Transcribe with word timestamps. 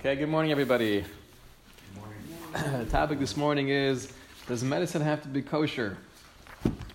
Okay, 0.00 0.16
good 0.16 0.30
morning, 0.30 0.50
everybody. 0.50 1.02
Good 1.02 2.02
morning. 2.54 2.84
the 2.84 2.90
topic 2.90 3.18
this 3.18 3.36
morning 3.36 3.68
is 3.68 4.10
Does 4.48 4.64
medicine 4.64 5.02
have 5.02 5.20
to 5.20 5.28
be 5.28 5.42
kosher? 5.42 5.98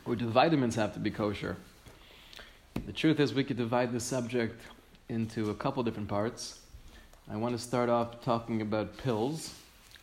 Or 0.05 0.15
do 0.15 0.27
vitamins 0.27 0.73
have 0.73 0.91
to 0.95 0.99
be 0.99 1.11
kosher? 1.11 1.55
The 2.87 2.91
truth 2.91 3.19
is, 3.19 3.31
we 3.31 3.43
could 3.43 3.57
divide 3.57 3.93
this 3.93 4.03
subject 4.03 4.59
into 5.07 5.51
a 5.51 5.53
couple 5.53 5.83
different 5.83 6.09
parts. 6.09 6.61
I 7.31 7.35
want 7.35 7.55
to 7.55 7.61
start 7.61 7.89
off 7.89 8.23
talking 8.23 8.63
about 8.63 8.97
pills. 8.97 9.53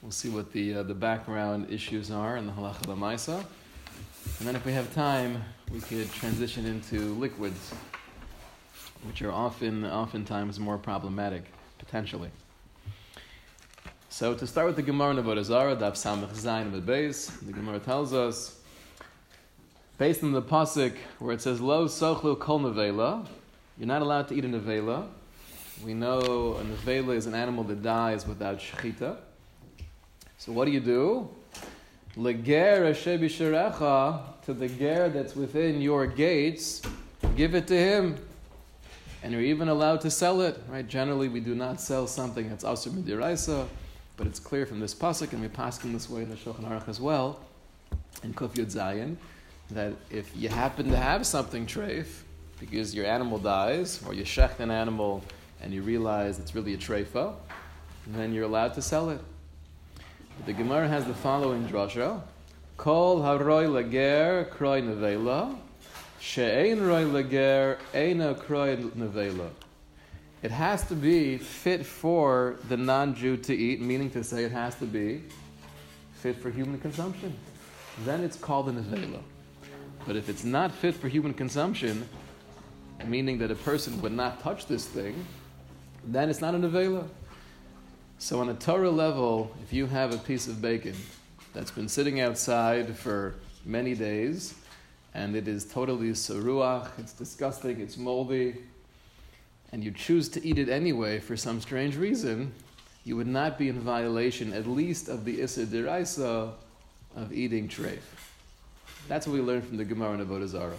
We'll 0.01 0.13
see 0.13 0.29
what 0.29 0.53
the, 0.53 0.75
uh, 0.75 0.83
the 0.85 0.95
background 0.95 1.73
issues 1.73 2.13
are 2.13 2.37
in 2.37 2.47
the 2.47 2.53
halacha 2.53 2.83
lamaisa. 2.83 3.45
And 4.39 4.47
then, 4.47 4.55
if 4.55 4.65
we 4.65 4.75
have 4.75 4.95
time, 4.95 5.43
we 5.73 5.81
could 5.81 6.09
transition 6.13 6.67
into 6.67 7.15
liquids, 7.15 7.75
which 9.03 9.23
are 9.23 9.33
often, 9.33 9.85
oftentimes 9.87 10.61
more 10.61 10.79
problematic, 10.79 11.47
potentially. 11.79 12.31
So 14.13 14.35
to 14.35 14.47
start 14.47 14.67
with 14.67 14.77
the 14.77 14.83
Gemara 14.83 15.13
in 15.13 15.25
Avodah 15.25 15.43
Zarah, 15.43 15.75
Daf 15.75 15.93
Samach 15.93 16.29
Zayin 16.35 16.71
the 16.71 17.53
Gemara 17.53 17.79
tells 17.79 18.13
us, 18.13 18.61
based 19.97 20.23
on 20.23 20.33
the 20.33 20.43
pasuk 20.43 20.95
where 21.19 21.33
it 21.33 21.41
says 21.41 21.63
Lo 21.63 21.87
Sochlu 21.87 22.39
Kol 22.39 22.61
Nevela, 22.61 23.27
you're 23.79 23.87
not 23.87 24.03
allowed 24.03 24.29
to 24.29 24.35
eat 24.35 24.45
a 24.45 24.49
nevela. 24.49 25.07
We 25.83 25.95
know 25.95 26.19
a 26.61 26.63
nevela 26.63 27.17
is 27.17 27.25
an 27.25 27.35
animal 27.35 27.65
that 27.65 27.83
dies 27.83 28.27
without 28.27 28.59
shechita. 28.59 29.17
So 30.37 30.53
what 30.53 30.67
do 30.67 30.73
you 30.73 30.81
do? 30.81 31.31
Leger 32.15 32.93
Sherecha 32.93 34.21
to 34.45 34.53
the 34.53 34.69
ger 34.69 35.09
that's 35.09 35.35
within 35.35 35.81
your 35.81 36.07
gates, 36.07 36.83
give 37.35 37.55
it 37.55 37.67
to 37.69 37.79
him. 37.79 38.19
And 39.23 39.33
you're 39.33 39.41
even 39.41 39.69
allowed 39.69 40.03
to 40.03 40.11
sell 40.11 40.43
it, 40.43 40.61
right? 40.69 40.87
Generally, 40.87 41.29
we 41.29 41.41
do 41.41 41.55
not 41.55 41.81
sell 41.81 42.07
something 42.07 42.51
that's 42.51 42.63
asur 42.63 42.91
midiraisa. 42.91 43.69
But 44.23 44.29
it's 44.29 44.39
clear 44.39 44.67
from 44.67 44.79
this 44.79 44.95
pasuk, 44.95 45.33
and 45.33 45.43
we 45.43 45.49
pass 45.49 45.83
in 45.83 45.93
this 45.93 46.09
way 46.09 46.23
in 46.23 46.31
the 46.31 46.37
Shulchan 46.37 46.63
Aruch 46.63 46.89
as 46.89 47.01
well, 47.01 47.41
in 48.23 48.33
Kuf 48.33 48.55
Yud 48.55 48.67
Zayin, 48.67 49.17
that 49.73 49.95
if 50.11 50.31
you 50.37 50.49
happen 50.49 50.89
to 50.91 50.97
have 50.97 51.27
something 51.27 51.67
treif, 51.67 52.07
because 52.61 52.95
your 52.95 53.05
animal 53.05 53.39
dies, 53.39 54.01
or 54.07 54.15
you 54.15 54.23
shecht 54.23 54.61
an 54.61 54.71
animal 54.71 55.25
and 55.61 55.75
you 55.75 55.83
realize 55.83 56.39
it's 56.39 56.55
really 56.55 56.73
a 56.73 56.77
treifa, 56.77 57.35
then 58.07 58.33
you're 58.33 58.45
allowed 58.45 58.75
to 58.75 58.81
sell 58.81 59.11
it. 59.11 59.21
But 60.37 60.47
the 60.47 60.53
Gemara 60.53 60.87
has 60.87 61.05
the 61.05 61.15
following 61.15 61.67
drasha: 61.67 62.21
Kol 62.77 63.23
haroy 63.23 63.67
lager 63.67 64.49
kroy 64.53 64.83
nevela, 64.83 65.57
she'ein 66.21 66.81
roy 66.81 67.07
lager 67.07 67.77
eina 67.93 68.41
kroy 68.41 68.77
nevela 68.93 69.51
it 70.43 70.51
has 70.51 70.85
to 70.89 70.95
be 70.95 71.39
fit 71.39 71.87
for 71.87 72.57
the 72.69 72.77
non 72.77 73.15
Jew 73.15 73.37
to 73.39 73.55
eat, 73.55 73.81
meaning 73.81 74.11
to 74.11 74.25
say 74.25 74.45
it 74.45 74.53
has 74.53 74.75
to 74.77 74.87
be 74.87 75.23
fit 76.15 76.37
for 76.37 76.51
human 76.51 76.81
consumption. 76.81 77.33
Then 78.05 78.25
it's 78.25 78.37
called 78.37 78.69
an 78.69 78.83
Avela. 78.83 79.23
But 80.07 80.17
if 80.17 80.29
it's 80.29 80.43
not 80.43 80.73
fit 80.73 80.97
for 80.97 81.09
human 81.09 81.33
consumption, 81.33 82.09
meaning 83.07 83.39
that 83.39 83.51
a 83.51 83.55
person 83.55 84.01
would 84.03 84.13
not 84.13 84.41
touch 84.41 84.67
this 84.67 84.85
thing, 84.85 85.25
then 86.05 86.29
it's 86.29 86.41
not 86.41 86.55
an 86.55 86.63
Avela. 86.63 87.07
So, 88.19 88.41
on 88.41 88.49
a 88.49 88.55
Torah 88.55 88.91
level, 88.91 89.55
if 89.63 89.73
you 89.73 89.87
have 89.87 90.13
a 90.13 90.19
piece 90.19 90.49
of 90.49 90.61
bacon 90.61 90.95
that's 91.53 91.71
been 91.71 91.89
sitting 91.89 92.21
outside 92.21 92.97
for 92.97 93.35
many 93.65 93.95
days, 93.95 94.55
and 95.15 95.37
it 95.37 95.47
is 95.47 95.65
totally 95.65 96.11
saruach, 96.11 96.89
it's 96.99 97.13
disgusting, 97.13 97.81
it's 97.81 97.97
moldy, 97.97 98.57
and 99.73 99.83
you 99.83 99.91
choose 99.91 100.29
to 100.29 100.47
eat 100.47 100.59
it 100.59 100.69
anyway 100.69 101.19
for 101.19 101.37
some 101.37 101.61
strange 101.61 101.97
reason, 101.97 102.53
you 103.05 103.17
would 103.17 103.27
not 103.27 103.59
be 103.59 103.69
in 103.69 103.81
violation 103.81 104.53
at 104.53 104.67
least 104.67 105.09
of 105.09 105.25
the 105.25 105.39
Isser 105.39 105.67
Diraisa 105.67 106.53
of 107.17 107.33
eating 107.33 107.69
treif. 107.69 108.01
That's 109.09 109.27
what 109.27 109.35
we 109.35 109.41
learned 109.41 109.67
from 109.67 109.79
the 109.79 109.85
Gemara 109.85 110.15
in 110.15 110.27
Avodah. 110.27 110.73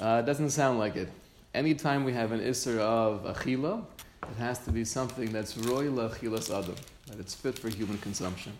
Uh, 0.00 0.22
doesn't 0.22 0.50
sound 0.50 0.78
like 0.78 0.96
it. 0.96 1.08
Anytime 1.54 2.04
we 2.04 2.12
have 2.12 2.32
an 2.32 2.40
Isser 2.40 2.78
of 2.78 3.24
Achila, 3.24 3.84
it 4.22 4.36
has 4.38 4.58
to 4.64 4.72
be 4.72 4.84
something 4.84 5.30
that's 5.30 5.54
royla 5.54 6.10
achilas 6.10 6.50
adam, 6.50 6.74
that 7.06 7.20
it's 7.20 7.34
fit 7.34 7.58
for 7.58 7.68
human 7.68 7.98
consumption. 7.98 8.52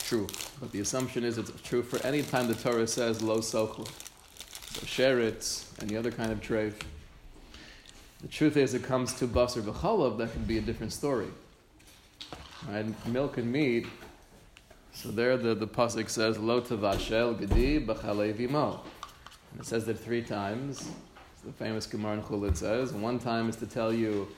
True, 0.00 0.26
but 0.60 0.70
the 0.72 0.80
assumption 0.80 1.24
is 1.24 1.38
it's 1.38 1.50
true 1.62 1.82
for 1.82 2.04
any 2.06 2.22
time 2.22 2.46
the 2.46 2.54
Torah 2.54 2.86
says 2.86 3.22
lo 3.22 3.38
sochlu. 3.38 3.88
Sheretz, 4.80 5.64
any 5.82 5.96
other 5.96 6.10
kind 6.10 6.32
of 6.32 6.40
treif. 6.40 6.74
The 8.22 8.28
truth 8.28 8.56
is, 8.56 8.74
it 8.74 8.82
comes 8.82 9.14
to 9.14 9.26
basar 9.26 9.62
v'chalav, 9.62 10.18
that 10.18 10.32
can 10.32 10.44
be 10.44 10.58
a 10.58 10.60
different 10.60 10.92
story. 10.92 11.28
Right? 12.68 13.06
Milk 13.06 13.36
and 13.38 13.52
meat. 13.52 13.86
So 14.92 15.10
there, 15.10 15.36
the, 15.36 15.54
the 15.54 15.66
pasuk 15.66 16.08
says, 16.08 16.38
"Lo 16.38 16.60
tavashel 16.60 17.38
gedi 17.38 17.84
b'chalev 17.84 18.48
mo," 18.48 18.80
and 19.52 19.60
it 19.60 19.66
says 19.66 19.84
that 19.86 19.98
three 19.98 20.22
times. 20.22 20.88
the 21.44 21.52
famous 21.52 21.86
Gemara 21.86 22.14
in 22.14 22.22
Chulin 22.22 22.56
says. 22.56 22.92
One 22.92 23.18
time 23.18 23.48
is 23.50 23.56
to 23.56 23.66
tell 23.66 23.92
you 23.92 24.28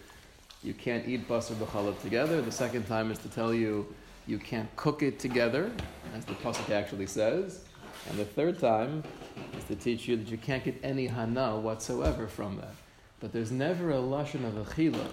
you 0.64 0.74
can't 0.74 1.06
eat 1.06 1.28
basar 1.28 1.54
v'chalav 1.54 2.00
together. 2.02 2.42
The 2.42 2.50
second 2.50 2.86
time 2.86 3.10
is 3.10 3.18
to 3.18 3.28
tell 3.28 3.54
you 3.54 3.94
you 4.26 4.38
can't 4.38 4.74
cook 4.74 5.02
it 5.02 5.20
together, 5.20 5.70
as 6.16 6.24
the 6.24 6.34
pasuk 6.34 6.70
actually 6.70 7.06
says. 7.06 7.65
And 8.08 8.18
the 8.18 8.24
third 8.24 8.58
time 8.58 9.02
is 9.56 9.64
to 9.64 9.76
teach 9.76 10.08
you 10.08 10.16
that 10.16 10.28
you 10.28 10.38
can't 10.38 10.64
get 10.64 10.78
any 10.82 11.06
hana 11.06 11.58
whatsoever 11.58 12.26
from 12.26 12.56
that. 12.56 12.74
But 13.20 13.32
there's 13.32 13.50
never 13.50 13.90
a 13.90 13.96
lashon 13.96 14.44
of 14.46 14.54
achila. 14.54 15.06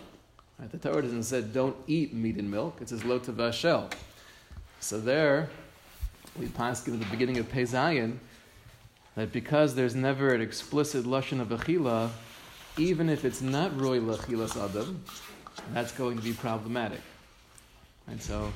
Right? 0.59 0.71
The 0.71 0.77
Torah 0.77 1.01
doesn't 1.01 1.23
say 1.23 1.41
don't 1.41 1.75
eat 1.87 2.13
meat 2.13 2.37
and 2.37 2.49
milk. 2.49 2.79
It 2.81 2.89
says 2.89 3.03
lo 3.03 3.19
tavashel. 3.19 3.91
So 4.79 4.99
there, 4.99 5.49
we 6.39 6.47
pass 6.47 6.87
at 6.87 6.99
the 6.99 7.05
beginning 7.05 7.37
of 7.37 7.49
Pezayin 7.51 8.17
that 9.15 9.31
because 9.31 9.75
there's 9.75 9.95
never 9.95 10.33
an 10.33 10.41
explicit 10.41 11.05
lashon 11.05 11.39
of 11.39 11.49
achila, 11.49 12.09
even 12.77 13.09
if 13.09 13.23
it's 13.25 13.41
not 13.41 13.79
roy 13.79 13.99
lachilas 13.99 14.57
adam, 14.57 15.03
that's 15.73 15.91
going 15.91 16.17
to 16.17 16.23
be 16.23 16.33
problematic. 16.33 17.01
And 18.07 18.21
so 18.21 18.51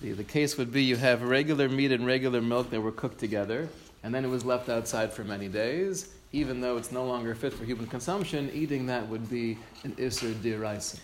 the, 0.00 0.12
the 0.12 0.24
case 0.24 0.56
would 0.56 0.72
be 0.72 0.82
you 0.82 0.96
have 0.96 1.22
regular 1.22 1.68
meat 1.68 1.92
and 1.92 2.06
regular 2.06 2.40
milk 2.40 2.70
that 2.70 2.80
were 2.80 2.92
cooked 2.92 3.18
together, 3.18 3.68
and 4.02 4.14
then 4.14 4.24
it 4.24 4.28
was 4.28 4.44
left 4.44 4.68
outside 4.68 5.12
for 5.12 5.24
many 5.24 5.48
days. 5.48 6.12
Even 6.32 6.60
though 6.60 6.76
it's 6.76 6.92
no 6.92 7.04
longer 7.04 7.34
fit 7.34 7.52
for 7.52 7.64
human 7.64 7.86
consumption, 7.86 8.50
eating 8.54 8.86
that 8.86 9.08
would 9.08 9.28
be 9.28 9.58
an 9.82 9.92
Isser 9.92 10.32
Diraisa. 10.34 11.00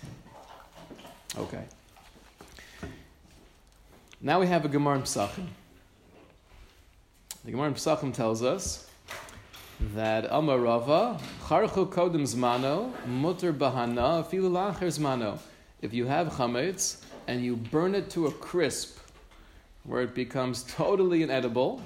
Okay. 1.37 1.65
Now 4.21 4.41
we 4.41 4.47
have 4.47 4.65
a 4.65 4.69
Gemara 4.69 4.97
in 4.97 5.03
Pesachim. 5.03 5.47
The 7.45 7.51
Gemara 7.51 7.69
in 7.69 7.75
Pesachim 7.75 8.15
tells 8.15 8.43
us 8.43 8.89
that 9.95 10.27
Amar 10.31 10.59
Rava, 10.59 11.21
Charchu 11.45 11.89
Kodim 11.89 12.23
Zmano, 12.23 12.93
Mutter 13.07 13.53
Bahana, 13.53 14.25
Filu 14.25 14.51
Zmano. 14.51 15.39
If 15.83 15.93
you 15.93 16.07
have 16.07 16.29
chametz, 16.29 17.03
and 17.27 17.45
you 17.45 17.57
burn 17.57 17.95
it 17.95 18.11
to 18.11 18.27
a 18.27 18.33
crisp 18.33 18.99
where 19.85 20.03
it 20.03 20.15
becomes 20.15 20.65
totally 20.65 21.23
inedible, 21.23 21.81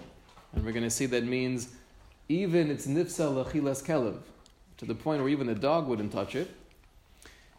and 0.52 0.64
we're 0.64 0.72
going 0.72 0.84
to 0.84 0.90
see 0.90 1.06
that 1.06 1.24
means 1.24 1.70
even 2.28 2.70
it's 2.70 2.86
nifsa 2.86 3.44
lachilas 3.44 3.84
kelev, 3.84 4.18
to 4.78 4.84
the 4.84 4.94
point 4.94 5.20
where 5.20 5.28
even 5.28 5.48
a 5.48 5.54
dog 5.54 5.86
wouldn't 5.86 6.12
touch 6.12 6.34
it. 6.34 6.50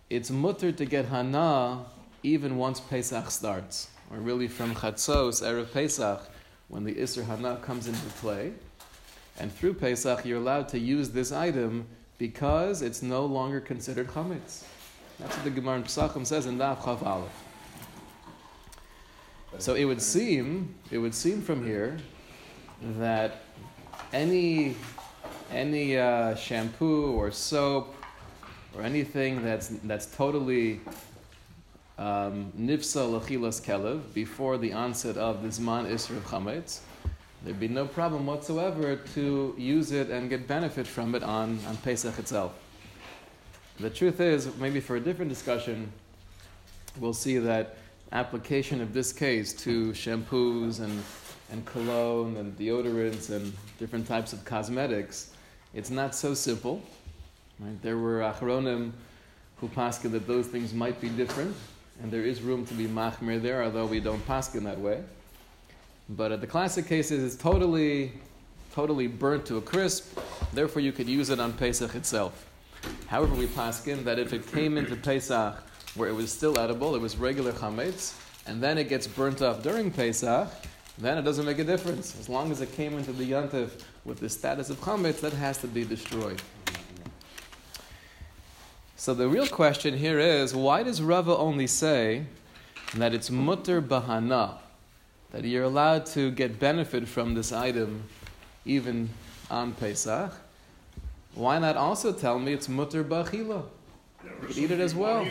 It's 0.10 0.30
mutter 0.30 0.72
to 0.72 0.86
get 0.86 1.06
hana 1.06 1.86
even 2.24 2.58
once 2.58 2.80
Pesach 2.80 3.32
starts, 3.32 3.90
or 4.12 4.18
really 4.18 4.48
from 4.48 4.76
Chatzos, 4.76 5.42
Erev 5.42 5.72
Pesach, 5.72 6.30
when 6.68 6.84
the 6.84 6.94
Isser 6.96 7.26
Hana 7.26 7.58
comes 7.58 7.88
into 7.88 8.00
play. 8.20 8.54
And 9.40 9.52
through 9.52 9.74
Pesach, 9.76 10.26
you're 10.26 10.38
allowed 10.38 10.70
to 10.70 10.80
use 10.80 11.10
this 11.10 11.32
item 11.32 11.88
because 12.18 12.82
it's 12.82 13.02
no 13.02 13.26
longer 13.26 13.60
considered 13.60 14.08
chametz. 14.08 14.64
That's 15.20 15.36
what 15.36 15.44
the 15.44 15.50
Gemara 15.50 15.78
in 15.78 15.84
Pesachim 15.84 16.26
says 16.26 16.46
in 16.46 16.58
Daf 16.58 16.84
Chaf 16.84 17.04
Aleph. 17.04 17.51
So 19.60 19.76
it 19.76 19.86
would 19.86 20.02
seem, 20.02 20.74
it 20.90 20.98
would 20.98 21.14
seem 21.14 21.42
from 21.42 21.66
here 21.66 21.98
that 22.98 23.42
any 24.14 24.76
any 25.52 25.98
uh, 25.98 26.36
shampoo 26.36 27.12
or 27.12 27.30
soap 27.32 27.94
or 28.76 28.82
anything 28.82 29.44
that's 29.44 29.68
that's 29.84 30.06
totally 30.06 30.80
um, 31.98 32.52
nifsa 32.58 33.20
lachilas 33.20 33.62
kelev 33.62 34.02
before 34.14 34.58
the 34.58 34.74
onset 34.74 35.18
of 35.18 35.44
this 35.44 35.60
man 35.60 35.86
isra 35.86 36.18
of 36.18 36.26
chametz, 36.26 36.80
there'd 37.44 37.60
be 37.60 37.68
no 37.68 37.86
problem 37.86 38.26
whatsoever 38.26 38.96
to 39.14 39.54
use 39.58 39.92
it 39.92 40.10
and 40.10 40.30
get 40.30 40.48
benefit 40.48 40.88
from 40.88 41.14
it 41.14 41.24
on, 41.24 41.60
on 41.68 41.78
Pesach 41.78 42.18
itself. 42.18 42.54
The 43.80 43.90
truth 43.90 44.20
is, 44.20 44.56
maybe 44.58 44.80
for 44.80 44.96
a 44.96 45.00
different 45.00 45.30
discussion, 45.30 45.92
we'll 47.00 47.14
see 47.14 47.38
that 47.38 47.78
application 48.12 48.82
of 48.82 48.94
this 48.94 49.14
case 49.14 49.54
to 49.54 49.92
shampoos 49.92 50.80
and, 50.80 51.04
and 51.52 51.66
cologne 51.66 52.38
and 52.38 52.58
deodorants 52.58 53.30
and 53.30 53.54
different 53.80 54.08
types 54.08 54.34
of 54.34 54.44
cosmetics, 54.44 55.32
it's 55.74 55.90
not 55.90 56.14
so 56.14 56.34
simple. 56.34 56.82
Right? 57.60 57.82
There 57.82 57.98
were 57.98 58.20
achronim 58.20 58.92
who 59.58 59.68
paskin 59.70 60.12
that 60.12 60.28
those 60.28 60.48
things 60.48 60.74
might 60.74 61.00
be 61.00 61.10
different, 61.10 61.56
and 62.02 62.12
there 62.12 62.24
is 62.24 62.42
room 62.42 62.66
to 62.66 62.74
be 62.74 62.88
machmir 62.88 63.42
there, 63.42 63.64
although 63.64 63.86
we 63.86 64.00
don't 64.00 64.26
paskin 64.28 64.64
that 64.64 64.80
way. 64.80 65.04
But 66.10 66.32
uh, 66.32 66.38
the 66.38 66.48
classic 66.48 66.88
case 66.88 67.12
is 67.12 67.24
it's 67.24 67.42
totally, 67.42 68.12
totally 68.74 69.08
burnt 69.08 69.46
to 69.46 69.58
a 69.58 69.62
crisp, 69.62 70.20
therefore 70.52 70.82
you 70.82 70.92
could 70.92 71.08
use 71.08 71.30
it 71.30 71.40
on 71.40 71.54
Pesach 71.54 71.96
itself. 71.96 72.48
However, 73.08 73.36
we 73.36 73.46
paskin 73.46 74.04
that 74.04 74.18
if 74.18 74.34
it 74.34 74.52
came 74.52 74.78
into 74.78 74.96
Pesach 74.96 75.64
where 75.96 76.10
it 76.10 76.14
was 76.14 76.32
still 76.32 76.58
edible, 76.58 76.96
it 76.96 77.02
was 77.02 77.18
regular 77.18 77.52
chametz, 77.52 78.14
and 78.48 78.62
then 78.62 78.78
it 78.78 78.90
gets 78.90 79.08
burnt 79.08 79.42
off 79.42 79.62
during 79.62 79.92
Pesach, 79.92 80.48
then 80.98 81.18
it 81.18 81.24
doesn't 81.24 81.46
make 81.46 81.60
a 81.60 81.64
difference. 81.64 82.20
As 82.20 82.30
long 82.30 82.52
as 82.52 82.62
it 82.62 82.72
came 82.74 82.98
into 82.98 83.12
the 83.12 83.30
yantiv 83.30 83.70
with 84.06 84.20
the 84.20 84.30
status 84.30 84.70
of 84.70 84.80
chametz, 84.82 85.20
that 85.22 85.34
has 85.34 85.58
to 85.60 85.68
be 85.68 85.84
destroyed. 85.84 86.42
So 88.96 89.14
the 89.14 89.28
real 89.28 89.48
question 89.48 89.98
here 89.98 90.20
is, 90.20 90.54
why 90.54 90.84
does 90.84 91.02
Rava 91.02 91.36
only 91.36 91.68
say 91.68 92.26
that 92.96 93.14
it's 93.14 93.32
mutter 93.32 93.82
bahana, 93.82 94.58
that 95.32 95.44
you're 95.44 95.64
allowed 95.64 96.06
to 96.08 96.30
get 96.30 96.60
benefit 96.60 97.08
from 97.08 97.34
this 97.34 97.52
item 97.52 98.04
even 98.64 99.10
on 99.50 99.72
Pesach? 99.74 100.32
Why 101.34 101.58
not 101.58 101.78
also 101.78 102.14
tell 102.14 102.38
me 102.38 102.54
it's 102.54 102.70
mutter 102.70 103.04
bachila? 103.04 103.64
Eat 104.56 104.70
it 104.70 104.80
as 104.80 104.94
well. 104.94 105.26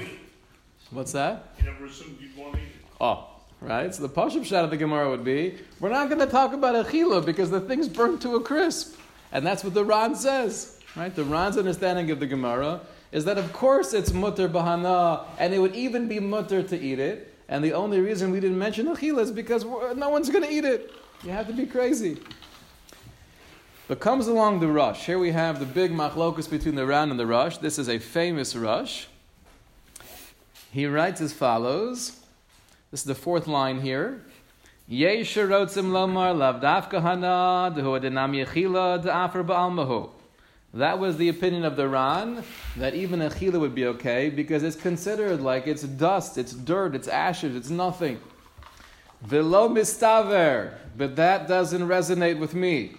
What's 0.91 1.13
that? 1.13 1.55
You 1.59 1.65
never 1.65 1.87
assumed 1.87 2.19
you'd 2.21 2.37
want 2.37 2.55
to 2.55 2.61
eat 2.61 2.65
it. 2.65 2.85
Oh, 3.01 3.29
right? 3.61 3.95
So 3.95 4.03
the 4.03 4.09
Pashup 4.09 4.45
shot 4.45 4.65
of 4.65 4.71
the 4.71 4.77
Gemara 4.77 5.09
would 5.09 5.25
be, 5.25 5.57
we're 5.79 5.91
not 5.91 6.09
going 6.09 6.21
to 6.21 6.27
talk 6.27 6.53
about 6.53 6.75
achila 6.87 7.25
because 7.25 7.51
the 7.51 7.61
thing's 7.61 7.89
burnt 7.89 8.21
to 8.23 8.35
a 8.35 8.41
crisp. 8.41 8.97
And 9.33 9.47
that's 9.47 9.63
what 9.63 9.75
the 9.75 9.85
Ran 9.85 10.17
says, 10.17 10.81
right? 10.97 11.15
The 11.15 11.25
Ran's 11.25 11.57
understanding 11.57 12.11
of 12.11 12.19
the 12.19 12.27
Gemara 12.27 12.81
is 13.13 13.25
that 13.25 13.39
of 13.39 13.53
course 13.53 13.93
it's 13.93 14.13
mutter 14.13 14.49
bahana, 14.49 15.25
and 15.39 15.55
it 15.55 15.59
would 15.59 15.75
even 15.77 16.09
be 16.09 16.19
mutter 16.19 16.63
to 16.63 16.79
eat 16.79 16.99
it. 16.99 17.33
And 17.49 17.65
the 17.65 17.73
only 17.73 18.01
reason 18.01 18.31
we 18.31 18.41
didn't 18.41 18.59
mention 18.59 18.87
achila 18.87 19.21
is 19.21 19.31
because 19.31 19.65
no 19.65 20.09
one's 20.09 20.31
going 20.31 20.45
to 20.45 20.53
eat 20.53 20.65
it. 20.65 20.93
You 21.23 21.31
have 21.31 21.47
to 21.47 21.53
be 21.53 21.67
crazy. 21.67 22.19
But 23.87 24.01
comes 24.01 24.27
along 24.27 24.61
the 24.61 24.69
Rosh. 24.69 25.05
Here 25.05 25.19
we 25.19 25.33
have 25.33 25.59
the 25.59 25.67
big 25.67 25.93
machlokus 25.93 26.49
between 26.49 26.77
the 26.77 26.87
Ran 26.87 27.11
and 27.11 27.19
the 27.19 27.27
Rosh. 27.27 27.59
This 27.59 27.79
is 27.79 27.89
a 27.89 27.99
famous 27.99 28.57
Rosh. 28.57 29.07
He 30.73 30.87
writes 30.87 31.21
as 31.21 31.33
follows. 31.33 32.21
This 32.91 33.01
is 33.01 33.05
the 33.05 33.15
fourth 33.15 33.47
line 33.49 33.81
here. 33.81 34.23
That 40.73 40.99
was 40.99 41.17
the 41.17 41.29
opinion 41.29 41.65
of 41.65 41.77
the 41.77 41.89
Ran, 41.89 42.45
that 42.77 42.95
even 42.95 43.21
achila 43.21 43.59
would 43.59 43.75
be 43.75 43.87
okay, 43.87 44.31
because 44.31 44.63
it's 44.63 44.77
considered 44.77 45.41
like 45.41 45.67
it's 45.67 45.83
dust, 45.83 46.39
it's 46.39 46.53
dirt, 46.53 46.95
it's 46.95 47.09
ashes, 47.09 47.57
it's 47.57 47.71
nothing. 47.71 48.21
But 49.29 49.43
that 51.17 51.49
doesn't 51.49 51.83
resonate 51.83 52.39
with 52.39 52.55
me. 52.55 52.93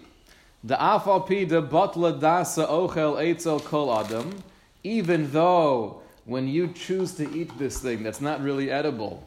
Adam, 3.92 4.44
even 4.84 5.32
though 5.32 6.01
when 6.32 6.48
you 6.48 6.70
choose 6.70 7.14
to 7.16 7.30
eat 7.38 7.52
this 7.60 7.82
thing 7.82 8.04
that's 8.04 8.22
not 8.22 8.42
really 8.42 8.72
edible, 8.72 9.22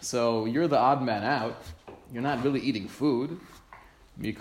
so 0.00 0.44
you're 0.44 0.68
the 0.68 0.78
odd 0.78 1.02
man 1.02 1.24
out, 1.24 1.56
you're 2.12 2.22
not 2.22 2.44
really 2.44 2.60
eating 2.60 2.86
food. 2.86 3.40
Aser. 4.20 4.34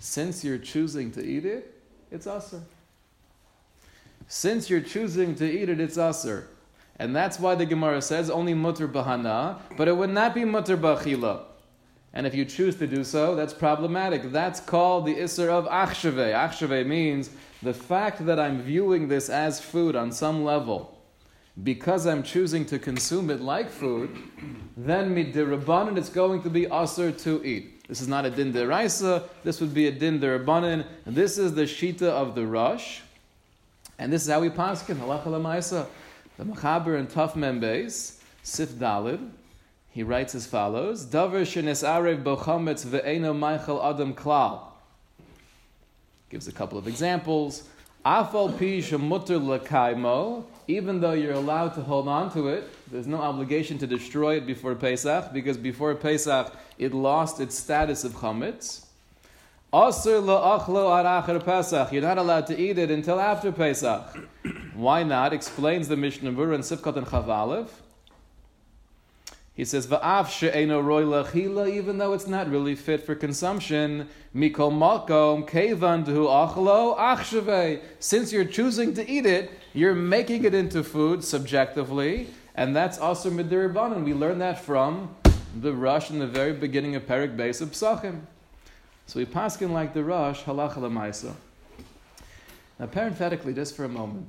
Since 0.00 0.44
you're 0.44 0.58
choosing 0.58 1.12
to 1.12 1.24
eat 1.24 1.46
it, 1.46 1.80
it's 2.10 2.26
aser. 2.26 2.62
Since 4.26 4.68
you're 4.68 4.80
choosing 4.80 5.36
to 5.36 5.48
eat 5.48 5.68
it, 5.68 5.78
it's 5.78 5.96
aser. 5.96 6.48
And 6.98 7.14
that's 7.14 7.38
why 7.38 7.54
the 7.54 7.66
Gemara 7.66 8.02
says 8.02 8.30
only 8.30 8.54
mutter 8.54 8.88
bahana, 8.88 9.60
but 9.76 9.86
it 9.86 9.96
would 9.96 10.10
not 10.10 10.34
be 10.34 10.44
mutter 10.44 10.76
bachila. 10.76 11.42
And 12.12 12.26
if 12.26 12.34
you 12.34 12.44
choose 12.44 12.74
to 12.76 12.86
do 12.86 13.04
so, 13.04 13.36
that's 13.36 13.54
problematic. 13.54 14.32
That's 14.32 14.60
called 14.60 15.06
the 15.06 15.14
isser 15.14 15.48
of 15.48 15.66
achshave. 15.66 16.32
Achshave 16.32 16.86
means 16.86 17.30
the 17.64 17.74
fact 17.74 18.26
that 18.26 18.38
I'm 18.38 18.60
viewing 18.62 19.08
this 19.08 19.30
as 19.30 19.60
food 19.60 19.96
on 19.96 20.12
some 20.12 20.44
level 20.44 20.98
because 21.62 22.06
I'm 22.06 22.22
choosing 22.22 22.66
to 22.66 22.78
consume 22.78 23.30
it 23.30 23.40
like 23.40 23.70
food, 23.70 24.16
then 24.76 25.14
midirabbanan 25.14 25.96
it's 25.96 26.10
going 26.10 26.42
to 26.42 26.50
be 26.50 26.66
asr 26.66 27.16
to 27.22 27.42
eat. 27.44 27.86
This 27.88 28.00
is 28.00 28.08
not 28.08 28.26
a 28.26 28.30
din 28.30 28.52
deraisa, 28.52 29.24
this 29.44 29.60
would 29.60 29.72
be 29.72 29.86
a 29.86 29.92
din 29.92 30.20
derabanan. 30.20 30.84
This 31.06 31.38
is 31.38 31.54
the 31.54 31.62
shita 31.62 32.02
of 32.02 32.34
the 32.34 32.46
Rosh, 32.46 33.00
and 33.98 34.12
this 34.12 34.22
is 34.22 34.28
how 34.28 34.40
we 34.40 34.50
paskin, 34.50 34.96
halacha 34.96 35.26
lemaisa. 35.26 35.86
The 36.36 36.44
Machaber 36.44 36.98
and 36.98 37.08
Taf 37.08 37.36
Mem 37.36 37.60
Beis, 37.60 38.18
Sif 38.42 38.70
Dalid, 38.70 39.30
he 39.90 40.02
writes 40.02 40.34
as 40.34 40.46
follows, 40.46 41.06
Davar 41.06 41.42
shenes 41.42 41.86
arev 41.86 42.24
bochametz 42.24 42.84
ve'eno 42.84 43.32
meichel 43.32 43.82
adam 43.84 44.12
klal. 44.12 44.73
Gives 46.34 46.48
a 46.48 46.52
couple 46.52 46.78
of 46.78 46.88
examples. 46.88 47.62
Afal 48.04 48.58
pi 48.58 48.80
shemutter 48.82 49.38
lekaimo, 49.38 50.42
even 50.66 51.00
though 51.00 51.12
you're 51.12 51.34
allowed 51.34 51.74
to 51.74 51.80
hold 51.80 52.08
on 52.08 52.32
to 52.32 52.48
it, 52.48 52.64
there's 52.90 53.06
no 53.06 53.18
obligation 53.18 53.78
to 53.78 53.86
destroy 53.86 54.38
it 54.38 54.44
before 54.44 54.74
Pesach, 54.74 55.32
because 55.32 55.56
before 55.56 55.94
Pesach 55.94 56.52
it 56.76 56.92
lost 56.92 57.38
its 57.38 57.56
status 57.56 58.02
of 58.02 58.14
chametz. 58.14 58.86
Asr 59.72 60.20
la'achlo 60.20 60.90
aracher 60.90 61.44
Pesach. 61.44 61.92
You're 61.92 62.02
not 62.02 62.18
allowed 62.18 62.48
to 62.48 62.60
eat 62.60 62.78
it 62.78 62.90
until 62.90 63.20
after 63.20 63.52
Pesach. 63.52 64.18
Why 64.74 65.04
not? 65.04 65.32
Explains 65.32 65.86
the 65.86 65.96
Mishnah 65.96 66.32
Berurah 66.32 66.56
and 66.56 66.64
Sifkat 66.64 66.96
and 66.96 67.06
Chavalev. 67.06 67.68
He 69.54 69.64
says, 69.64 69.86
"Va'af 69.86 70.30
she'eno 70.30 70.80
roy 70.80 71.04
lachila," 71.04 71.70
even 71.70 71.98
though 71.98 72.12
it's 72.12 72.26
not 72.26 72.50
really 72.50 72.74
fit 72.74 73.06
for 73.06 73.14
consumption. 73.14 74.08
Mikol 74.34 74.72
makom 74.72 75.46
kevan 75.46 76.04
dehu 76.04 76.26
achlo 76.26 76.98
achshave. 76.98 77.80
Since 78.00 78.32
you're 78.32 78.44
choosing 78.44 78.94
to 78.94 79.08
eat 79.08 79.26
it, 79.26 79.52
you're 79.72 79.94
making 79.94 80.44
it 80.44 80.54
into 80.54 80.82
food 80.82 81.22
subjectively, 81.22 82.28
and 82.56 82.74
that's 82.74 82.98
also 82.98 83.30
midirbanan. 83.30 84.04
We 84.04 84.12
learn 84.12 84.40
that 84.40 84.58
from 84.60 85.14
the 85.60 85.72
Rosh 85.72 86.10
in 86.10 86.18
the 86.18 86.26
very 86.26 86.52
beginning 86.52 86.96
of 86.96 87.06
Perik 87.06 87.36
Beis 87.36 87.60
of 87.60 87.70
Psachim. 87.70 88.22
So 89.06 89.20
we 89.20 89.26
paskin 89.26 89.70
like 89.70 89.94
the 89.94 90.02
Rosh 90.02 90.42
halacha 90.42 90.78
lemaisa. 90.78 91.34
Now, 92.80 92.86
parenthetically, 92.86 93.54
just 93.54 93.76
for 93.76 93.84
a 93.84 93.88
moment, 93.88 94.28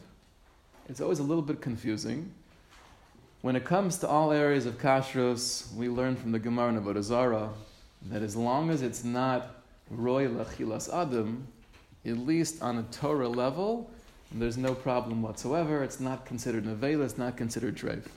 it's 0.87 1.01
always 1.01 1.17
a 1.17 1.23
little 1.23 1.41
bit 1.41 1.61
confusing 1.61 2.31
when 3.45 3.55
it 3.55 3.63
comes 3.63 3.99
to 3.99 4.07
all 4.07 4.31
areas 4.31 4.65
of 4.65 4.79
kashrus, 4.79 5.71
we 5.75 5.87
learn 5.87 6.15
from 6.15 6.31
the 6.31 6.39
Gemara 6.39 6.69
in 6.69 6.81
Avodah 6.81 7.51
that 8.09 8.23
as 8.23 8.35
long 8.35 8.71
as 8.71 8.81
it's 8.81 9.03
not 9.03 9.57
roy 9.91 10.27
lachilas 10.27 10.91
adam, 10.91 11.47
at 12.07 12.17
least 12.17 12.63
on 12.63 12.79
a 12.79 12.83
Torah 12.91 13.29
level, 13.29 13.91
there's 14.31 14.57
no 14.57 14.73
problem 14.73 15.21
whatsoever. 15.21 15.83
It's 15.83 15.99
not 15.99 16.25
considered 16.25 16.65
nevela, 16.65 17.05
it's 17.05 17.19
not 17.19 17.37
considered 17.37 17.77
treif. 17.77 18.07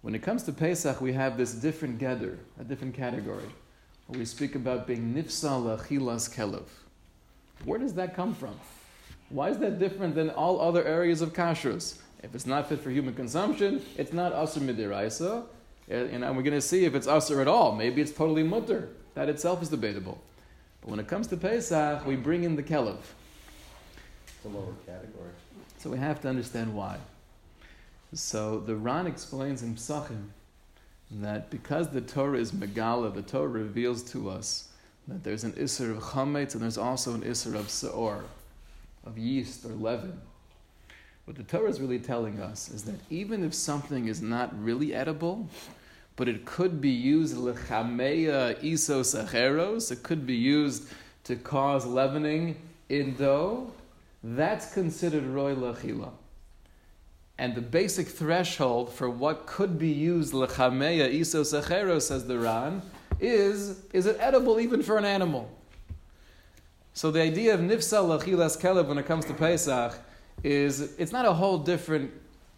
When 0.00 0.14
it 0.14 0.22
comes 0.22 0.42
to 0.44 0.52
Pesach, 0.52 1.02
we 1.02 1.12
have 1.12 1.36
this 1.36 1.52
different 1.52 1.98
gather, 1.98 2.38
a 2.58 2.64
different 2.64 2.94
category, 2.94 3.50
we 4.08 4.24
speak 4.24 4.54
about 4.54 4.86
being 4.86 5.12
nifsa 5.12 5.50
lachilas 5.62 6.34
kelev. 6.34 6.64
Where 7.66 7.78
does 7.78 7.92
that 7.92 8.16
come 8.16 8.32
from? 8.34 8.58
Why 9.28 9.50
is 9.50 9.58
that 9.58 9.78
different 9.78 10.14
than 10.14 10.30
all 10.30 10.62
other 10.62 10.82
areas 10.82 11.20
of 11.20 11.34
kashrus? 11.34 11.98
If 12.22 12.34
it's 12.34 12.46
not 12.46 12.68
fit 12.68 12.80
for 12.80 12.90
human 12.90 13.14
consumption, 13.14 13.82
it's 13.96 14.12
not 14.12 14.32
asr 14.32 14.58
midiraisa. 14.58 15.44
And 15.88 16.22
we're 16.36 16.42
going 16.42 16.52
to 16.52 16.60
see 16.60 16.84
if 16.84 16.94
it's 16.94 17.06
asr 17.06 17.40
at 17.40 17.48
all. 17.48 17.74
Maybe 17.74 18.02
it's 18.02 18.12
totally 18.12 18.42
mutter. 18.42 18.88
That 19.14 19.28
itself 19.28 19.62
is 19.62 19.68
debatable. 19.68 20.20
But 20.80 20.90
when 20.90 21.00
it 21.00 21.08
comes 21.08 21.26
to 21.28 21.36
Pesach, 21.36 22.06
we 22.06 22.16
bring 22.16 22.44
in 22.44 22.56
the 22.56 22.62
kelev. 22.62 22.98
It's 24.26 24.44
a 24.44 24.48
lower 24.48 24.74
category. 24.86 25.30
So 25.78 25.90
we 25.90 25.98
have 25.98 26.20
to 26.22 26.28
understand 26.28 26.74
why. 26.74 26.98
So 28.14 28.60
the 28.60 28.76
Ran 28.76 29.06
explains 29.06 29.62
in 29.62 29.74
Psachim 29.74 30.28
that 31.10 31.50
because 31.50 31.88
the 31.88 32.00
Torah 32.00 32.38
is 32.38 32.52
Megala, 32.52 33.14
the 33.14 33.22
Torah 33.22 33.48
reveals 33.48 34.02
to 34.12 34.30
us 34.30 34.68
that 35.06 35.24
there's 35.24 35.44
an 35.44 35.52
Isser 35.52 35.96
of 35.96 36.02
Chametz 36.02 36.54
and 36.54 36.62
there's 36.62 36.78
also 36.78 37.14
an 37.14 37.22
Isser 37.22 37.54
of 37.54 37.68
Seor, 37.68 38.24
of 39.04 39.16
yeast 39.16 39.64
or 39.64 39.70
leaven. 39.70 40.20
What 41.28 41.36
the 41.36 41.42
Torah 41.42 41.68
is 41.68 41.78
really 41.78 41.98
telling 41.98 42.40
us 42.40 42.70
is 42.70 42.84
that 42.84 42.98
even 43.10 43.44
if 43.44 43.52
something 43.52 44.08
is 44.08 44.22
not 44.22 44.50
really 44.64 44.94
edible, 44.94 45.46
but 46.16 46.26
it 46.26 46.46
could 46.46 46.80
be 46.80 46.88
used 46.88 47.36
lechameya 47.36 48.58
isos 48.62 49.14
acheros, 49.14 49.92
it 49.92 50.02
could 50.02 50.26
be 50.26 50.34
used 50.34 50.88
to 51.24 51.36
cause 51.36 51.84
leavening 51.84 52.56
in 52.88 53.14
dough, 53.14 53.70
that's 54.24 54.72
considered 54.72 55.26
roy 55.26 55.54
lachila. 55.54 56.12
And 57.36 57.54
the 57.54 57.60
basic 57.60 58.08
threshold 58.08 58.90
for 58.90 59.10
what 59.10 59.44
could 59.44 59.78
be 59.78 59.90
used 59.90 60.32
lechameya 60.32 61.14
isos 61.14 61.52
acheros, 61.52 62.04
says 62.04 62.26
the 62.26 62.38
Ran, 62.38 62.80
is 63.20 63.84
is 63.92 64.06
it 64.06 64.16
edible 64.18 64.60
even 64.60 64.82
for 64.82 64.96
an 64.96 65.04
animal? 65.04 65.50
So 66.94 67.10
the 67.10 67.20
idea 67.20 67.52
of 67.52 67.60
nifsal 67.60 68.18
lachilas 68.18 68.58
kelev 68.58 68.86
when 68.86 68.96
it 68.96 69.04
comes 69.04 69.26
to 69.26 69.34
Pesach 69.34 70.00
is 70.42 70.98
it's 70.98 71.12
not 71.12 71.24
a 71.24 71.32
whole 71.32 71.58
different 71.58 72.10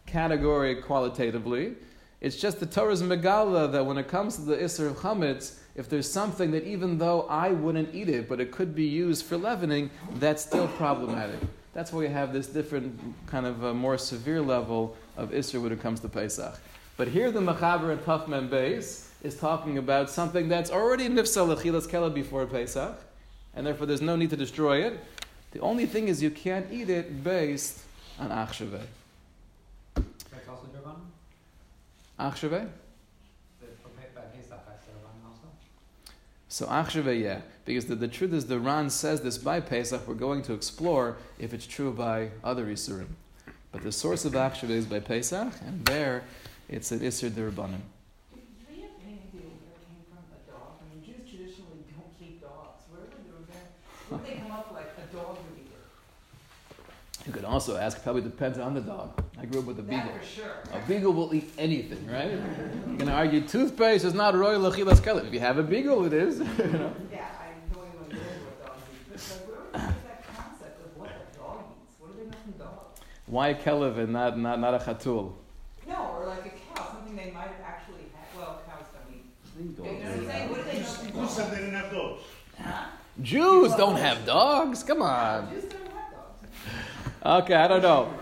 category 0.06 0.76
qualitatively. 0.76 1.74
It's 2.20 2.36
just 2.36 2.60
the 2.60 2.66
Torah's 2.66 3.02
megala 3.02 3.72
that 3.72 3.86
when 3.86 3.96
it 3.96 4.08
comes 4.08 4.36
to 4.36 4.42
the 4.42 4.56
Isser 4.56 4.88
of 4.88 4.96
Chametz, 4.96 5.58
if 5.74 5.88
there's 5.88 6.10
something 6.10 6.50
that 6.50 6.64
even 6.64 6.98
though 6.98 7.22
I 7.22 7.50
wouldn't 7.50 7.94
eat 7.94 8.08
it, 8.08 8.28
but 8.28 8.40
it 8.40 8.50
could 8.50 8.74
be 8.74 8.84
used 8.84 9.24
for 9.24 9.36
leavening, 9.36 9.90
that's 10.16 10.42
still 10.42 10.68
problematic. 10.68 11.40
That's 11.72 11.92
why 11.92 12.00
we 12.00 12.08
have 12.08 12.32
this 12.32 12.48
different 12.48 13.00
kind 13.26 13.46
of 13.46 13.62
a 13.62 13.72
more 13.72 13.96
severe 13.96 14.42
level 14.42 14.96
of 15.16 15.30
Isser 15.30 15.62
when 15.62 15.72
it 15.72 15.80
comes 15.80 16.00
to 16.00 16.08
Pesach. 16.08 16.58
But 16.96 17.08
here 17.08 17.30
the 17.30 17.40
Machaber 17.40 17.92
and 17.92 18.00
Taf 18.00 18.28
Mem 18.28 18.50
Beis 18.50 19.06
is 19.22 19.36
talking 19.36 19.78
about 19.78 20.10
something 20.10 20.48
that's 20.48 20.70
already 20.70 21.08
nifsal 21.08 21.54
lechilas 21.54 21.88
kela 21.88 22.12
before 22.12 22.44
Pesach, 22.44 22.98
and 23.54 23.66
therefore 23.66 23.86
there's 23.86 24.02
no 24.02 24.16
need 24.16 24.30
to 24.30 24.36
destroy 24.36 24.84
it. 24.84 25.00
The 25.52 25.60
only 25.60 25.86
thing 25.86 26.08
is 26.08 26.22
you 26.22 26.30
can't 26.30 26.66
eat 26.70 26.88
it 26.90 27.24
based 27.24 27.80
on 28.18 28.30
achshaveh. 28.30 28.82
That's 29.94 30.48
also 30.48 30.66
Durban? 30.72 30.94
Achshaveh? 32.18 32.68
The, 33.60 33.66
for 33.82 33.88
Pe- 33.88 34.14
by 34.14 34.20
Pesach, 34.36 34.60
that's 34.66 34.86
Durban 34.86 35.10
also? 35.26 35.48
So 36.48 36.66
achshaveh, 36.66 37.20
yeah, 37.20 37.40
because 37.64 37.86
the, 37.86 37.96
the 37.96 38.06
truth 38.06 38.32
is 38.32 38.46
the 38.46 38.60
Ran 38.60 38.90
says 38.90 39.22
this 39.22 39.38
by 39.38 39.60
Pesach. 39.60 40.06
We're 40.06 40.14
going 40.14 40.42
to 40.42 40.52
explore 40.52 41.16
if 41.38 41.52
it's 41.52 41.66
true 41.66 41.92
by 41.92 42.30
other 42.44 42.66
isurim, 42.66 43.08
but 43.72 43.82
the 43.82 43.92
source 43.92 44.24
of 44.24 44.34
achshaveh 44.34 44.70
is 44.70 44.86
by 44.86 45.00
Pesach, 45.00 45.52
and 45.66 45.84
there 45.86 46.22
it's 46.68 46.92
an 46.92 47.00
isur 47.00 47.30
derabanan. 47.30 47.80
Do 54.10 54.16
You 57.30 57.34
could 57.36 57.44
also 57.44 57.76
ask. 57.76 58.02
Probably 58.02 58.22
depends 58.22 58.58
on 58.58 58.74
the 58.74 58.80
dog. 58.80 59.22
I 59.40 59.44
grew 59.44 59.60
up 59.60 59.66
with 59.66 59.78
a 59.78 59.82
beagle. 59.82 60.06
That 60.10 60.18
for 60.24 60.26
sure. 60.26 60.50
A 60.72 60.80
beagle 60.88 61.12
will 61.12 61.32
eat 61.32 61.48
anything, 61.58 62.04
right? 62.10 62.28
You're 62.88 62.96
gonna 62.96 63.12
argue 63.12 63.40
toothpaste 63.42 64.04
is 64.04 64.14
not 64.14 64.34
royal 64.34 64.60
lachilas 64.60 64.96
kela. 65.00 65.24
If 65.24 65.32
you 65.32 65.38
have 65.38 65.56
a 65.56 65.62
beagle, 65.62 66.04
it 66.06 66.12
is. 66.12 66.38
you 66.40 66.44
know? 66.44 66.92
Yeah, 67.12 67.28
I 67.38 67.52
don't 67.72 67.86
even 67.86 68.16
know 68.16 68.18
what 68.50 68.66
dogs 68.66 68.82
eat. 68.90 69.12
But 69.12 69.20
like, 69.30 69.46
where 69.46 69.60
would 69.62 69.72
they 69.74 69.78
get 69.78 70.02
that 70.08 70.36
concept 70.36 70.84
of 70.84 70.98
what 71.00 71.10
a 71.10 71.38
dog 71.38 71.58
eats? 71.70 71.94
What 72.00 72.16
do 72.16 72.18
they 72.18 72.26
know 72.30 72.36
from 72.42 72.52
dogs? 72.58 73.00
Why 73.26 73.48
a 73.50 73.54
kelev 73.54 73.98
and 73.98 74.12
not, 74.12 74.36
not, 74.36 74.58
not 74.58 74.74
a 74.74 74.78
chatul? 74.78 75.30
No, 75.86 76.16
or 76.18 76.26
like 76.26 76.46
a 76.46 76.74
cow, 76.74 76.88
something 76.94 77.14
they 77.14 77.30
might 77.30 77.42
have 77.46 77.62
actually 77.64 78.06
had. 78.12 78.26
Well, 78.36 78.60
cows 78.66 78.86
don't 78.90 79.14
eat. 79.14 79.24
They 79.56 79.62
You 79.62 79.70
don't 79.70 80.02
know 80.02 80.10
what 80.10 80.10
I'm 80.10 80.18
do 80.18 80.26
saying? 80.26 80.48
that. 80.48 80.50
What 80.50 80.64
do 80.64 80.64
they 80.72 80.80
know 80.80 80.84
from 80.84 81.06
Who 81.12 81.20
dogs? 81.20 81.32
said 81.32 81.50
they 81.52 81.56
didn't 81.58 81.74
have 81.74 81.92
dogs? 81.92 82.22
Huh? 82.58 82.84
Jews 83.22 83.72
don't 83.76 83.96
have 83.98 84.26
dogs. 84.26 84.82
Come 84.82 85.02
on. 85.02 85.48
Jews 85.52 85.64
don't 85.64 85.82
have 85.82 86.10
dogs. 86.10 86.48
Okay, 87.22 87.52
I 87.52 87.68
don't 87.68 87.82
know. 87.82 88.14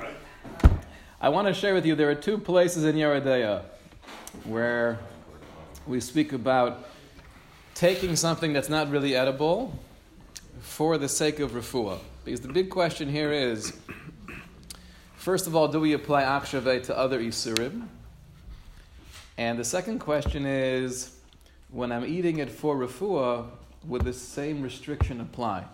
I 1.21 1.29
want 1.29 1.47
to 1.47 1.55
share 1.55 1.73
with 1.73 1.87
you 1.87 1.95
there 1.95 2.11
are 2.11 2.17
two 2.17 2.37
places 2.37 2.85
in 2.85 2.97
Yoreh 2.97 3.23
Deah 3.23 3.63
where 4.43 4.99
we 5.87 6.01
speak 6.01 6.33
about 6.33 6.89
taking 7.77 8.17
something 8.17 8.53
that's 8.53 8.69
not 8.69 8.91
really 8.91 9.15
edible 9.15 9.79
for 10.63 10.99
the 10.99 11.09
sake 11.09 11.39
of 11.39 11.53
refuah. 11.53 12.01
Because 12.25 12.41
the 12.41 12.49
big 12.49 12.71
question 12.71 13.09
here 13.09 13.33
is 13.33 13.73
first 15.15 15.47
of 15.47 15.55
all, 15.55 15.69
do 15.69 15.79
we 15.79 15.93
apply 15.93 16.25
akshaveh 16.25 16.83
to 16.87 16.99
other 16.99 17.21
isurim? 17.21 17.87
And 19.37 19.61
the 19.61 19.65
second 19.65 20.01
question 20.01 20.45
is 20.45 21.17
when 21.71 21.93
I'm 21.93 22.05
eating 22.05 22.39
it 22.39 22.51
for 22.51 22.75
refuah, 22.75 23.47
would 23.85 24.03
the 24.03 24.13
same 24.13 24.61
restriction 24.61 25.21
apply? 25.21 25.67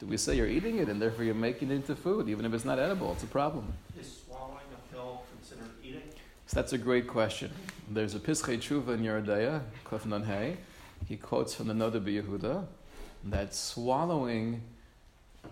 Do 0.00 0.06
we 0.06 0.16
say 0.16 0.34
you're 0.34 0.46
eating 0.46 0.78
it 0.78 0.88
and 0.88 1.00
therefore 1.00 1.24
you're 1.24 1.34
making 1.34 1.70
it 1.70 1.74
into 1.74 1.94
food, 1.94 2.30
even 2.30 2.46
if 2.46 2.54
it's 2.54 2.64
not 2.64 2.78
edible? 2.78 3.12
It's 3.12 3.22
a 3.22 3.26
problem. 3.26 3.70
Is 4.00 4.22
swallowing 4.26 4.64
a 4.72 4.94
pill 4.94 5.22
considered 5.36 5.70
eating? 5.84 6.02
So 6.46 6.54
that's 6.54 6.72
a 6.72 6.78
great 6.78 7.06
question. 7.06 7.50
There's 7.90 8.14
a 8.14 8.18
Pischei 8.18 8.56
Tshuva 8.56 8.94
in 8.94 9.02
Yoreh 9.02 9.26
Deah, 9.26 9.60
Kuf 9.84 10.06
Nun 10.06 10.24
Hey. 10.24 10.56
He 11.06 11.18
quotes 11.18 11.54
from 11.54 11.68
the 11.68 11.74
Noda 11.74 12.00
Yehuda 12.00 12.64
that 13.24 13.54
swallowing, 13.54 14.62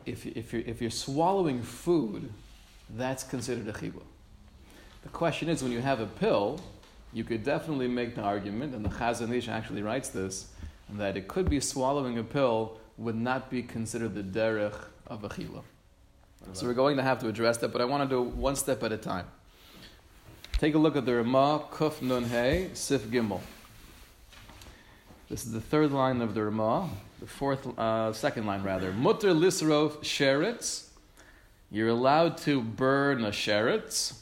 if, 0.06 0.24
if, 0.24 0.54
you're, 0.54 0.62
if 0.62 0.80
you're 0.80 0.90
swallowing 0.90 1.62
food, 1.62 2.32
that's 2.96 3.22
considered 3.24 3.68
a 3.68 3.72
chibah. 3.72 4.02
The 5.02 5.10
question 5.10 5.50
is, 5.50 5.62
when 5.62 5.72
you 5.72 5.80
have 5.80 6.00
a 6.00 6.06
pill, 6.06 6.58
you 7.12 7.22
could 7.22 7.44
definitely 7.44 7.88
make 7.88 8.14
the 8.14 8.22
argument, 8.22 8.74
and 8.74 8.82
the 8.82 8.88
Chazon 8.88 9.30
Ish 9.30 9.48
actually 9.48 9.82
writes 9.82 10.08
this, 10.08 10.48
that 10.94 11.18
it 11.18 11.28
could 11.28 11.50
be 11.50 11.60
swallowing 11.60 12.18
a 12.18 12.24
pill 12.24 12.78
would 12.98 13.14
not 13.14 13.48
be 13.48 13.62
considered 13.62 14.14
the 14.14 14.22
derech 14.22 14.74
of 15.06 15.24
a 15.24 15.28
chila. 15.28 15.62
So 16.52 16.66
we're 16.66 16.74
going 16.74 16.96
to 16.96 17.02
have 17.02 17.18
to 17.20 17.28
address 17.28 17.58
that, 17.58 17.72
but 17.72 17.80
I 17.80 17.84
want 17.84 18.08
to 18.08 18.16
do 18.16 18.22
one 18.22 18.56
step 18.56 18.82
at 18.82 18.92
a 18.92 18.96
time. 18.96 19.26
Take 20.58 20.74
a 20.74 20.78
look 20.78 20.96
at 20.96 21.06
the 21.06 21.14
Ramah, 21.14 21.64
Kuf 21.70 22.02
Nun 22.02 22.24
Hey, 22.24 22.70
Sif 22.74 23.02
Gimel. 23.04 23.40
This 25.28 25.44
is 25.44 25.52
the 25.52 25.60
third 25.60 25.92
line 25.92 26.20
of 26.20 26.34
the 26.34 26.42
Ramah, 26.44 26.88
the 27.20 27.26
fourth, 27.26 27.78
uh, 27.78 28.12
second 28.12 28.46
line 28.46 28.62
rather. 28.62 28.92
Mutter 28.92 29.34
Lisrov 29.34 29.98
Sheretz. 29.98 30.88
You're 31.70 31.88
allowed 31.88 32.38
to 32.38 32.62
burn 32.62 33.24
a 33.24 33.30
sheretz, 33.30 34.14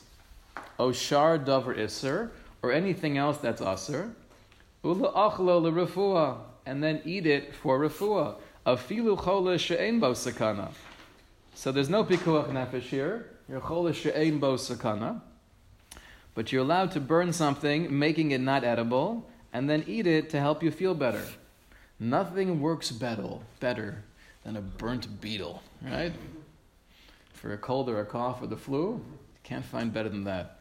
Oshar 0.81 1.45
Dover 1.45 1.75
Isser, 1.75 2.31
or 2.61 2.73
anything 2.73 3.17
else 3.17 3.39
that's 3.39 3.61
Asr. 3.61 4.11
Ula 4.83 5.13
Achlo 5.13 5.63
L'Refuah, 5.63 6.39
and 6.67 6.83
then 6.83 7.01
eat 7.05 7.25
it 7.25 7.55
for 7.55 7.79
Refuah. 7.79 8.35
Afilu 8.67 9.23
Chola 9.23 9.57
She'en 9.57 10.01
Bo 10.01 10.13
Sakana. 10.13 10.73
So 11.55 11.73
there's 11.73 11.89
no 11.89 12.05
pikuach 12.05 12.51
nefesh 12.51 12.83
here. 12.83 13.31
You're 13.49 13.61
chola 13.61 13.95
she'ein 13.95 14.39
bo 14.39 14.57
sakana. 14.57 15.23
But 16.35 16.53
you're 16.53 16.63
allowed 16.63 16.93
to 16.93 17.01
burn 17.01 17.33
something, 17.33 17.99
making 17.99 18.33
it 18.33 18.43
not 18.43 18.63
edible, 18.63 19.27
and 19.55 19.71
then 19.71 19.85
eat 19.87 20.07
it 20.07 20.29
to 20.31 20.39
help 20.39 20.63
you 20.63 20.71
feel 20.71 20.95
better. 20.95 21.25
Nothing 21.99 22.61
works 22.61 22.91
better, 22.91 23.39
better 23.59 24.03
than 24.45 24.57
a 24.57 24.61
burnt 24.61 25.21
beetle, 25.21 25.63
right? 25.81 26.13
For 27.33 27.55
a 27.55 27.57
cold 27.57 27.89
or 27.89 28.01
a 28.01 28.05
cough 28.05 28.43
or 28.43 28.49
the 28.49 28.57
flu, 28.57 28.93
you 28.93 29.41
can't 29.43 29.65
find 29.65 29.95
better 29.95 30.11
than 30.11 30.25
that. 30.25 30.59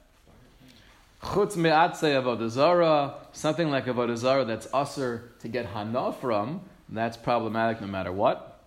Chutz 1.21 1.57
me'atzei 1.57 2.21
avodazara. 2.21 3.15
something 3.33 3.69
like 3.69 3.85
avodazara 3.85 4.47
that's 4.47 4.67
usher 4.73 5.31
to 5.39 5.49
get 5.49 5.65
hana 5.65 6.13
from, 6.13 6.61
that's 6.89 7.17
problematic 7.17 7.81
no 7.81 7.87
matter 7.87 8.11
what. 8.11 8.63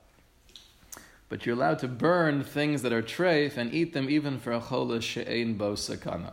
But 1.29 1.45
you're 1.45 1.55
allowed 1.55 1.79
to 1.81 1.89
burn 1.89 2.43
things 2.43 2.83
that 2.83 2.93
are 2.93 3.03
treif 3.03 3.57
and 3.57 3.73
eat 3.73 3.93
them 3.93 4.09
even 4.09 4.39
for 4.39 4.53
a 4.53 4.61
chola 4.61 5.01
she'ein 5.01 5.55
bo 5.55 5.73
sakana. 5.75 6.33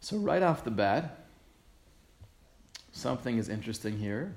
So 0.00 0.16
right 0.16 0.42
off 0.42 0.64
the 0.64 0.70
bat, 0.70 1.18
something 2.92 3.36
is 3.36 3.48
interesting 3.48 3.98
here. 3.98 4.34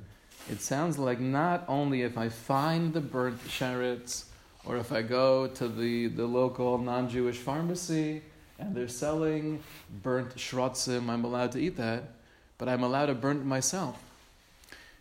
It 0.51 0.59
sounds 0.59 0.97
like 0.97 1.21
not 1.21 1.63
only 1.69 2.01
if 2.01 2.17
I 2.17 2.27
find 2.27 2.93
the 2.93 2.99
burnt 2.99 3.41
sherets, 3.47 4.25
or 4.65 4.77
if 4.77 4.91
I 4.91 5.01
go 5.01 5.47
to 5.47 5.67
the, 5.67 6.07
the 6.07 6.25
local 6.25 6.77
non-Jewish 6.77 7.37
pharmacy 7.37 8.21
and 8.59 8.75
they're 8.75 8.87
selling 8.87 9.61
burnt 10.01 10.35
shrotzim, 10.35 11.09
I'm 11.09 11.23
allowed 11.23 11.53
to 11.53 11.59
eat 11.59 11.77
that, 11.77 12.11
but 12.57 12.67
I'm 12.69 12.83
allowed 12.83 13.07
to 13.07 13.13
burn 13.13 13.37
it 13.37 13.45
myself. 13.45 14.01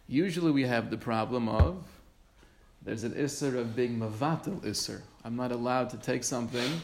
Usually 0.08 0.50
we 0.50 0.64
have 0.64 0.90
the 0.90 0.96
problem 0.96 1.48
of 1.48 1.84
there's 2.84 3.04
an 3.04 3.12
isser 3.12 3.56
of 3.56 3.76
being 3.76 3.98
mavatil 3.98 4.60
isser. 4.60 5.00
I'm 5.24 5.36
not 5.36 5.52
allowed 5.52 5.90
to 5.90 5.96
take 5.96 6.24
something 6.24 6.80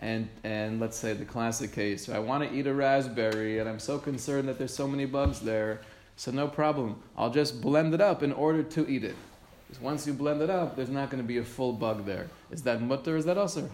and 0.00 0.28
and 0.44 0.80
let's 0.80 0.96
say 0.96 1.12
the 1.12 1.24
classic 1.24 1.72
case, 1.72 2.08
I 2.08 2.18
want 2.18 2.48
to 2.48 2.56
eat 2.56 2.66
a 2.66 2.74
raspberry 2.74 3.58
and 3.58 3.68
I'm 3.68 3.78
so 3.78 3.98
concerned 3.98 4.48
that 4.48 4.58
there's 4.58 4.74
so 4.74 4.86
many 4.86 5.06
bugs 5.06 5.40
there, 5.40 5.80
so 6.16 6.30
no 6.30 6.48
problem. 6.48 7.02
I'll 7.16 7.30
just 7.30 7.60
blend 7.60 7.94
it 7.94 8.00
up 8.00 8.22
in 8.22 8.32
order 8.32 8.62
to 8.62 8.88
eat 8.88 9.04
it. 9.04 9.16
Because 9.66 9.82
once 9.82 10.06
you 10.06 10.12
blend 10.12 10.40
it 10.40 10.50
up, 10.50 10.76
there's 10.76 10.88
not 10.88 11.10
going 11.10 11.22
to 11.22 11.26
be 11.26 11.38
a 11.38 11.44
full 11.44 11.72
bug 11.72 12.06
there. 12.06 12.28
Is 12.50 12.62
that 12.62 12.80
mutter? 12.80 13.16
Is 13.16 13.24
that 13.26 13.36
usser? 13.36 13.68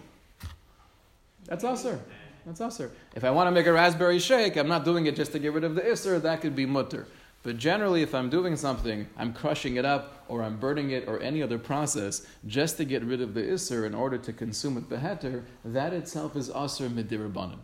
That's 1.47 1.63
usser. 1.63 2.01
That's 2.47 2.61
usser. 2.61 2.91
If 3.15 3.23
I 3.23 3.31
want 3.31 3.47
to 3.47 3.53
make 3.53 3.67
a 3.67 3.73
raspberry 3.73 4.19
shake, 4.19 4.57
I'm 4.57 4.69
not 4.69 4.85
doing 4.85 5.07
it 5.07 5.15
just 5.15 5.33
to 5.33 5.39
get 5.39 5.53
rid 5.53 5.63
of 5.63 5.75
the 5.75 5.83
isser. 5.83 6.21
That 6.21 6.41
could 6.41 6.57
be 6.57 6.67
mutter. 6.67 7.07
But 7.45 7.59
generally, 7.59 8.01
if 8.01 8.15
I'm 8.15 8.31
doing 8.31 8.57
something, 8.57 9.07
I'm 9.19 9.35
crushing 9.35 9.77
it 9.77 9.85
up, 9.85 10.25
or 10.29 10.43
I'm 10.43 10.57
burning 10.57 10.91
it, 10.93 11.07
or 11.07 11.21
any 11.21 11.43
other 11.43 11.59
process, 11.59 12.27
just 12.47 12.79
to 12.79 12.87
get 12.87 13.05
rid 13.05 13.21
of 13.21 13.35
the 13.35 13.43
isser 13.43 13.85
in 13.87 13.95
order 13.95 14.17
to 14.17 14.33
consume 14.33 14.79
it 14.79 14.89
beheter, 14.89 15.45
that 15.63 15.93
itself 15.93 16.37
is 16.37 16.49
asr 16.49 16.89
midirabanim. 16.89 17.59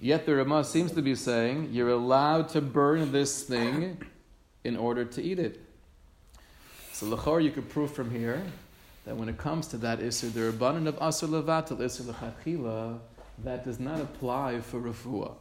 Yet 0.00 0.26
the 0.26 0.34
Ramah 0.34 0.64
seems 0.64 0.90
to 0.92 1.00
be 1.00 1.14
saying 1.14 1.68
you're 1.70 1.90
allowed 1.90 2.48
to 2.50 2.60
burn 2.60 3.12
this 3.12 3.44
thing 3.44 4.02
in 4.64 4.76
order 4.76 5.04
to 5.04 5.22
eat 5.22 5.38
it. 5.38 5.60
So 6.92 7.06
lachor, 7.06 7.40
you 7.40 7.52
could 7.52 7.68
prove 7.68 7.92
from 7.92 8.10
here 8.10 8.42
that 9.04 9.16
when 9.16 9.28
it 9.28 9.38
comes 9.38 9.68
to 9.68 9.76
that 9.76 10.00
isser, 10.00 10.32
the 10.32 10.40
rabbanon 10.40 10.88
of 10.88 10.98
asr 10.98 11.28
levatel 11.28 11.78
isser 11.78 12.02
lechachila, 12.02 12.98
that 13.44 13.64
does 13.64 13.78
not 13.78 14.00
apply 14.00 14.60
for 14.60 14.80
refuah. 14.80 15.34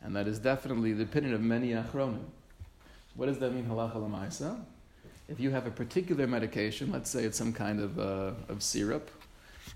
And 0.00 0.16
that 0.16 0.26
is 0.26 0.38
definitely 0.38 0.94
the 0.94 1.02
opinion 1.02 1.34
of 1.34 1.42
many 1.42 1.72
achronim. 1.72 2.24
What 3.18 3.26
does 3.26 3.40
that 3.40 3.52
mean, 3.52 3.64
halacha 3.64 3.96
lamaisa? 3.96 4.60
if 5.26 5.40
you 5.40 5.50
have 5.50 5.66
a 5.66 5.72
particular 5.72 6.28
medication, 6.28 6.92
let's 6.92 7.10
say 7.10 7.24
it's 7.24 7.36
some 7.36 7.52
kind 7.52 7.80
of, 7.80 7.98
uh, 7.98 8.30
of 8.48 8.62
syrup, 8.62 9.10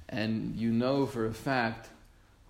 and 0.09 0.55
you 0.57 0.71
know 0.71 1.07
for 1.07 1.27
a 1.27 1.35
fact, 1.35 1.91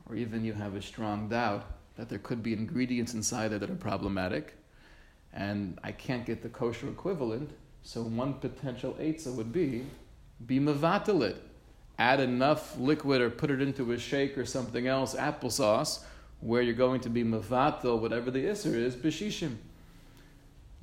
or 0.06 0.16
even 0.16 0.44
you 0.44 0.52
have 0.52 0.76
a 0.76 0.82
strong 0.82 1.30
doubt, 1.30 1.64
that 1.96 2.11
there 2.11 2.18
could 2.18 2.42
be 2.42 2.52
ingredients 2.52 3.14
inside 3.14 3.49
there 3.49 3.58
that 3.58 3.70
are 3.70 3.75
problematic, 3.75 4.52
and 5.32 5.78
I 5.82 5.92
can't 5.92 6.26
get 6.26 6.42
the 6.42 6.50
kosher 6.50 6.88
equivalent, 6.88 7.50
so 7.82 8.02
one 8.02 8.34
potential 8.34 8.94
eitzah 9.00 9.34
would 9.34 9.50
be, 9.50 9.87
be 10.46 10.61
mevatel 10.61 11.22
it. 11.22 11.42
Add 11.99 12.20
enough 12.20 12.78
liquid 12.78 13.22
or 13.22 13.30
put 13.30 13.50
it 13.50 13.62
into 13.62 13.92
a 13.92 13.99
shake 13.99 14.37
or 14.37 14.44
something 14.44 14.87
else, 14.87 15.14
applesauce, 15.14 16.04
where 16.40 16.61
you're 16.61 16.75
going 16.75 17.00
to 17.00 17.08
be 17.08 17.25
mevatel, 17.25 17.99
whatever 17.99 18.30
the 18.30 18.44
isser 18.44 18.75
is, 18.75 18.94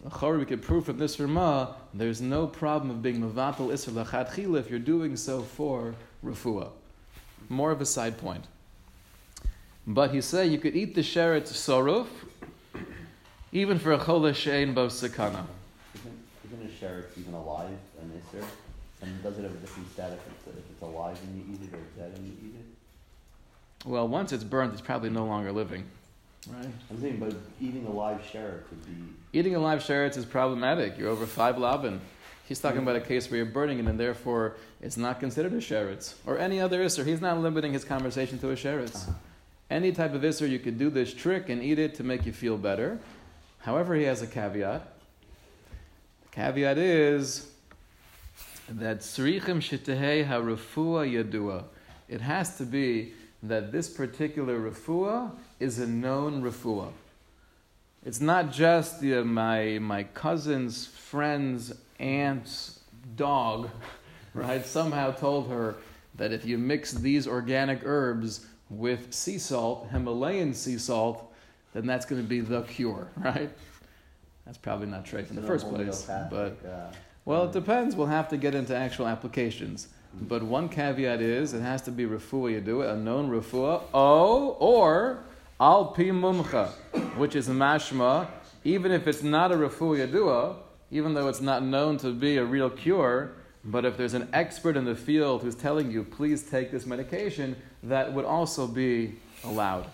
b'shishim. 0.05 0.39
We 0.39 0.45
could 0.45 0.61
prove 0.61 0.85
from 0.85 0.97
this 0.97 1.19
Rama, 1.19 1.75
there's 1.93 2.21
no 2.21 2.47
problem 2.47 2.89
of 2.89 3.01
being 3.01 3.21
mevatel 3.21 3.67
isser 3.67 3.91
lachat 3.91 4.57
if 4.57 4.69
you're 4.69 4.79
doing 4.79 5.15
so 5.15 5.41
for 5.41 5.95
refuah. 6.23 6.69
More 7.49 7.71
of 7.71 7.81
a 7.81 7.85
side 7.85 8.17
point. 8.17 8.45
But 9.87 10.11
he 10.11 10.21
said 10.21 10.51
you 10.51 10.59
could 10.59 10.75
eat 10.75 10.93
the 10.93 11.01
sheretz 11.01 11.51
soruf, 11.51 12.07
even 13.51 13.79
for 13.79 13.93
a 13.93 13.97
chola 13.97 14.33
shein 14.33 14.75
bo 14.75 14.87
sakana. 14.87 15.45
Isn't, 15.95 16.19
isn't 16.45 16.63
a 16.63 16.85
sheretz 16.85 17.17
even 17.17 17.33
alive 17.33 17.77
an 18.01 18.21
isser? 18.21 18.43
And 19.01 19.23
does 19.23 19.39
it 19.39 19.43
have 19.43 19.51
a 19.51 19.55
different 19.55 19.91
status 19.91 20.19
if 20.19 20.47
it's, 20.47 20.57
if 20.57 20.71
it's 20.71 20.81
alive 20.81 21.17
and 21.23 21.37
you 21.37 21.55
eat 21.55 21.61
it 21.67 21.73
or 21.73 21.81
dead 21.97 22.17
and 22.17 22.27
you 22.27 22.33
eat 22.43 22.55
it? 22.59 23.87
Well, 23.87 24.07
once 24.07 24.33
it's 24.33 24.43
burnt, 24.43 24.73
it's 24.73 24.81
probably 24.81 25.09
no 25.09 25.25
longer 25.25 25.51
living. 25.51 25.85
Right? 26.47 26.67
I'm 26.89 27.01
saying, 27.01 27.17
but 27.17 27.35
eating 27.59 27.85
a 27.85 27.91
live 27.91 28.21
sheretz 28.21 28.69
would 28.69 28.85
be. 28.85 29.37
Eating 29.37 29.55
a 29.55 29.59
live 29.59 29.79
sheretz 29.79 30.17
is 30.17 30.25
problematic. 30.25 30.97
You're 30.97 31.09
over 31.09 31.25
five 31.25 31.55
labin. 31.55 31.99
He's 32.47 32.59
talking 32.59 32.79
about 32.79 32.95
a 32.95 33.01
case 33.01 33.29
where 33.29 33.37
you're 33.37 33.45
burning 33.45 33.77
it, 33.79 33.85
and 33.85 33.99
therefore 33.99 34.55
it's 34.81 34.97
not 34.97 35.19
considered 35.19 35.53
a 35.53 35.57
sheretz 35.57 36.15
or 36.25 36.39
any 36.39 36.59
other 36.59 36.83
isser. 36.83 37.05
He's 37.05 37.21
not 37.21 37.37
limiting 37.39 37.73
his 37.73 37.83
conversation 37.83 38.39
to 38.39 38.49
a 38.49 38.55
sheretz. 38.55 39.07
Uh-huh. 39.07 39.11
Any 39.69 39.91
type 39.91 40.15
of 40.15 40.23
isser, 40.23 40.49
you 40.49 40.57
could 40.57 40.79
do 40.79 40.89
this 40.89 41.13
trick 41.13 41.49
and 41.49 41.61
eat 41.61 41.77
it 41.77 41.95
to 41.95 42.03
make 42.03 42.25
you 42.25 42.33
feel 42.33 42.57
better. 42.57 42.97
However, 43.59 43.93
he 43.93 44.03
has 44.03 44.23
a 44.23 44.27
caveat. 44.27 44.81
The 46.23 46.29
caveat 46.31 46.79
is 46.79 47.51
that 48.67 49.01
srichim 49.01 49.61
shitehei 49.61 50.27
harufua 50.27 51.05
yadua. 51.07 51.65
It 52.07 52.21
has 52.21 52.57
to 52.57 52.63
be 52.63 53.13
that 53.41 53.71
this 53.71 53.89
particular 53.89 54.59
refuah 54.59 55.31
is 55.59 55.79
a 55.79 55.87
known 55.87 56.41
refuah. 56.41 56.91
It's 58.05 58.21
not 58.21 58.51
just 58.51 59.01
the, 59.01 59.23
my, 59.23 59.79
my 59.79 60.03
cousin's 60.03 60.85
friend's 60.85 61.73
aunt's 61.99 62.79
dog, 63.15 63.69
right? 64.33 64.65
Somehow 64.65 65.11
told 65.11 65.49
her 65.49 65.75
that 66.15 66.31
if 66.31 66.45
you 66.45 66.57
mix 66.57 66.91
these 66.91 67.27
organic 67.27 67.81
herbs 67.85 68.45
with 68.69 69.13
sea 69.13 69.37
salt, 69.37 69.89
Himalayan 69.91 70.53
sea 70.53 70.77
salt, 70.77 71.33
then 71.73 71.85
that's 71.85 72.05
going 72.05 72.21
to 72.21 72.27
be 72.27 72.41
the 72.41 72.61
cure, 72.63 73.07
right? 73.17 73.49
That's 74.45 74.57
probably 74.57 74.87
not 74.87 75.05
true 75.05 75.19
in 75.19 75.35
the 75.35 75.43
first 75.43 75.69
place. 75.69 76.09
But 76.29 76.57
uh, 76.65 76.91
well, 77.25 77.45
it 77.45 77.51
depends. 77.51 77.95
We'll 77.95 78.07
have 78.07 78.29
to 78.29 78.37
get 78.37 78.55
into 78.55 78.75
actual 78.75 79.07
applications. 79.07 79.89
But 80.13 80.43
one 80.43 80.69
caveat 80.69 81.21
is 81.21 81.53
it 81.53 81.61
has 81.61 81.81
to 81.83 81.91
be 81.91 82.05
refuah 82.05 82.51
you 82.51 82.61
do 82.61 82.81
it, 82.81 82.89
a 82.89 82.97
known 82.97 83.29
refuah, 83.29 83.83
oh, 83.93 84.49
or 84.59 85.23
al 85.59 85.87
pi 85.87 86.03
mumcha, 86.05 86.69
which 87.15 87.35
is 87.35 87.47
mashma, 87.47 88.27
even 88.63 88.91
if 88.91 89.07
it's 89.07 89.23
not 89.23 89.51
a 89.51 89.55
refuah 89.55 90.07
yadua, 90.07 90.55
even 90.91 91.13
though 91.13 91.27
it's 91.27 91.41
not 91.41 91.63
known 91.63 91.97
to 91.97 92.11
be 92.11 92.37
a 92.37 92.43
real 92.43 92.69
cure, 92.69 93.31
but 93.63 93.85
if 93.85 93.97
there's 93.97 94.13
an 94.13 94.27
expert 94.33 94.75
in 94.75 94.85
the 94.85 94.95
field 94.95 95.43
who's 95.43 95.55
telling 95.55 95.91
you, 95.91 96.03
please 96.03 96.43
take 96.43 96.71
this 96.71 96.85
medication, 96.85 97.55
that 97.83 98.11
would 98.13 98.25
also 98.25 98.65
be 98.67 99.15
allowed. 99.43 99.85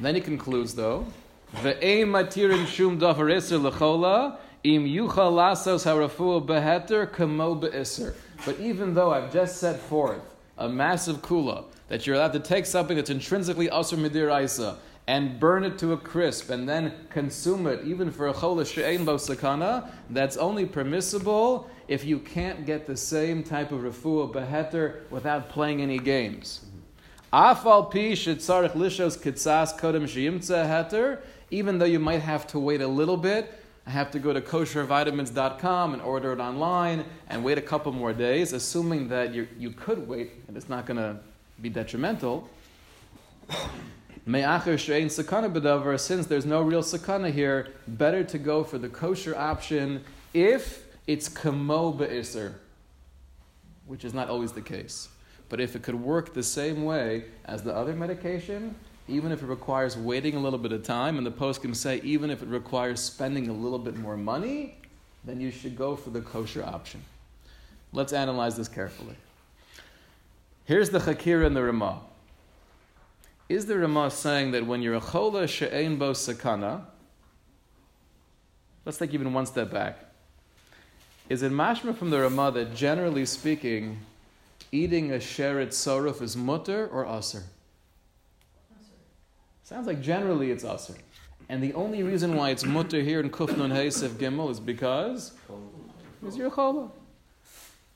Then 0.00 0.14
he 0.14 0.20
concludes, 0.20 0.74
though, 0.74 1.06
ve'ein 1.56 2.08
matirin 2.08 2.66
shum 2.66 2.98
davar 2.98 3.34
iser 3.34 3.58
lechola, 3.58 4.38
im 4.64 4.84
yuchal 4.84 5.32
lasos 5.32 5.84
harafuah 5.84 6.44
beheter 6.44 7.06
kamo 7.06 7.54
be'iser. 7.54 8.14
But 8.44 8.60
even 8.60 8.94
though 8.94 9.12
I've 9.12 9.32
just 9.32 9.58
set 9.58 9.80
forth 9.80 10.22
a 10.56 10.68
massive 10.68 11.22
kula, 11.22 11.64
that 11.88 12.06
you're 12.06 12.16
allowed 12.16 12.32
to 12.34 12.40
take 12.40 12.66
something 12.66 12.96
that's 12.96 13.10
intrinsically 13.10 13.68
asr 13.68 13.98
midir 13.98 14.42
isa, 14.42 14.78
and 15.06 15.40
burn 15.40 15.64
it 15.64 15.78
to 15.78 15.94
a 15.94 15.96
crisp, 15.96 16.50
and 16.50 16.68
then 16.68 16.92
consume 17.08 17.66
it, 17.66 17.82
even 17.84 18.10
for 18.10 18.28
a 18.28 18.32
chola 18.34 18.66
she'ein 18.66 19.04
bo 19.04 19.16
sakana, 19.16 19.88
that's 20.10 20.36
only 20.36 20.66
permissible 20.66 21.68
if 21.88 22.04
you 22.04 22.18
can't 22.18 22.66
get 22.66 22.86
the 22.86 22.96
same 22.96 23.42
type 23.42 23.72
of 23.72 23.80
refuah 23.80 24.30
beheter 24.30 25.00
without 25.10 25.48
playing 25.48 25.80
any 25.80 25.98
games. 25.98 26.66
Afal 27.32 27.90
pi 27.90 28.12
shetzarich 28.12 28.72
lishos 28.72 29.18
kitzas 29.18 29.78
kodem 29.78 30.04
sheyimtza 30.04 30.66
heter, 30.66 31.20
even 31.50 31.78
though 31.78 31.86
you 31.86 31.98
might 31.98 32.20
have 32.20 32.46
to 32.46 32.58
wait 32.58 32.82
a 32.82 32.88
little 32.88 33.16
bit, 33.16 33.52
I 33.88 33.90
have 33.92 34.10
to 34.10 34.18
go 34.18 34.34
to 34.34 34.42
koshervitamins.com 34.42 35.94
and 35.94 36.02
order 36.02 36.34
it 36.34 36.40
online 36.40 37.06
and 37.30 37.42
wait 37.42 37.56
a 37.56 37.62
couple 37.62 37.90
more 37.90 38.12
days, 38.12 38.52
assuming 38.52 39.08
that 39.08 39.32
you, 39.32 39.48
you 39.58 39.70
could 39.70 40.06
wait 40.06 40.32
and 40.46 40.58
it's 40.58 40.68
not 40.68 40.84
going 40.84 40.98
to 40.98 41.16
be 41.62 41.70
detrimental. 41.70 42.50
Since 44.26 44.26
there's 44.26 44.44
no 46.44 46.60
real 46.60 46.82
sakana 46.82 47.32
here, 47.32 47.68
better 47.86 48.22
to 48.24 48.36
go 48.36 48.62
for 48.62 48.76
the 48.76 48.90
kosher 48.90 49.34
option 49.34 50.04
if 50.34 50.84
it's 51.06 51.30
kamo 51.30 51.92
be'iser, 51.92 52.56
which 53.86 54.04
is 54.04 54.12
not 54.12 54.28
always 54.28 54.52
the 54.52 54.60
case. 54.60 55.08
But 55.48 55.62
if 55.62 55.74
it 55.74 55.82
could 55.82 55.94
work 55.94 56.34
the 56.34 56.42
same 56.42 56.84
way 56.84 57.24
as 57.46 57.62
the 57.62 57.74
other 57.74 57.94
medication, 57.94 58.74
even 59.08 59.32
if 59.32 59.42
it 59.42 59.46
requires 59.46 59.96
waiting 59.96 60.34
a 60.36 60.38
little 60.38 60.58
bit 60.58 60.72
of 60.72 60.82
time, 60.82 61.16
and 61.16 61.26
the 61.26 61.30
post 61.30 61.62
can 61.62 61.74
say 61.74 62.00
even 62.04 62.30
if 62.30 62.42
it 62.42 62.48
requires 62.48 63.00
spending 63.00 63.48
a 63.48 63.52
little 63.52 63.78
bit 63.78 63.96
more 63.96 64.16
money, 64.16 64.76
then 65.24 65.40
you 65.40 65.50
should 65.50 65.76
go 65.76 65.96
for 65.96 66.10
the 66.10 66.20
kosher 66.20 66.64
option. 66.64 67.02
Let's 67.92 68.12
analyze 68.12 68.56
this 68.56 68.68
carefully. 68.68 69.16
Here's 70.64 70.90
the 70.90 70.98
Chakira 70.98 71.46
and 71.46 71.56
the 71.56 71.62
Ramah. 71.62 72.00
Is 73.48 73.64
the 73.64 73.78
Ramah 73.78 74.10
saying 74.10 74.50
that 74.50 74.66
when 74.66 74.82
you're 74.82 74.96
a 74.96 75.00
chola 75.00 75.48
she'ein 75.48 75.96
bo 75.96 76.12
sakana, 76.12 76.82
let's 78.84 78.98
take 78.98 79.14
even 79.14 79.32
one 79.32 79.46
step 79.46 79.70
back. 79.70 80.04
Is 81.30 81.42
it 81.42 81.52
mashma 81.52 81.96
from 81.96 82.10
the 82.10 82.20
Ramah 82.20 82.52
that 82.52 82.74
generally 82.74 83.24
speaking, 83.24 83.98
eating 84.70 85.12
a 85.12 85.16
sheret 85.16 85.68
soruf 85.68 86.20
is 86.20 86.36
mutter 86.36 86.86
or 86.86 87.06
aser? 87.06 87.44
Sounds 89.68 89.86
like 89.86 90.00
generally 90.00 90.50
it's 90.50 90.64
aser. 90.64 90.94
And 91.50 91.62
the 91.62 91.74
only 91.74 92.02
reason 92.02 92.36
why 92.36 92.48
it's 92.48 92.64
mutter 92.64 93.02
here 93.02 93.20
in 93.20 93.28
Kufnun 93.28 93.70
Heisef 93.70 94.08
Gimel 94.16 94.50
is 94.50 94.58
because 94.58 95.32
it's 96.26 96.38
your 96.38 96.50
chola. 96.50 96.90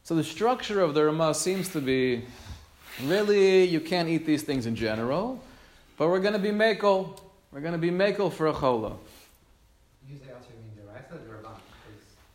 So 0.02 0.14
the 0.14 0.22
structure 0.22 0.82
of 0.82 0.92
the 0.92 1.06
Ramah 1.06 1.32
seems 1.32 1.70
to 1.70 1.80
be 1.80 2.26
really 3.04 3.64
you 3.64 3.80
can't 3.80 4.11
eat 4.11 4.26
these 4.26 4.42
things 4.42 4.66
in 4.66 4.76
general, 4.76 5.42
but 5.96 6.08
we're 6.08 6.20
going 6.20 6.35
to 6.35 6.38
be 6.38 6.50
makel. 6.50 7.18
We're 7.50 7.61
going 7.61 7.72
to 7.72 7.78
be 7.78 7.90
makel 7.90 8.30
for 8.30 8.48
a 8.48 8.52
chola. 8.52 8.98
You 10.06 10.18
say 10.18 10.30
also 10.30 10.50
mean 10.50 10.76
the 10.76 10.92
rice 10.92 11.04
or 11.11 11.26
the 11.26 11.32
Rabban? 11.32 11.56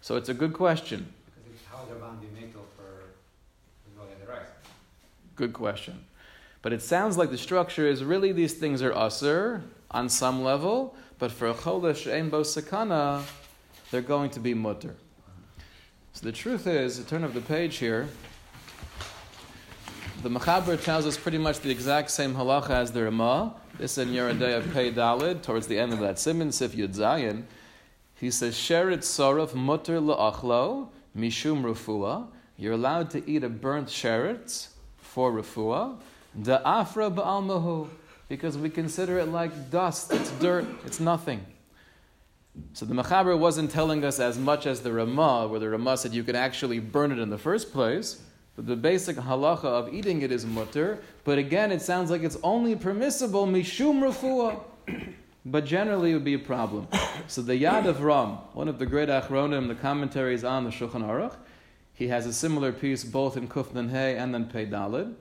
So 0.02 0.16
it's 0.16 0.30
a 0.30 0.34
good 0.34 0.54
question. 0.54 1.14
because 1.36 1.54
it's 1.54 1.64
how 1.72 1.86
the 1.86 1.94
Rabban 1.94 2.22
be 2.22 2.28
makel 2.42 2.66
for 2.76 3.04
as 3.86 3.96
well 3.96 4.08
as 4.12 4.20
the 4.20 4.32
rice. 4.34 4.50
Good 5.36 5.54
question. 5.54 6.07
But 6.68 6.74
it 6.74 6.82
sounds 6.82 7.18
like 7.18 7.30
the 7.30 7.38
structure 7.38 7.88
is 7.88 8.04
really 8.04 8.34
these 8.34 8.54
things 8.56 8.82
are 8.82 8.92
usr 8.92 9.62
on 9.90 10.10
some 10.10 10.44
level, 10.44 10.98
but 11.18 11.32
for 11.32 11.48
a 11.48 11.54
chola 11.54 11.96
she'en 11.96 12.30
bo 12.30 12.42
sakana, 12.42 13.24
they're 13.90 14.02
going 14.02 14.32
to 14.32 14.42
be 14.42 14.54
mutter. 14.54 14.98
So 16.12 16.26
the 16.26 16.34
truth 16.34 16.68
is, 16.68 16.98
the 17.02 17.10
turn 17.10 17.24
of 17.24 17.34
the 17.34 17.40
page 17.40 17.78
here, 17.78 18.10
the 20.22 20.30
Mechaber 20.30 20.84
tells 20.84 21.06
us 21.06 21.16
pretty 21.16 21.38
much 21.38 21.62
the 21.62 21.72
exact 21.72 22.12
same 22.12 22.36
halacha 22.36 22.72
as 22.72 22.92
the 22.92 23.04
Ramah. 23.04 23.56
This 23.78 23.98
in 23.98 24.10
Yoreh 24.10 24.38
Deah 24.38 24.58
of 24.58 24.74
Pei 24.74 24.92
Dalid, 24.92 25.44
towards 25.44 25.68
the 25.68 25.80
end 25.80 25.94
of 25.94 26.00
that 26.00 26.20
Simon 26.20 26.52
Sif 26.52 26.74
Yud 26.74 26.94
Zayin. 26.94 27.44
He 28.16 28.30
says, 28.30 28.56
Sherit 28.56 29.04
sorov 29.04 29.56
mutter 29.56 30.02
la'achlo 30.02 30.90
mishum 31.18 31.64
refuah. 31.64 32.28
You're 32.58 32.74
allowed 32.74 33.10
to 33.12 33.24
eat 33.26 33.46
a 33.46 33.50
burnt 33.50 33.88
sheretz 33.88 34.68
for 34.98 35.32
refuah. 35.32 35.98
Da 36.42 36.62
afra 36.64 37.10
ba'almahu. 37.10 37.88
Because 38.30 38.58
we 38.58 38.70
consider 38.70 39.20
it 39.20 39.30
like 39.30 39.72
dust, 39.72 40.12
it's 40.12 40.32
dirt, 40.32 40.66
it's 40.86 41.00
nothing. 41.00 41.46
So 42.74 42.86
the 42.86 42.94
Mechaber 42.94 43.38
wasn't 43.38 43.72
telling 43.72 44.04
us 44.04 44.20
as 44.20 44.38
much 44.38 44.66
as 44.66 44.82
the 44.82 44.92
Ramah, 44.92 45.48
where 45.48 45.60
the 45.60 45.70
Ramah 45.70 45.98
said 45.98 46.14
you 46.14 46.24
can 46.24 46.36
actually 46.36 46.80
burn 46.80 47.12
it 47.12 47.20
in 47.20 47.30
the 47.30 47.38
first 47.38 47.72
place. 47.72 48.22
But 48.56 48.66
the 48.66 48.76
basic 48.76 49.18
halacha 49.18 49.66
of 49.66 49.94
eating 49.94 50.24
it 50.24 50.32
is 50.32 50.46
mutter. 50.46 51.00
But 51.24 51.38
again, 51.38 51.72
it 51.72 51.82
sounds 51.82 52.10
like 52.10 52.24
it's 52.24 52.38
only 52.42 52.76
permissible 52.76 53.46
mishum 53.46 54.02
refuah. 54.02 54.60
but 55.46 55.64
generally 55.64 56.12
it 56.12 56.14
would 56.16 56.24
be 56.26 56.34
a 56.34 56.40
problem. 56.40 56.88
so 57.28 57.42
the 57.42 57.54
Yad 57.54 57.84
Efraim, 57.84 58.40
one 58.54 58.68
of 58.68 58.80
the 58.80 58.86
great 58.86 59.10
Achronim, 59.10 59.68
the 59.68 59.76
commentaries 59.76 60.44
on 60.44 60.64
the 60.64 60.72
Shulchan 60.72 61.04
Aruch, 61.04 61.36
he 61.94 62.08
has 62.08 62.26
a 62.26 62.34
similar 62.34 62.72
piece 62.72 63.04
both 63.04 63.38
in 63.38 63.48
Kuf 63.48 63.74
Nun 63.74 63.90
Hey 63.90 64.18
and 64.18 64.34
then 64.34 64.46
Pei 64.46 64.66
Dalid. 64.66 65.14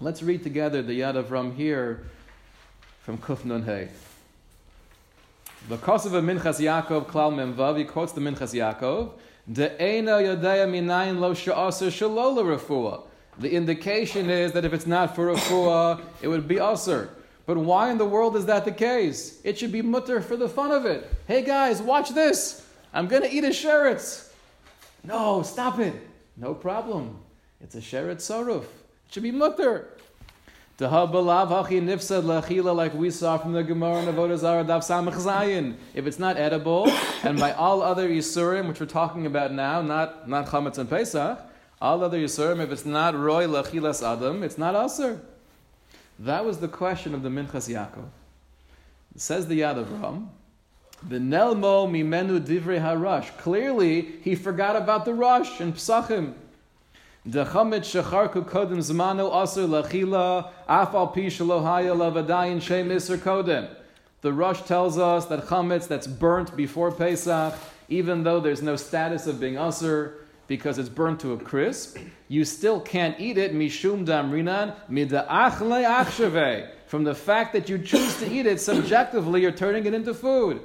Let's 0.00 0.24
read 0.24 0.42
together 0.42 0.82
the 0.82 1.00
Yad 1.00 1.22
Efraim 1.22 1.54
here 1.54 2.02
from 3.02 3.16
Kuf 3.16 3.44
Nun 3.44 3.62
Hey. 3.62 3.90
The 5.68 5.76
Kosovo 5.76 6.20
Minchas 6.20 6.58
Yaakov 6.58 7.06
Klal 7.06 7.32
Memvav, 7.32 7.78
he 7.78 7.84
quotes 7.84 8.10
the 8.10 8.20
Minchas 8.20 8.52
Yaakov, 8.52 9.12
Lo. 12.10 13.04
The 13.38 13.50
indication 13.52 14.30
is 14.30 14.52
that 14.52 14.64
if 14.64 14.72
it's 14.72 14.86
not 14.86 15.14
for 15.14 15.28
refuah, 15.32 16.02
it 16.20 16.26
would 16.26 16.48
be 16.48 16.56
usr. 16.56 17.08
But 17.46 17.58
why 17.58 17.92
in 17.92 17.98
the 17.98 18.04
world 18.04 18.34
is 18.34 18.46
that 18.46 18.64
the 18.64 18.72
case? 18.72 19.40
It 19.44 19.56
should 19.58 19.70
be 19.70 19.80
mutter 19.80 20.20
for 20.20 20.36
the 20.36 20.48
fun 20.48 20.72
of 20.72 20.86
it. 20.86 21.08
Hey 21.28 21.42
guys, 21.42 21.80
watch 21.80 22.10
this. 22.10 22.66
I'm 22.92 23.06
going 23.06 23.22
to 23.22 23.32
eat 23.32 23.44
a 23.44 23.50
sheretz. 23.50 24.28
No, 25.04 25.42
stop 25.42 25.78
it. 25.78 25.94
No 26.36 26.52
problem. 26.52 27.18
It's 27.60 27.76
a 27.76 27.80
sheretz 27.80 28.22
saruf. 28.22 28.64
It 29.08 29.14
should 29.14 29.22
be 29.22 29.30
mutter. 29.30 29.88
like 30.80 32.94
we 32.94 33.10
saw 33.10 33.38
from 33.38 33.52
the 33.52 33.62
Gemara 33.62 34.02
in 34.02 34.06
Avodah 34.06 34.38
Zarah 34.38 34.64
Daf 34.64 34.82
Samach 34.82 35.14
Zayin. 35.14 35.76
If 35.94 36.06
it's 36.06 36.18
not 36.18 36.36
edible, 36.36 36.90
and 37.22 37.38
by 37.38 37.52
all 37.52 37.82
other 37.82 38.08
Yisurim, 38.08 38.68
which 38.68 38.80
we're 38.80 38.86
talking 38.86 39.26
about 39.26 39.52
now, 39.52 39.82
not, 39.82 40.28
not 40.28 40.46
Chametz 40.46 40.78
and 40.78 40.90
Pesach, 40.90 41.38
all 41.80 42.02
other 42.02 42.18
Yisurim, 42.18 42.60
if 42.60 42.72
it's 42.72 42.84
not 42.84 43.14
Roy 43.14 43.46
Lachilas 43.46 44.02
Adam, 44.02 44.42
it's 44.42 44.58
not 44.58 44.74
Aser. 44.74 45.20
That 46.18 46.44
was 46.44 46.58
the 46.58 46.68
question 46.68 47.14
of 47.14 47.22
the 47.22 47.28
Minchas 47.28 47.68
Yaakov. 47.68 48.08
says 49.16 49.46
the 49.46 49.60
Yad 49.60 49.84
Efraim, 49.84 50.28
the 51.08 51.18
Nelmo 51.18 51.88
Mimenu 51.88 52.40
Divrei 52.40 52.80
Harash. 52.80 53.36
Clearly, 53.38 54.14
he 54.22 54.34
forgot 54.34 54.76
about 54.76 55.04
the 55.04 55.12
Rosh 55.12 55.60
in 55.60 55.72
Psachim. 55.72 56.34
The 57.26 57.46
Chamit 57.46 57.80
Shecharku 57.80 58.44
Kodem 58.44 58.80
Zmanu 58.80 59.32
Aser 59.42 59.62
Lachila 59.62 60.50
Afal 60.68 61.14
Pi 61.14 61.22
Shalohaya 61.22 61.96
Lavadayin 61.96 62.60
Shem 62.60 62.90
Isser 62.90 63.16
Kodem. 63.16 63.66
The 64.20 64.30
Rosh 64.30 64.60
tells 64.60 64.98
us 64.98 65.24
that 65.26 65.46
chametz 65.46 65.88
that's 65.88 66.06
burnt 66.06 66.54
before 66.54 66.92
Pesach, 66.92 67.54
even 67.88 68.24
though 68.24 68.40
there's 68.40 68.60
no 68.60 68.76
status 68.76 69.26
of 69.26 69.40
being 69.40 69.56
usher, 69.56 70.16
because 70.48 70.78
it's 70.78 70.90
burnt 70.90 71.18
to 71.20 71.32
a 71.32 71.38
crisp, 71.38 71.96
you 72.28 72.44
still 72.44 72.78
can't 72.78 73.18
eat 73.18 73.38
it, 73.38 73.54
mishum 73.54 74.04
damrinan, 74.04 74.74
mida'achle 74.90 75.82
achshave. 75.82 76.68
From 76.84 77.04
the 77.04 77.14
fact 77.14 77.54
that 77.54 77.70
you 77.70 77.78
choose 77.78 78.18
to 78.18 78.30
eat 78.30 78.44
it 78.44 78.60
subjectively, 78.60 79.40
you're 79.40 79.50
turning 79.50 79.86
it 79.86 79.94
into 79.94 80.12
food. 80.12 80.60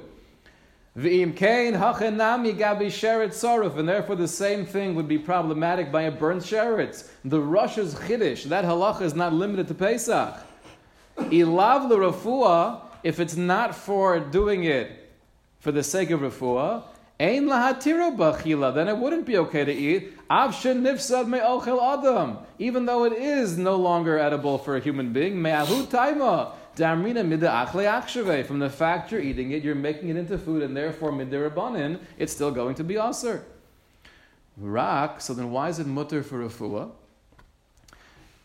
Kain 1.02 1.74
sheret 1.74 3.78
and 3.78 3.88
therefore 3.88 4.16
the 4.16 4.28
same 4.28 4.66
thing 4.66 4.94
would 4.94 5.08
be 5.08 5.18
problematic 5.18 5.90
by 5.90 6.02
a 6.02 6.10
burnt 6.10 6.42
sheretz. 6.42 7.08
The 7.24 7.40
Russia's 7.40 7.94
chiddush, 7.94 8.44
that 8.44 8.64
halacha 8.64 9.02
is 9.02 9.14
not 9.14 9.32
limited 9.32 9.68
to 9.68 9.74
Pesach. 9.74 10.34
Ilav 11.16 12.80
if 13.02 13.20
it's 13.20 13.36
not 13.36 13.74
for 13.74 14.20
doing 14.20 14.64
it 14.64 15.10
for 15.60 15.72
the 15.72 15.82
sake 15.82 16.10
of 16.10 16.20
refuah, 16.20 16.82
Ein 17.20 17.44
lahatiro 17.44 18.16
bachila, 18.16 18.74
then 18.74 18.88
it 18.88 18.96
wouldn't 18.96 19.26
be 19.26 19.36
okay 19.36 19.62
to 19.62 19.72
eat. 19.72 20.16
Avshin 20.30 20.80
nifsad 20.80 21.28
me'ochel 21.28 21.98
adam, 21.98 22.38
even 22.58 22.86
though 22.86 23.04
it 23.04 23.12
is 23.12 23.58
no 23.58 23.76
longer 23.76 24.18
edible 24.18 24.56
for 24.56 24.74
a 24.74 24.80
human 24.80 25.12
being. 25.12 25.42
Me'ahu 25.42 25.84
taima, 25.84 26.52
From 26.76 28.58
the 28.58 28.70
fact 28.70 29.12
you're 29.12 29.20
eating 29.20 29.50
it, 29.52 29.62
you're 29.62 29.74
making 29.74 30.08
it 30.08 30.16
into 30.16 30.38
food, 30.38 30.62
and 30.62 30.76
therefore 30.76 31.12
midirabanin, 31.12 31.98
it's 32.18 32.32
still 32.32 32.50
going 32.50 32.74
to 32.76 32.84
be 32.84 32.96
aser. 32.96 33.44
Rak, 34.56 35.20
so 35.20 35.34
then 35.34 35.50
why 35.50 35.68
is 35.68 35.78
it 35.78 35.86
mutter 35.86 36.22
for 36.22 36.46
refuah? 36.46 36.90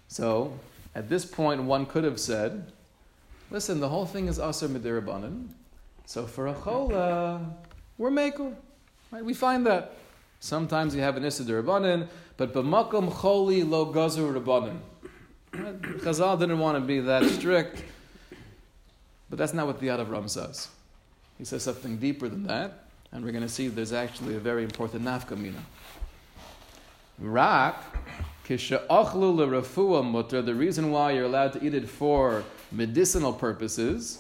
So, 0.07 0.57
at 0.93 1.09
this 1.09 1.25
point, 1.25 1.63
one 1.63 1.85
could 1.85 2.03
have 2.03 2.19
said, 2.19 2.71
listen, 3.51 3.79
the 3.79 3.89
whole 3.89 4.05
thing 4.05 4.27
is 4.27 4.39
aser 4.39 4.67
midirabanin. 4.67 5.49
So 6.05 6.27
for 6.27 6.47
a 6.47 6.53
chola, 6.53 7.41
we're 7.97 8.11
makel. 8.11 8.55
Right? 9.11 9.25
We 9.25 9.33
find 9.33 9.65
that 9.65 9.93
sometimes 10.39 10.95
you 10.95 11.01
have 11.01 11.17
an 11.17 11.25
Issa 11.25 11.43
but 12.37 12.53
b'makom 12.53 13.11
choli 13.11 13.67
lo 13.67 13.91
gazur 13.91 14.39
Rabbanin. 14.39 14.77
Chazal 16.01 16.39
didn't 16.39 16.59
want 16.59 16.75
to 16.77 16.81
be 16.81 16.99
that 16.99 17.23
strict, 17.25 17.83
but 19.29 19.37
that's 19.37 19.53
not 19.53 19.67
what 19.67 19.79
the 19.79 19.87
Yad 19.87 20.05
Efraim 20.05 20.29
says. 20.29 20.69
He 21.37 21.45
says 21.45 21.63
something 21.63 21.97
deeper 21.97 22.29
than 22.29 22.43
that, 22.47 22.85
and 23.11 23.23
we're 23.23 23.31
going 23.31 23.43
to 23.43 23.49
see 23.49 23.67
there's 23.67 23.93
actually 23.93 24.35
a 24.35 24.39
very 24.39 24.63
important 24.63 25.03
nafkamina. 25.03 25.61
Rak, 27.19 27.75
kisha 28.45 28.85
ochlu 28.87 29.37
refuah 29.47 30.03
mutter, 30.03 30.41
the 30.41 30.55
reason 30.55 30.91
why 30.91 31.11
you're 31.11 31.25
allowed 31.25 31.53
to 31.53 31.65
eat 31.65 31.73
it 31.73 31.89
for 31.89 32.43
medicinal 32.71 33.33
purposes, 33.33 34.19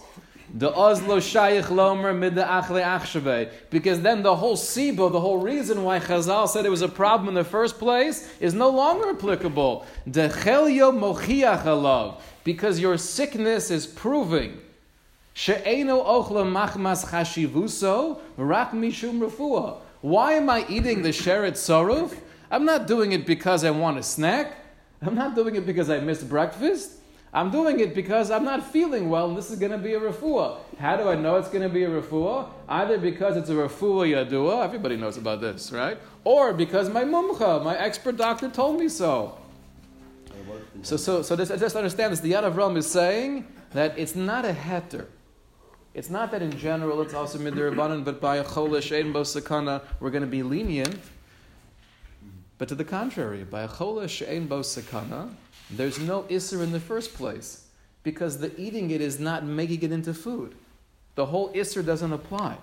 the 0.53 0.73
Oslo 0.73 1.17
Shayich 1.17 1.69
Lomer 1.69 2.17
mid 2.17 2.35
the 2.35 2.43
Achle 2.43 2.81
Achshave. 2.81 3.51
Because 3.69 4.01
then 4.01 4.21
the 4.23 4.35
whole 4.35 4.55
Sibo, 4.55 5.11
the 5.11 5.19
whole 5.19 5.39
reason 5.39 5.83
why 5.83 5.99
Chazal 5.99 6.47
said 6.47 6.65
it 6.65 6.69
was 6.69 6.81
a 6.83 6.87
problem 6.87 7.29
in 7.29 7.33
the 7.33 7.43
first 7.43 7.79
place, 7.79 8.31
is 8.39 8.53
no 8.53 8.69
longer 8.69 9.09
applicable. 9.09 9.85
The 10.05 10.29
Chelyo 10.29 10.93
Mochiach 10.93 11.63
Alav. 11.63 12.21
Because 12.43 12.79
your 12.79 12.97
sickness 12.97 13.71
is 13.71 13.87
proving. 13.87 14.59
She'eno 15.37 16.01
ochla 16.01 16.45
machmas 16.45 17.05
chashivuso 17.07 18.21
rak 18.37 18.71
mishum 18.71 19.19
refuah. 19.19 19.79
Why 19.99 20.33
am 20.33 20.49
I 20.49 20.65
eating 20.69 21.01
the 21.01 21.09
sheret 21.09 21.55
soruf? 21.55 22.17
I'm 22.49 22.63
not 22.63 22.87
doing 22.87 23.11
it 23.11 23.25
because 23.25 23.65
I 23.65 23.71
want 23.71 23.97
a 23.97 24.03
snack. 24.03 24.55
I'm 25.01 25.13
not 25.13 25.35
doing 25.35 25.55
it 25.55 25.65
because 25.65 25.89
I 25.89 25.99
missed 25.99 26.29
breakfast. 26.29 26.93
I'm 27.33 27.51
doing 27.51 27.81
it 27.81 27.93
because 27.93 28.31
I'm 28.31 28.45
not 28.45 28.65
feeling 28.65 29.09
well 29.09 29.27
and 29.27 29.37
this 29.37 29.51
is 29.51 29.59
going 29.59 29.73
to 29.73 29.77
be 29.77 29.93
a 29.93 29.99
refuah. 29.99 30.57
How 30.79 30.95
do 30.95 31.09
I 31.09 31.15
know 31.15 31.35
it's 31.35 31.49
going 31.49 31.63
to 31.63 31.69
be 31.69 31.83
a 31.83 31.89
refuah? 31.89 32.47
Either 32.69 32.97
because 32.97 33.35
it's 33.35 33.49
a 33.49 33.55
refuah 33.55 34.07
yadua, 34.07 34.63
everybody 34.63 34.95
knows 34.95 35.17
about 35.17 35.41
this, 35.41 35.69
right? 35.69 35.97
Or 36.23 36.53
because 36.53 36.89
my 36.89 37.03
mumcha, 37.03 37.61
my 37.61 37.77
expert 37.77 38.15
doctor 38.15 38.49
told 38.49 38.79
me 38.79 38.87
so. 38.87 39.37
So, 40.81 40.95
so, 40.95 41.21
so 41.23 41.35
this, 41.35 41.49
just 41.49 41.75
understand 41.75 42.13
this. 42.13 42.21
The 42.21 42.31
Yad 42.31 42.49
Efraim 42.49 42.77
is 42.77 42.89
saying 42.89 43.45
that 43.71 43.99
it's 43.99 44.15
not 44.15 44.45
a 44.45 44.53
heter. 44.53 45.07
It's 45.95 46.09
not 46.09 46.29
that 46.31 46.41
in 46.41 46.51
general 46.57 47.01
it's 47.01 47.13
also 47.13 47.39
midirabbanan, 47.39 48.03
but 48.03 48.19
by 48.19 48.35
a 48.35 48.43
cholesh 48.43 48.91
ein 48.91 49.13
bo 49.13 49.21
sakana 49.21 49.81
we're 50.01 50.09
going 50.09 50.23
to 50.23 50.29
be 50.29 50.43
lenient. 50.43 50.99
But 52.57 52.67
to 52.67 52.75
the 52.75 52.83
contrary, 52.83 53.45
by 53.45 53.61
a 53.61 53.67
cholesh 53.69 54.27
ein 54.29 54.47
bo 54.47 54.59
sakana, 54.59 55.33
there's 55.71 55.97
no 55.97 56.23
isser 56.23 56.61
in 56.61 56.73
the 56.73 56.81
first 56.81 57.13
place 57.13 57.67
because 58.03 58.39
the 58.39 58.51
eating 58.59 58.91
it 58.91 58.99
is 58.99 59.21
not 59.21 59.45
making 59.45 59.83
it 59.83 59.93
into 59.93 60.13
food. 60.13 60.53
The 61.15 61.27
whole 61.27 61.53
isser 61.53 61.83
doesn't 61.83 62.11
apply. 62.11 62.57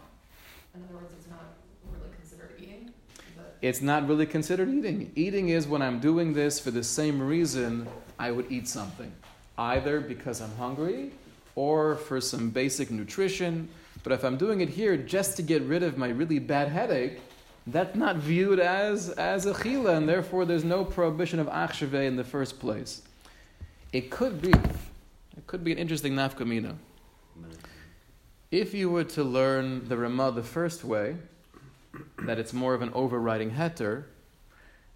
In 0.74 0.84
other 0.84 0.94
words, 0.94 1.10
it's 1.18 1.30
not 1.30 1.56
really 1.90 2.14
considered 2.14 2.50
eating. 2.60 2.92
But 3.34 3.56
It's 3.62 3.80
not 3.80 4.06
really 4.06 4.26
considered 4.26 4.68
eating. 4.68 5.10
Eating 5.16 5.48
is 5.48 5.66
when 5.66 5.80
I'm 5.80 6.00
doing 6.00 6.34
this 6.34 6.60
for 6.60 6.70
the 6.70 6.84
same 6.84 7.22
reason 7.22 7.88
I 8.18 8.30
would 8.30 8.52
eat 8.52 8.68
something, 8.68 9.10
either 9.56 10.00
because 10.00 10.42
I'm 10.42 10.54
hungry 10.56 11.12
or 11.54 11.96
for 11.96 12.20
some 12.20 12.50
basic 12.50 12.90
nutrition. 12.90 13.68
But 14.02 14.12
if 14.12 14.24
I'm 14.24 14.36
doing 14.36 14.60
it 14.60 14.68
here 14.68 14.96
just 14.96 15.36
to 15.36 15.42
get 15.42 15.62
rid 15.62 15.82
of 15.82 15.96
my 15.96 16.08
really 16.08 16.38
bad 16.38 16.68
headache, 16.68 17.20
that's 17.66 17.94
not 17.94 18.16
viewed 18.16 18.58
as, 18.58 19.10
as 19.10 19.46
a 19.46 19.52
chila, 19.52 19.96
and 19.96 20.08
therefore 20.08 20.44
there's 20.44 20.64
no 20.64 20.84
prohibition 20.84 21.38
of 21.38 21.46
achshave 21.46 21.94
in 21.94 22.16
the 22.16 22.24
first 22.24 22.58
place. 22.58 23.02
It 23.92 24.10
could 24.10 24.40
be, 24.40 24.50
it 24.50 25.46
could 25.46 25.62
be 25.62 25.72
an 25.72 25.78
interesting 25.78 26.14
nafkamina. 26.14 26.74
If 28.50 28.74
you 28.74 28.90
were 28.90 29.04
to 29.04 29.24
learn 29.24 29.88
the 29.88 29.96
Ramah 29.96 30.32
the 30.32 30.42
first 30.42 30.84
way, 30.84 31.16
that 32.24 32.38
it's 32.38 32.52
more 32.52 32.74
of 32.74 32.82
an 32.82 32.90
overriding 32.94 33.52
heter, 33.52 34.04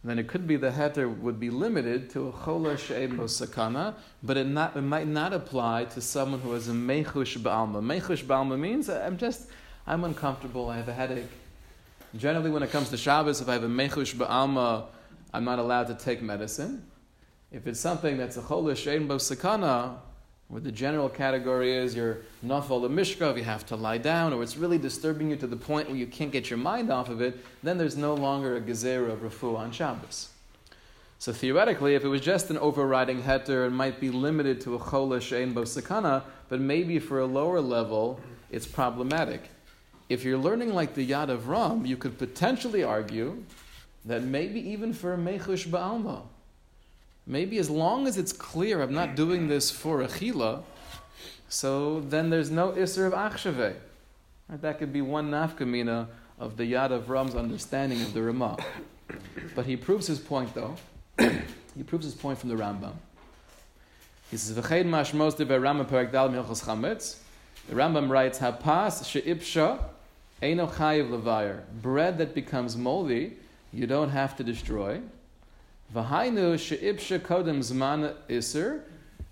then 0.08 0.18
it 0.18 0.28
could 0.28 0.46
be 0.46 0.56
the 0.56 0.70
heter 0.70 1.18
would 1.18 1.40
be 1.40 1.50
limited 1.50 2.10
to 2.10 2.28
a 2.28 2.32
chola 2.44 2.74
sakana, 2.74 3.94
but 4.22 4.36
it, 4.36 4.46
not, 4.46 4.76
it 4.76 4.82
might 4.82 5.08
not 5.08 5.32
apply 5.32 5.86
to 5.86 6.00
someone 6.00 6.40
who 6.40 6.52
has 6.52 6.68
a 6.68 6.72
mechush 6.72 7.38
ba'alma. 7.38 7.82
Mechush 7.82 8.22
ba'alma 8.22 8.58
means 8.58 8.88
I'm 8.88 9.16
just, 9.16 9.48
I'm 9.86 10.04
uncomfortable, 10.04 10.68
I 10.70 10.76
have 10.76 10.88
a 10.88 10.92
headache. 10.92 11.30
Generally, 12.16 12.50
when 12.50 12.62
it 12.62 12.70
comes 12.70 12.88
to 12.90 12.96
Shabbos, 12.96 13.40
if 13.40 13.48
I 13.48 13.54
have 13.54 13.64
a 13.64 13.68
mechush 13.68 14.14
ba'alma, 14.14 14.84
I'm 15.34 15.44
not 15.44 15.58
allowed 15.58 15.88
to 15.88 15.94
take 15.94 16.22
medicine. 16.22 16.84
If 17.50 17.66
it's 17.66 17.80
something 17.80 18.16
that's 18.16 18.36
a 18.36 18.42
chola 18.42 18.76
she'ebo 18.76 19.16
sakana, 19.16 19.96
where 20.48 20.60
the 20.60 20.70
general 20.70 21.08
category 21.08 21.74
is 21.74 21.96
you're 21.96 22.18
nafal 22.44 22.80
the 22.80 22.88
mishkav, 22.88 23.36
you 23.36 23.44
have 23.44 23.66
to 23.66 23.76
lie 23.76 23.98
down, 23.98 24.32
or 24.32 24.42
it's 24.42 24.56
really 24.56 24.78
disturbing 24.78 25.30
you 25.30 25.36
to 25.36 25.46
the 25.46 25.56
point 25.56 25.88
where 25.88 25.96
you 25.96 26.06
can't 26.06 26.30
get 26.30 26.48
your 26.48 26.58
mind 26.58 26.90
off 26.90 27.08
of 27.08 27.20
it, 27.20 27.44
then 27.62 27.78
there's 27.78 27.96
no 27.96 28.14
longer 28.14 28.56
a 28.56 28.60
gezerah 28.60 29.10
of 29.10 29.20
refuah 29.20 29.58
on 29.58 29.72
Shabbos. 29.72 30.30
So 31.18 31.32
theoretically, 31.32 31.94
if 31.94 32.04
it 32.04 32.08
was 32.08 32.20
just 32.20 32.50
an 32.50 32.58
overriding 32.58 33.22
heter, 33.22 33.66
it 33.66 33.70
might 33.70 33.98
be 34.00 34.10
limited 34.10 34.60
to 34.62 34.74
a 34.76 34.78
chola 34.78 35.20
she'en 35.20 35.52
bo 35.52 35.62
sakana, 35.62 36.22
but 36.48 36.60
maybe 36.60 36.98
for 36.98 37.20
a 37.20 37.26
lower 37.26 37.60
level, 37.60 38.20
it's 38.50 38.66
problematic. 38.66 39.50
If 40.08 40.22
you're 40.22 40.38
learning 40.38 40.74
like 40.74 40.94
the 40.94 41.08
Yad 41.08 41.36
Efraim, 41.36 41.88
you 41.88 41.96
could 41.96 42.18
potentially 42.18 42.84
argue 42.84 43.42
that 44.04 44.22
maybe 44.22 44.60
even 44.70 44.92
for 44.92 45.14
a 45.14 45.16
Mechush 45.16 45.66
Ba'alma, 45.66 46.22
maybe 47.26 47.58
as 47.58 47.68
long 47.68 48.06
as 48.06 48.16
it's 48.16 48.32
clear 48.32 48.82
I'm 48.82 48.94
not 48.94 49.16
doing 49.16 49.48
this 49.48 49.70
for 49.70 50.02
a 50.02 50.06
Chila, 50.06 50.62
so 51.48 52.00
then 52.00 52.30
there's 52.30 52.50
no 52.50 52.72
Isser 52.72 53.06
of 53.06 53.12
Achshave. 53.12 53.74
Right? 54.48 54.62
That 54.62 54.78
could 54.78 54.92
be 54.92 55.02
one 55.02 55.30
nafkamina 55.30 56.06
of 56.38 56.56
the 56.56 56.72
Yad 56.72 56.90
Efraim's 56.90 57.34
understanding 57.34 58.02
of 58.02 58.14
the 58.14 58.22
Ramah. 58.22 58.58
But 59.54 59.66
he 59.66 59.76
proves 59.76 60.06
his 60.06 60.18
point 60.18 60.54
though. 60.54 60.76
he 61.18 61.82
proves 61.84 62.04
his 62.04 62.14
point 62.14 62.38
from 62.38 62.50
the 62.50 62.56
Rambam. 62.56 62.94
He 64.30 64.36
says, 64.36 64.56
"V'chein 64.56 64.86
mashmos 64.86 65.36
de 65.36 65.46
Rambam 65.46 65.88
perak 65.88 66.12
dal 66.12 66.28
milchos 66.28 66.64
chametz." 66.64 67.18
The 67.68 67.74
Rambam 67.74 68.10
writes, 68.10 68.38
"Hapas 68.40 69.08
she'ipsha 69.08 69.78
eno 70.42 70.66
chayiv 70.66 71.10
levayer." 71.10 71.62
Bread 71.80 72.18
that 72.18 72.34
becomes 72.34 72.76
moldy, 72.76 73.36
you 73.72 73.86
don't 73.86 74.10
have 74.10 74.36
to 74.36 74.44
destroy. 74.44 75.00
V'hainu 75.94 76.56
kodem 77.20 77.58
zman 77.60 78.14
iser. 78.28 78.84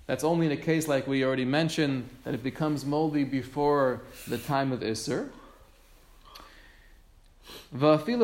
That's 0.07 0.23
only 0.23 0.47
in 0.47 0.53
a 0.53 0.57
case 0.57 0.87
like 0.87 1.07
we 1.07 1.25
already 1.25 1.45
mentioned 1.47 2.09
that 2.25 2.35
it 2.35 2.43
becomes 2.43 2.85
moldy 2.85 3.25
before 3.25 4.03
the 4.29 4.39
time 4.39 4.71
of 4.73 4.83
iser. 4.83 5.31
But 7.73 8.07
the 8.07 8.19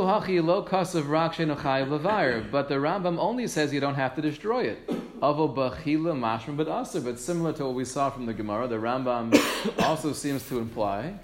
Rambam 2.77 3.19
only 3.19 3.49
says 3.49 3.73
you 3.73 3.81
don't 3.81 3.95
have 3.97 4.15
to 4.15 4.23
destroy 4.23 4.65
it. 4.65 4.89
But 5.21 5.75
similar 7.19 7.53
to 7.55 7.65
what 7.65 7.75
we 7.75 7.85
saw 7.85 8.11
from 8.11 8.27
the 8.27 8.35
Gemara, 8.35 8.69
the 8.69 8.77
Rambam 8.77 9.83
also 9.85 10.13
seems 10.13 10.49
to 10.49 10.59
imply 10.59 11.15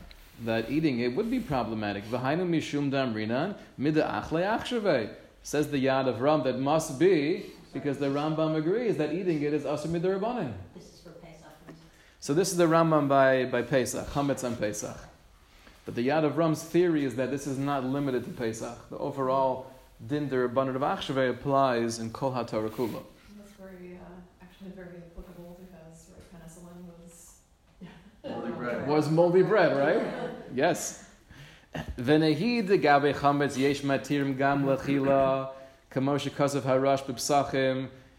that 0.44 0.70
eating 0.70 1.00
it 1.00 1.14
would 1.14 1.30
be 1.30 1.40
problematic. 1.40 2.04
V'hainu 5.46 5.54
mishum 5.54 5.54
damrinan 5.54 5.54
mida 5.54 5.54
achle 5.54 5.54
achshave. 5.54 5.54
Says 5.54 5.68
the 5.70 5.84
Yad 5.84 6.18
Efraim 6.18 6.44
that 6.44 6.58
must 6.58 6.98
be 6.98 7.46
because 7.72 7.98
the 7.98 8.06
Rambam 8.06 8.56
agrees 8.56 8.96
that 8.96 9.12
eating 9.12 9.42
it 9.42 9.54
is 9.54 9.64
aser 9.64 9.88
midarabanan. 9.88 10.52
This 10.74 10.84
is 10.84 11.00
for 11.00 11.10
Pesach. 11.10 11.52
So 12.18 12.34
this 12.34 12.50
is 12.50 12.56
the 12.56 12.66
Rambam 12.66 13.08
by, 13.08 13.44
by 13.44 13.62
Pesach, 13.62 14.08
Chametz 14.08 14.44
on 14.44 14.56
Pesach. 14.56 14.98
But 15.84 15.94
the 15.94 16.08
Yad 16.08 16.24
Efraim's 16.28 16.64
theory 16.64 17.04
is 17.04 17.14
that 17.14 17.30
this 17.30 17.46
is 17.46 17.58
not 17.58 17.84
limited 17.84 18.24
to 18.24 18.30
Pesach. 18.30 18.90
The 18.90 18.98
overall 18.98 19.70
din 20.04 20.28
derabbanan 20.28 20.74
of 20.74 20.82
Achshave 20.82 21.30
applies 21.30 22.00
in 22.00 22.10
Kol 22.10 22.32
HaTorah 22.32 22.70
Kula. 22.70 23.02
That's 23.38 23.52
very, 23.52 23.94
uh, 23.94 24.42
actually 24.42 24.70
very 24.70 24.98
applicable 24.98 25.60
because 25.60 26.10
right, 26.10 26.42
penicillin 26.42 26.84
was. 26.98 27.34
Moldy 28.28 28.50
bread. 28.50 28.88
Was 28.88 29.08
moldy 29.10 29.42
bread, 29.42 29.76
right? 29.76 30.30
Yes. 30.54 31.05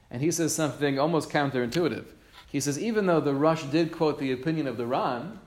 And 0.09 0.21
he 0.21 0.31
says 0.31 0.55
something 0.55 0.99
almost 0.99 1.29
counterintuitive. 1.29 2.05
He 2.49 2.59
says, 2.61 2.79
even 2.79 3.05
though 3.05 3.19
the 3.19 3.33
Rosh 3.33 3.63
did 3.63 3.91
quote 3.91 4.19
the 4.19 4.31
opinion 4.31 4.67
of 4.67 4.77
the 4.77 4.85
Ran, 4.85 5.39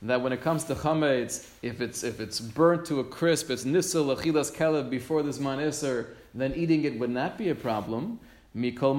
that 0.00 0.22
when 0.22 0.32
it 0.32 0.40
comes 0.40 0.64
to 0.64 0.74
chametz, 0.74 1.48
if 1.60 1.80
it's, 1.80 2.04
if 2.04 2.20
it's 2.20 2.40
burnt 2.40 2.86
to 2.86 3.00
a 3.00 3.04
crisp, 3.04 3.50
it's 3.50 3.64
nisel 3.64 4.16
lechilas 4.16 4.54
kelev 4.54 4.88
before 4.88 5.22
this 5.22 5.38
man 5.38 5.58
iser, 5.58 6.16
then 6.34 6.54
eating 6.54 6.84
it 6.84 6.98
would 6.98 7.10
not 7.10 7.36
be 7.36 7.50
a 7.50 7.54
problem. 7.54 8.20
Mikol 8.56 8.96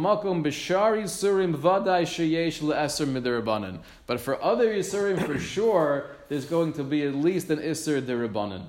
le'eser 2.62 3.08
midirabanan. 3.08 3.80
But 4.06 4.20
for 4.20 4.42
other 4.44 4.74
yisurim, 4.74 5.26
for 5.26 5.40
sure, 5.40 6.12
there's 6.30 6.46
going 6.46 6.74
to 6.74 6.84
be 6.84 7.04
at 7.04 7.16
least 7.16 7.50
an 7.50 7.60
iser 7.60 8.02
dirabanan. 8.02 8.66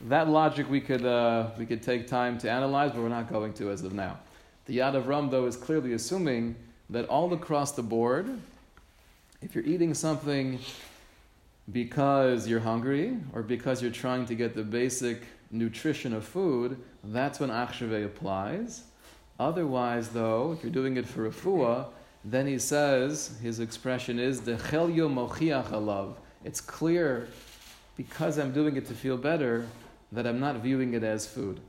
That 0.00 0.28
logic 0.28 0.68
we 0.68 0.80
could, 0.80 1.04
uh, 1.04 1.50
we 1.58 1.66
could 1.66 1.82
take 1.82 2.06
time 2.06 2.38
to 2.38 2.50
analyze, 2.50 2.92
but 2.92 3.02
we're 3.02 3.08
not 3.08 3.30
going 3.30 3.52
to 3.54 3.70
as 3.70 3.82
of 3.82 3.92
now. 3.92 4.18
The 4.64 4.78
Yad 4.78 5.00
Efraim, 5.00 5.30
though, 5.30 5.46
is 5.46 5.56
clearly 5.56 5.92
assuming 5.92 6.56
that 6.90 7.06
all 7.08 7.32
across 7.32 7.72
the 7.72 7.82
board, 7.82 8.28
if 9.42 9.54
you're 9.54 9.64
eating 9.64 9.94
something 9.94 10.58
because 11.72 12.48
you're 12.48 12.60
hungry 12.60 13.16
or 13.32 13.42
because 13.42 13.82
you're 13.82 13.90
trying 13.90 14.26
to 14.26 14.34
get 14.34 14.54
the 14.54 14.62
basic 14.62 15.22
nutrition 15.50 16.12
of 16.12 16.24
food, 16.24 16.78
that's 17.04 17.40
when 17.40 17.50
achshave 17.50 18.04
applies. 18.04 18.84
Otherwise, 19.38 20.08
though, 20.10 20.52
if 20.52 20.62
you're 20.62 20.72
doing 20.72 20.96
it 20.96 21.06
for 21.06 21.26
a 21.26 21.30
refuah, 21.30 21.86
then 22.26 22.48
he 22.48 22.58
says, 22.58 23.38
his 23.40 23.60
expression 23.60 24.18
is, 24.18 24.40
the 24.40 24.56
alav. 24.56 26.14
It's 26.44 26.60
clear, 26.60 27.28
because 27.96 28.36
I'm 28.36 28.50
doing 28.50 28.76
it 28.76 28.86
to 28.88 28.94
feel 28.94 29.16
better, 29.16 29.64
that 30.10 30.26
I'm 30.26 30.40
not 30.40 30.56
viewing 30.56 30.94
it 30.94 31.04
as 31.04 31.24
food. 31.24 31.60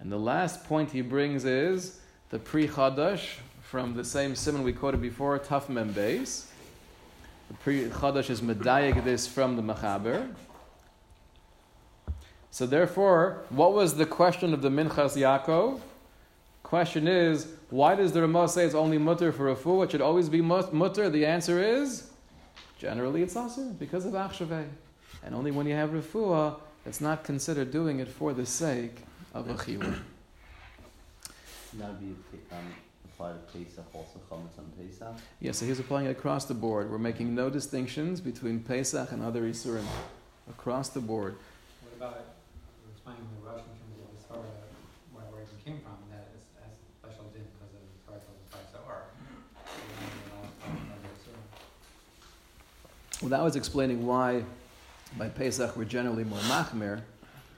And 0.00 0.10
the 0.10 0.18
last 0.18 0.64
point 0.64 0.92
he 0.92 1.02
brings 1.02 1.44
is 1.44 2.00
the 2.30 2.38
Pri 2.38 2.66
Chadash 2.66 3.40
from 3.60 3.92
the 3.94 4.04
same 4.04 4.34
simon 4.34 4.62
we 4.62 4.72
quoted 4.72 5.02
before, 5.02 5.38
Taf 5.38 5.68
Mem 5.68 5.92
Beis. 5.92 6.46
The 7.48 7.54
Pri 7.54 7.90
Chadash 7.90 8.30
is 8.30 8.40
medayik 8.40 9.04
this 9.04 9.26
from 9.26 9.56
the 9.56 9.62
Machaber. 9.62 10.30
So 12.50 12.64
therefore, 12.64 13.44
what 13.50 13.74
was 13.74 13.96
the 13.96 14.06
question 14.06 14.54
of 14.54 14.62
the 14.62 14.70
Minchas 14.70 15.14
Yaakov? 15.14 15.80
Question 16.68 17.08
is, 17.08 17.48
why 17.70 17.94
does 17.94 18.12
the 18.12 18.20
Ramah 18.20 18.48
say 18.48 18.64
it's 18.64 18.74
only 18.74 18.98
mutter 18.98 19.32
for 19.32 19.48
a 19.48 19.56
fool? 19.56 19.82
It 19.82 19.90
should 19.90 20.02
always 20.02 20.28
be 20.28 20.40
mutter. 20.40 21.08
The 21.08 21.24
answer 21.24 21.62
is, 21.62 22.10
generally 22.78 23.22
it's 23.22 23.36
also 23.36 23.70
because 23.70 24.04
of 24.04 24.12
achshaveh. 24.12 24.66
And 25.24 25.34
only 25.34 25.50
when 25.50 25.66
you 25.66 25.74
have 25.74 25.90
refuah, 25.90 26.60
it's 26.86 27.00
not 27.00 27.24
considered 27.24 27.70
doing 27.70 28.00
it 28.00 28.08
for 28.08 28.32
the 28.32 28.46
sake 28.46 28.96
of 29.34 29.48
a 29.48 29.54
chiyuv. 29.54 29.98
Now 31.78 31.92
be 31.92 32.14
um, 32.50 32.64
applied 33.04 33.34
to 33.34 33.58
Pesach, 33.58 33.84
also 33.92 34.18
chametz 34.30 34.58
on 34.58 34.72
Pesach. 34.78 35.14
Yes, 35.38 35.58
so 35.58 35.66
he's 35.66 35.78
applying 35.78 36.06
it 36.06 36.10
across 36.10 36.46
the 36.46 36.54
board. 36.54 36.90
We're 36.90 36.98
making 36.98 37.34
no 37.34 37.50
distinctions 37.50 38.22
between 38.22 38.60
Pesach 38.60 39.12
and 39.12 39.22
other 39.22 39.42
Isurim. 39.42 39.84
Across 40.48 40.90
the 40.90 41.00
board. 41.00 41.36
What 41.82 41.92
about, 41.98 42.24
you 42.80 42.90
explaining 42.90 43.28
the 43.36 43.46
Rosh 43.46 43.60
in 43.60 43.74
terms 43.76 44.00
of 44.00 44.08
the 44.16 44.34
Torah, 44.34 44.48
where, 45.12 45.26
where 45.28 45.42
it 45.42 45.48
came 45.62 45.78
from, 45.84 45.92
and 46.08 46.16
that 46.16 46.32
it's, 46.32 46.48
has 46.56 46.72
a 46.72 46.88
special 47.04 47.28
din 47.36 47.44
because 47.52 47.74
of 47.76 47.84
the 47.84 48.00
Torah 48.08 48.24
tells 48.24 48.40
us 48.40 48.48
by 48.48 48.64
Sa'ar. 48.72 49.12
Well, 53.20 53.30
that 53.30 53.42
was 53.42 53.56
explaining 53.56 54.06
why 54.06 54.44
by 55.18 55.28
Pesach 55.28 55.76
we're 55.76 55.84
generally 55.84 56.22
more 56.22 56.38
machmir 56.40 57.00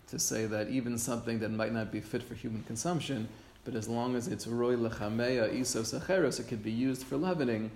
to 0.08 0.18
say 0.18 0.46
that 0.46 0.68
even 0.68 0.96
something 0.96 1.38
that 1.40 1.50
might 1.50 1.72
not 1.72 1.92
be 1.92 2.00
fit 2.00 2.22
for 2.22 2.34
human 2.34 2.62
consumption, 2.62 3.28
but 3.66 3.74
as 3.74 3.86
long 3.86 4.16
as 4.16 4.26
it's 4.26 4.46
roy 4.46 4.74
lechameya 4.74 5.52
isos 5.52 5.98
acheros, 5.98 6.40
it 6.40 6.48
could 6.48 6.62
be 6.62 6.70
used 6.70 7.04
for 7.04 7.18
leavening, 7.18 7.70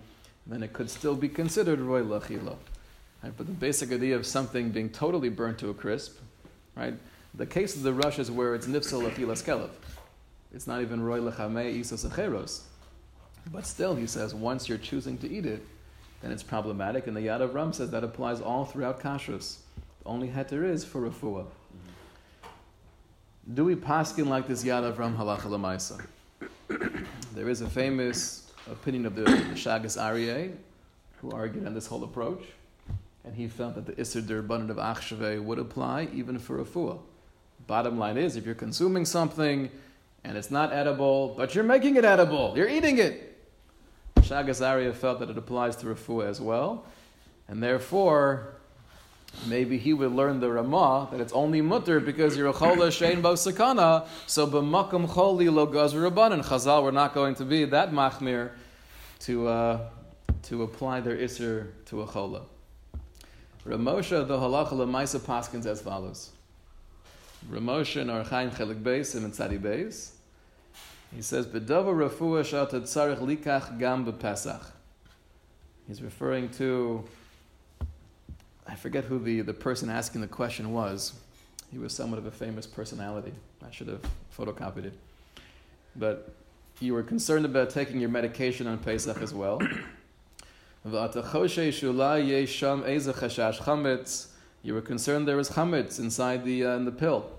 then 0.47 0.63
it 0.63 0.73
could 0.73 0.89
still 0.89 1.15
be 1.15 1.29
considered 1.29 1.79
roy 1.79 2.03
lechilo. 2.03 2.57
Right? 3.23 3.33
But 3.37 3.47
the 3.47 3.53
basic 3.53 3.93
idea 3.93 4.17
of 4.17 4.25
something 4.25 4.71
being 4.71 4.89
totally 4.89 5.29
burnt 5.29 5.59
to 5.59 5.69
a 5.69 5.75
crisp, 5.75 6.19
right? 6.75 6.95
The 7.35 7.47
case 7.47 7.77
of 7.77 7.83
the 7.83 7.93
Rosh 7.93 8.19
is 8.19 8.31
where 8.31 8.55
it's 8.55 8.67
nifsal 8.67 9.07
lechilas 9.07 9.45
kelev. 9.45 9.71
It's 10.55 10.67
not 10.67 10.81
even 10.81 11.03
roy 11.03 11.21
lechameya 11.21 11.81
isos 11.81 12.09
acheros. 12.09 12.63
But 13.53 13.67
still, 13.67 13.95
he 13.95 14.07
says, 14.07 14.35
once 14.35 14.71
you're 14.71 14.79
choosing 14.79 15.19
to 15.19 15.31
eat 15.31 15.45
it, 15.45 15.67
then 16.25 16.33
it's 16.33 16.43
problematic. 16.43 17.07
And 17.07 17.15
the 17.15 17.21
Yad 17.21 17.47
Efraim 17.47 17.75
says 17.75 17.91
that 17.91 18.03
applies 18.03 18.41
all 18.41 18.65
throughout 18.65 18.99
kashrus. 19.01 19.59
The 20.03 20.09
only 20.09 20.29
heter 20.29 20.65
is 20.65 20.83
for 20.83 21.03
refuah. 21.03 21.47
Do 23.53 23.65
we 23.67 23.77
paskin 23.77 24.27
like 24.29 24.49
this 24.49 24.65
Yad 24.65 24.91
Efraim 24.91 25.17
halacha 25.17 25.43
lemaisa? 25.43 26.07
There 27.35 27.51
is 27.51 27.61
a 27.61 27.69
famous 27.69 28.51
opinion 28.71 29.05
of 29.05 29.17
the, 29.17 29.25
Shagas 29.25 30.01
Aryeh, 30.01 30.55
who 31.21 31.31
argued 31.31 31.67
on 31.67 31.75
this 31.75 31.87
whole 31.87 32.05
approach, 32.05 32.43
and 33.25 33.35
he 33.35 33.47
felt 33.47 33.75
that 33.75 33.85
the 33.85 33.93
Isser 33.93 34.23
Durbanan 34.23 34.71
of 34.71 34.79
Achshave 34.79 35.45
would 35.45 35.59
apply 35.59 36.09
even 36.15 36.39
for 36.39 36.65
refuah. 36.65 36.99
Bottom 37.67 37.99
line 37.99 38.17
is, 38.17 38.37
if 38.37 38.47
you're 38.47 38.55
consuming 38.55 39.05
something 39.05 39.71
and 40.25 40.39
it's 40.39 40.51
not 40.51 40.73
edible, 40.73 41.35
but 41.37 41.55
you're 41.55 41.65
making 41.65 41.97
it 41.97 42.05
edible, 42.05 42.55
you're 42.57 42.69
eating 42.69 42.97
it, 42.97 43.34
Shagas 44.25 44.61
Aryeh 44.61 44.95
felt 44.95 45.21
that 45.21 45.29
it 45.29 45.37
applies 45.37 45.77
to 45.77 45.87
refuah 45.87 46.27
as 46.27 46.41
well, 46.41 46.85
and 47.47 47.63
therefore 47.63 48.55
maybe 49.47 49.77
he 49.77 49.93
would 49.93 50.13
learn 50.13 50.41
the 50.41 50.51
Ramah 50.51 51.09
that 51.11 51.21
it's 51.21 51.33
only 51.33 51.61
mutter 51.61 52.01
because 52.01 52.37
you're 52.37 52.49
a 52.49 52.53
chola 52.53 52.89
shein 52.89 53.21
bo 53.21 53.35
sakana. 53.35 54.07
So 54.27 54.47
b'makom 54.47 55.07
choli 55.09 55.53
lo 55.53 55.67
gazr 55.67 56.11
rabbanan. 56.11 56.45
Chazal 56.45 56.83
were 56.83 56.93
not 56.93 57.13
going 57.13 57.35
to 57.37 57.45
be 57.45 57.67
that 57.67 57.93
machmir 57.93 58.53
to 59.21 59.49
uh, 59.49 59.81
to 60.45 60.63
apply 60.63 61.01
their 61.01 61.19
iser 61.19 61.75
to 61.87 62.03
a 62.03 62.07
chola. 62.07 62.43
Ramosha 63.67 64.27
the 64.27 64.39
halacha 64.39 64.73
lemaisa 64.73 65.19
paskins 65.21 65.67
as 65.67 65.83
follows. 65.83 66.31
Ramosha 67.51 68.03
in 68.03 68.09
Orach 68.09 68.29
Chaim 68.29 68.51
Chelik 68.51 68.83
Beis 68.83 69.15
and 69.15 69.31
Tzadi 69.33 69.61
Beis. 69.61 70.14
He 71.15 71.23
says, 71.23 71.47
"Bedava 71.47 71.93
refuah 71.95 72.43
shata 72.43 72.83
tzarich 72.83 73.19
likach 73.19 73.79
gam 73.79 74.05
bepesach." 74.05 74.65
He's 75.87 76.03
referring 76.03 76.49
to 76.51 77.05
I 78.67 78.75
forget 78.75 79.05
who 79.05 79.19
the, 79.19 79.43
the 79.43 79.53
person 79.53 79.91
asking 79.91 80.21
the 80.23 80.27
question 80.27 80.73
was. 80.73 81.13
He 81.71 81.79
was 81.79 81.93
somewhat 81.93 82.19
of 82.19 82.27
a 82.27 82.31
famous 82.31 82.67
personality. 82.67 83.33
I 83.65 83.71
should 83.71 83.89
have 83.89 84.01
photocopied 84.37 84.87
it. 84.87 84.95
But 85.97 86.35
you 86.81 86.95
were 86.95 87.03
concerned 87.03 87.45
about 87.45 87.71
taking 87.71 88.01
your 88.01 88.09
medication 88.09 88.67
on 88.67 88.79
Pesach 88.79 89.21
as 89.21 89.35
well. 89.35 89.61
You 90.87 90.91
were 94.73 94.83
concerned 94.83 95.29
there 95.29 95.37
was 95.37 95.51
chametz 95.51 95.99
inside 95.99 96.45
the, 96.45 96.65
uh, 96.65 96.77
in 96.77 96.85
the 96.85 96.93
pill. 96.93 97.31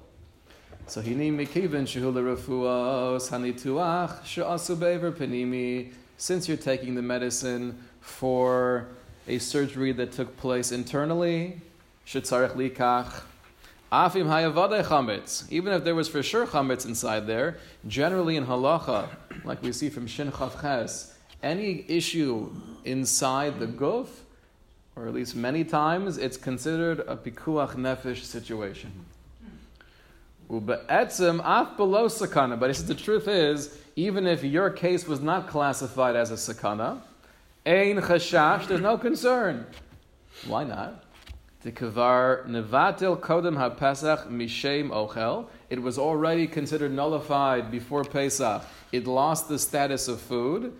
So 0.87 1.01
he 1.01 1.15
hini 1.15 1.31
mikivin 1.31 1.87
shehula 1.87 2.35
refuos 2.35 3.31
hanituach 3.31 4.23
she'asu 4.23 4.75
be'ever 4.75 5.11
penimi. 5.11 5.91
Since 6.17 6.47
you're 6.47 6.57
taking 6.57 6.93
the 6.93 7.01
medicine 7.01 7.83
for 8.01 8.87
a 9.27 9.39
surgery 9.39 9.91
that 9.93 10.11
took 10.11 10.37
place 10.37 10.71
internally, 10.71 11.59
shetzarech 12.05 12.51
likach. 12.51 13.23
Afim 13.91 14.27
hayavade 14.27 14.85
chametz. 14.85 15.51
Even 15.51 15.73
if 15.73 15.83
there 15.83 15.95
was 15.95 16.07
for 16.07 16.21
sure 16.21 16.45
chametz 16.45 16.85
inside 16.85 17.25
there, 17.25 17.57
generally 17.87 18.35
in 18.35 18.45
halacha, 18.45 19.09
like 19.43 19.63
we 19.63 19.71
see 19.71 19.89
from 19.89 20.05
Shin 20.05 20.31
Chaf 20.31 20.61
Ches, 20.61 21.15
any 21.41 21.83
issue 21.87 22.55
inside 22.83 23.59
the 23.59 23.67
guf, 23.67 24.07
or 24.95 25.07
at 25.07 25.15
least 25.15 25.35
many 25.35 25.63
times, 25.63 26.19
it's 26.19 26.37
considered 26.37 26.99
a 26.99 27.17
pikuach 27.17 27.73
nefesh 27.73 28.23
situation. 28.23 28.91
But 30.49 30.87
below 30.87 32.07
sekana. 32.07 32.59
But 32.59 32.69
he 32.69 32.73
says 32.73 32.85
the 32.85 32.95
truth 32.95 33.27
is, 33.27 33.77
even 33.95 34.27
if 34.27 34.43
your 34.43 34.69
case 34.69 35.07
was 35.07 35.21
not 35.21 35.47
classified 35.47 36.15
as 36.15 36.31
a 36.31 36.35
sakana, 36.35 37.01
ein 37.65 37.97
chashash, 37.97 38.67
there's 38.67 38.81
no 38.81 38.97
concern. 38.97 39.65
Why 40.45 40.63
not? 40.63 41.03
The 41.61 41.71
kavar 41.71 42.45
nevatil 42.47 43.19
kodem 43.19 43.57
ha-pesach 43.57 44.29
mishem 44.29 44.89
ochel. 44.89 45.47
It 45.71 45.81
was 45.81 45.97
already 45.97 46.45
considered 46.45 46.91
nullified 46.91 47.71
before 47.71 48.03
Pesach. 48.03 48.61
It 48.91 49.07
lost 49.07 49.49
the 49.49 49.57
status 49.57 50.07
of 50.07 50.21
food. 50.21 50.73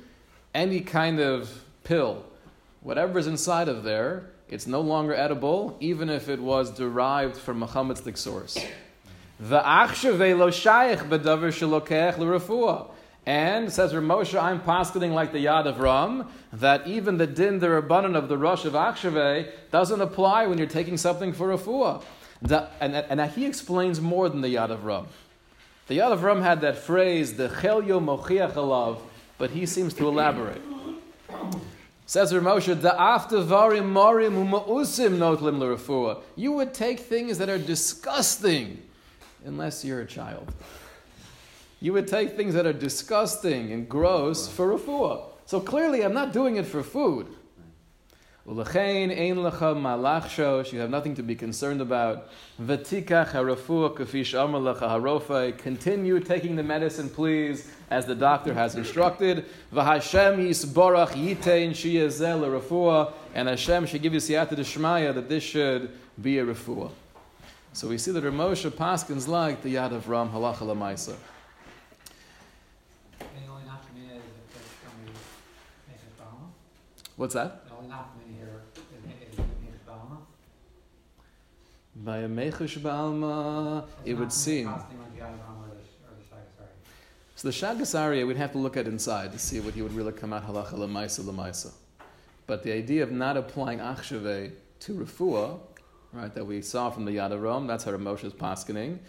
Any 0.53 0.81
kind 0.81 1.19
of 1.19 1.49
pill, 1.83 2.23
whatever's 2.81 3.25
inside 3.25 3.67
of 3.67 3.83
there, 3.83 4.29
it's 4.47 4.67
no 4.67 4.79
longer 4.79 5.15
edible, 5.15 5.75
even 5.79 6.07
if 6.07 6.29
it 6.29 6.39
was 6.39 6.69
derived 6.69 7.35
from 7.35 7.61
chametzik 7.61 8.15
source. 8.15 8.63
And 9.39 9.49
says 13.71 13.93
Ramosha, 13.93 14.41
I'm 14.41 14.61
posketing 14.61 15.13
like 15.13 15.31
the 15.33 15.45
Yad 15.45 15.75
Efraim, 15.75 16.27
that 16.53 16.87
even 16.87 17.17
the 17.17 17.27
din, 17.27 17.59
the 17.59 17.67
rabbanon 17.67 18.15
of 18.15 18.29
the 18.29 18.37
Rosh 18.37 18.65
of 18.65 18.73
Achshave 18.73 19.49
doesn't 19.71 19.99
apply 19.99 20.47
when 20.47 20.57
you're 20.57 20.67
taking 20.67 20.97
something 20.97 21.33
for 21.33 21.49
refuah. 21.49 22.03
And, 22.79 22.95
and, 22.95 23.19
and 23.19 23.31
he 23.31 23.45
explains 23.45 23.99
more 23.99 24.29
than 24.29 24.41
the 24.41 24.55
Yad 24.55 24.69
Efraim. 24.69 25.07
The 25.87 25.97
Yad 25.97 26.17
Efraim 26.17 26.41
had 26.41 26.61
that 26.61 26.77
phrase, 26.77 27.35
the 27.35 27.49
Chelyo 27.49 27.99
Mochiach 27.99 28.53
Alav, 28.53 28.99
but 29.37 29.51
he 29.51 29.65
seems 29.65 29.93
to 29.95 30.07
elaborate. 30.07 30.61
Says 32.05 32.31
Ramosha, 32.31 32.79
the 32.79 32.91
aftervarim 32.91 33.91
morim 33.91 34.47
umausim 34.47 35.17
notlim 35.17 35.59
l'refuah. 35.59 36.21
You 36.35 36.51
would 36.53 36.73
take 36.73 36.99
things 36.99 37.39
that 37.39 37.49
are 37.49 37.57
disgusting, 37.57 38.81
unless 39.45 39.85
you're 39.85 40.01
a 40.01 40.05
child. 40.05 40.51
You 41.79 41.93
would 41.93 42.07
take 42.07 42.35
things 42.35 42.55
that 42.55 42.65
are 42.65 42.73
disgusting 42.73 43.71
and 43.71 43.87
gross 43.87 44.47
for 44.47 44.75
refuah. 44.77 45.25
So 45.45 45.59
clearly, 45.59 46.03
I'm 46.03 46.13
not 46.13 46.33
doing 46.33 46.55
it 46.55 46.65
for 46.65 46.81
food. 46.81 47.27
You 48.47 48.55
have 48.59 48.73
nothing 50.89 51.15
to 51.15 51.23
be 51.23 51.35
concerned 51.35 51.81
about. 51.81 52.29
Continue 52.57 53.01
taking 56.19 56.55
the 56.55 56.63
medicine, 56.63 57.09
please, 57.09 57.71
as 57.89 58.05
the 58.05 58.13
doctor 58.13 58.53
has 58.53 58.75
instructed. 58.75 59.45
And 59.71 60.03
Hashem 63.49 63.85
should 63.87 64.03
give 64.03 64.13
you 64.13 64.19
siyata 64.19 64.55
d'shmaya 64.55 65.15
that 65.15 65.27
this 65.27 65.43
should 65.43 65.89
be 66.21 66.37
a 66.37 66.45
refuah. 66.45 66.91
So 67.75 67.89
we 67.89 67.97
see 67.97 68.11
that 68.11 68.23
Ramosha 68.23 68.71
Paskins 68.71 69.27
like 69.27 69.61
the 69.61 69.75
Yad 69.75 69.91
Efraim 69.91 70.31
halacha 70.31 70.59
lamaisa. 70.59 71.13
The 73.19 73.25
only 73.49 73.63
nafkamina 73.63 74.15
is 74.15 74.23
if 74.23 74.55
it's 74.55 74.75
going 74.79 75.07
to 75.07 75.11
make 75.89 75.97
it 75.97 76.17
Balma. 76.17 76.47
What's 77.17 77.33
that? 77.33 77.67
The 77.67 77.75
only 77.75 77.89
nafkamina 77.89 78.37
here 78.37 78.61
is 78.77 78.81
is 78.93 79.05
make 79.05 79.73
it 79.73 79.85
Balma. 79.85 80.19
By 81.97 82.19
a 82.19 82.29
mechush 82.29 82.79
ba'alma, 82.79 83.83
it 84.05 84.13
would 84.13 84.31
seem. 84.31 84.69
Costing 84.69 84.97
like 85.01 85.13
the 85.13 85.19
Yad 85.19 85.33
Efraim 85.33 85.59
or 85.59 85.67
the, 85.67 85.75
or 86.07 86.15
the 86.15 86.23
Shaagas 86.31 86.55
Aryeh. 86.61 87.35
So 87.35 87.49
the 87.49 87.53
Shaagas 87.53 87.93
Aryeh, 87.93 88.25
we'd 88.25 88.37
have 88.37 88.53
to 88.53 88.57
look 88.57 88.77
at 88.77 88.87
inside 88.87 89.33
to 89.33 89.37
see 89.37 89.59
what 89.59 89.73
he 89.73 89.81
would 89.81 89.93
really 89.93 90.13
come 90.13 90.31
out 90.31 90.47
halacha 90.47 90.75
lemaisa 90.75 91.25
lemaisa. 91.25 91.73
But 92.47 92.63
the 92.63 92.71
idea 92.71 93.03
of 93.03 93.11
not 93.11 93.35
applying 93.35 93.79
achshave 93.79 94.53
to 94.79 94.93
refuah, 94.93 95.59
right, 96.13 96.33
that 96.33 96.45
we 96.45 96.61
saw 96.61 96.89
from 96.89 97.05
the 97.05 97.11
Yad 97.11 97.31
Efraim, 97.31 97.67
that's 97.67 97.83
how 97.83 97.91
Moshe's 97.91 98.33
paskening. 98.33 98.99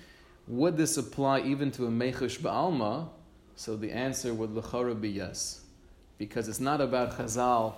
Would 0.48 0.76
this 0.76 0.96
apply 0.96 1.40
even 1.40 1.70
to 1.72 1.86
a 1.86 1.90
mechush 1.90 2.38
ba'alma? 2.38 3.08
So 3.56 3.76
the 3.76 3.90
answer 3.90 4.34
would 4.34 4.50
lechora 4.50 5.00
be 5.00 5.08
yes, 5.08 5.62
because 6.18 6.48
it's 6.48 6.60
not 6.60 6.80
about 6.80 7.16
Chazal 7.16 7.74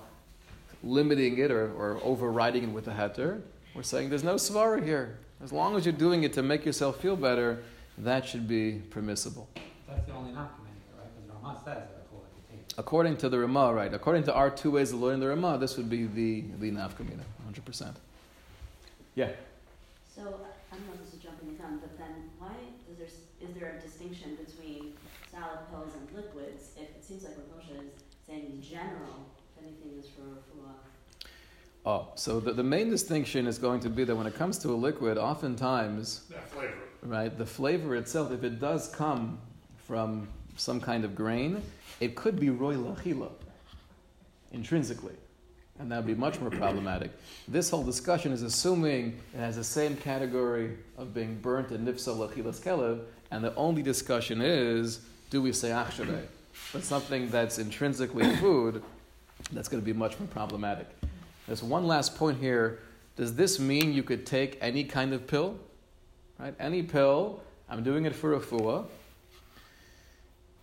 limiting 0.83 1.38
it 1.38 1.50
or, 1.50 1.72
or 1.72 2.00
overriding 2.02 2.64
it 2.64 2.70
with 2.70 2.88
a 2.88 2.92
heter. 2.92 3.40
We're 3.74 3.83
saying 3.83 4.11
there's 4.11 4.24
no 4.24 4.35
svara 4.35 4.85
here. 4.85 5.18
As 5.42 5.52
long 5.52 5.76
as 5.76 5.87
you're 5.87 5.92
doing 5.92 6.24
it 6.24 6.33
to 6.33 6.42
make 6.42 6.64
yourself 6.64 7.00
feel 7.00 7.14
better, 7.14 7.62
that 7.98 8.26
should 8.26 8.48
be 8.48 8.83
permissible. 8.90 9.48
That's 9.88 10.04
the 10.07 10.12
only 10.12 10.31
here, 10.33 10.40
right? 10.40 10.48
Because 11.16 11.42
Rama 11.42 11.61
says 11.64 11.76
that 11.76 11.96
it's 12.02 12.12
what 12.12 12.24
you 12.37 12.42
take. 12.50 12.74
According 12.76 13.16
to 13.18 13.28
the 13.28 13.38
Ramah, 13.38 13.72
right? 13.72 13.94
According 13.94 14.24
to 14.24 14.35
our 14.35 14.50
two 14.50 14.72
ways 14.72 14.92
of 14.92 15.00
learning 15.00 15.20
the 15.20 15.28
Ramah, 15.28 15.59
this 15.59 15.76
would 15.76 15.88
be 15.88 16.04
the 16.07 16.44
the 16.59 16.70
nafkamina, 16.72 17.22
hundred 17.44 17.64
percent. 17.64 17.96
Yeah. 19.18 19.31
So 20.14 20.22
I'm 20.72 20.78
not 20.87 20.96
just 21.02 21.20
jumping 21.20 21.48
the 21.57 21.59
gun, 21.61 21.78
but 21.81 21.98
then 21.98 22.31
why 22.38 22.54
is 22.88 22.98
there 22.98 23.09
s- 23.09 23.26
is 23.40 23.52
there 23.59 23.76
a 23.76 23.81
distinction 23.85 24.37
between 24.37 24.92
solid 25.33 25.68
pills 25.70 25.90
and 25.98 26.07
liquids? 26.16 26.70
If 26.76 26.88
it 26.96 27.04
seems 27.04 27.24
like 27.24 27.35
what 27.37 27.48
Moshe 27.52 27.72
is 27.85 27.90
saying 28.28 28.44
in 28.46 28.62
general, 28.62 29.26
if 29.57 29.64
anything 29.64 29.98
is 29.98 30.07
for 30.14 30.22
refuah. 30.22 30.76
Oh, 31.85 32.09
so 32.14 32.38
the, 32.38 32.52
the 32.52 32.62
main 32.62 32.90
distinction 32.90 33.48
is 33.48 33.59
going 33.59 33.81
to 33.81 33.90
be 33.90 34.04
that 34.04 34.14
when 34.14 34.28
it 34.28 34.37
comes 34.37 34.57
to 34.59 34.68
a 34.70 34.78
liquid, 34.88 35.18
oftentimes, 35.18 36.22
That 36.31 36.48
flavor. 36.50 36.74
right, 37.02 37.37
the 37.37 37.46
flavor 37.46 37.96
itself, 37.96 38.31
if 38.31 38.44
it 38.44 38.61
does 38.61 38.88
come 38.94 39.38
from 39.88 40.28
some 40.57 40.81
kind 40.81 41.04
of 41.04 41.16
grain, 41.16 41.61
it 41.98 42.14
could 42.14 42.38
be 42.38 42.50
roy 42.50 42.74
lachila, 42.76 43.31
intrinsically. 44.52 45.14
And 45.79 45.93
that 45.93 45.97
would 45.99 46.07
be 46.07 46.14
much 46.14 46.41
more 46.41 46.51
problematic. 46.51 47.12
This 47.47 47.71
whole 47.71 47.85
discussion 47.85 48.33
is 48.33 48.43
assuming 48.43 49.21
it 49.33 49.38
has 49.38 49.57
the 49.57 49.64
same 49.64 49.97
category 49.97 50.77
of 50.97 51.14
being 51.14 51.37
burnt 51.37 51.71
and 51.71 51.87
nifsa 51.87 52.17
lachilas 52.17 52.61
kelev, 52.61 53.01
and 53.31 53.45
the 53.45 53.55
only 53.55 53.83
discussion 53.83 54.41
is, 54.41 55.01
do 55.31 55.41
we 55.41 55.53
say 55.53 55.71
achshaveh? 55.71 56.25
But 56.73 56.83
something 56.83 57.31
that's 57.31 57.59
intrinsically 57.59 58.35
food, 58.41 58.83
that's 59.53 59.69
going 59.69 59.81
to 59.81 59.85
be 59.85 59.93
much 59.93 60.19
more 60.19 60.29
problematic. 60.29 60.87
There's 61.47 61.62
one 61.62 61.87
last 61.87 62.17
point 62.17 62.38
here. 62.38 62.81
Does 63.17 63.35
this 63.35 63.59
mean 63.59 63.93
you 63.93 64.03
could 64.03 64.27
take 64.27 64.59
any 64.61 64.85
kind 64.85 65.12
of 65.12 65.27
pill? 65.27 65.59
Right? 66.38 66.55
Any 66.59 66.83
pill. 66.83 67.41
I'm 67.69 67.83
doing 67.83 68.05
it 68.05 68.14
for 68.14 68.35
a 68.35 68.41
fuah. 68.41 68.87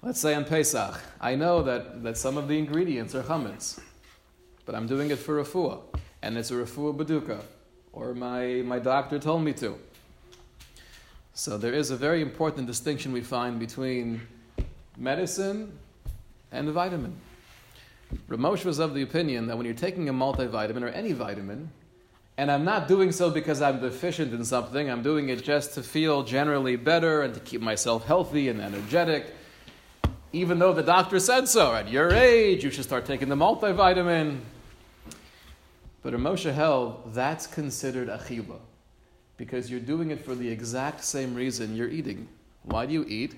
Let's 0.01 0.19
say 0.19 0.35
on 0.35 0.45
Pesach. 0.45 1.01
I 1.19 1.35
know 1.35 1.63
that, 1.63 2.03
that 2.03 2.17
some 2.17 2.37
of 2.37 2.47
the 2.47 2.57
ingredients 2.57 3.15
are 3.15 3.23
chametz, 3.23 3.79
but 4.65 4.75
I'm 4.75 4.87
doing 4.87 5.11
it 5.11 5.19
for 5.19 5.39
a 5.39 5.43
fuah, 5.43 5.81
and 6.21 6.37
it's 6.37 6.51
a 6.51 6.55
refuah 6.55 6.95
baduka, 6.95 7.41
or 7.93 8.13
my, 8.13 8.61
my 8.65 8.79
doctor 8.79 9.19
told 9.19 9.43
me 9.43 9.53
to. 9.53 9.77
So 11.33 11.57
there 11.57 11.73
is 11.73 11.91
a 11.91 11.97
very 11.97 12.21
important 12.21 12.65
distinction 12.65 13.11
we 13.11 13.21
find 13.21 13.59
between 13.59 14.21
medicine 14.97 15.77
and 16.51 16.67
the 16.67 16.71
vitamin. 16.71 17.15
Ramosh 18.29 18.63
was 18.63 18.79
of 18.79 18.93
the 18.93 19.01
opinion 19.01 19.47
that 19.47 19.57
when 19.57 19.65
you're 19.65 19.75
taking 19.75 20.09
a 20.09 20.13
multivitamin 20.13 20.81
or 20.81 20.87
any 20.87 21.11
vitamin, 21.11 21.71
and 22.37 22.51
I'm 22.51 22.65
not 22.65 22.87
doing 22.87 23.11
so 23.11 23.29
because 23.29 23.61
I'm 23.61 23.79
deficient 23.81 24.33
in 24.33 24.43
something, 24.43 24.89
I'm 24.89 25.03
doing 25.03 25.29
it 25.29 25.43
just 25.43 25.73
to 25.75 25.83
feel 25.83 26.23
generally 26.23 26.75
better 26.75 27.21
and 27.21 27.33
to 27.33 27.39
keep 27.39 27.61
myself 27.61 28.05
healthy 28.05 28.49
and 28.49 28.61
energetic, 28.61 29.25
even 30.33 30.59
though 30.59 30.73
the 30.73 30.83
doctor 30.83 31.19
said 31.19 31.47
so. 31.47 31.73
At 31.73 31.89
your 31.89 32.11
age, 32.11 32.63
you 32.63 32.71
should 32.71 32.83
start 32.83 33.05
taking 33.05 33.29
the 33.29 33.35
multivitamin. 33.35 34.39
But 36.05 36.13
Ramosha 36.13 36.53
held 36.53 37.15
that's 37.15 37.47
considered 37.47 38.09
achila 38.09 38.59
because 39.37 39.71
you're 39.71 39.79
doing 39.79 40.11
it 40.11 40.23
for 40.23 40.35
the 40.35 40.47
exact 40.47 41.03
same 41.03 41.33
reason 41.33 41.75
you're 41.75 41.89
eating. 41.89 42.27
Why 42.61 42.85
do 42.85 42.93
you 42.93 43.05
eat? 43.07 43.33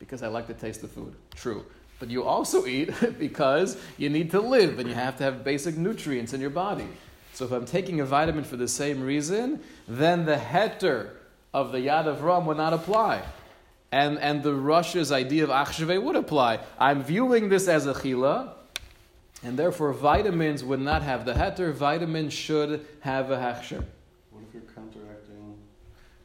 Because 0.00 0.24
I 0.24 0.26
like 0.26 0.48
the 0.48 0.54
taste 0.54 0.82
of 0.82 0.90
food. 0.90 1.14
True. 1.36 1.64
But 2.00 2.10
you 2.10 2.24
also 2.24 2.66
eat 2.66 2.90
because 3.20 3.80
you 3.96 4.08
need 4.08 4.32
to 4.32 4.40
live 4.40 4.80
and 4.80 4.88
you 4.88 4.96
have 4.96 5.16
to 5.18 5.22
have 5.22 5.44
basic 5.44 5.76
nutrients 5.76 6.32
in 6.32 6.40
your 6.40 6.50
body. 6.50 6.88
So 7.32 7.44
if 7.44 7.52
I'm 7.52 7.64
taking 7.64 8.00
a 8.00 8.04
vitamin 8.04 8.42
for 8.42 8.56
the 8.56 8.66
same 8.66 9.00
reason, 9.00 9.60
then 9.86 10.24
the 10.24 10.34
heter 10.34 11.10
of 11.54 11.70
the 11.70 11.78
Yad 11.78 12.06
Efraim 12.12 12.44
would 12.46 12.56
not 12.56 12.72
apply. 12.72 13.22
And, 13.92 14.18
and 14.18 14.42
the 14.42 14.50
Rosh's 14.50 15.12
idea 15.12 15.44
of 15.44 15.50
Achshave 15.50 16.02
would 16.02 16.16
apply. 16.16 16.58
I'm 16.76 17.04
viewing 17.04 17.48
this 17.48 17.68
as 17.68 17.86
a 17.86 17.94
chila, 17.94 18.54
and 19.42 19.58
therefore 19.58 19.92
vitamins 19.92 20.64
would 20.64 20.80
not 20.80 21.02
have 21.02 21.24
the 21.24 21.34
heter. 21.34 21.72
Vitamins 21.72 22.32
should 22.32 22.86
have 23.00 23.30
a 23.30 23.36
hechsher. 23.36 23.84
What 24.30 24.42
if 24.48 24.54
you're 24.54 24.62
counteracting 24.74 25.58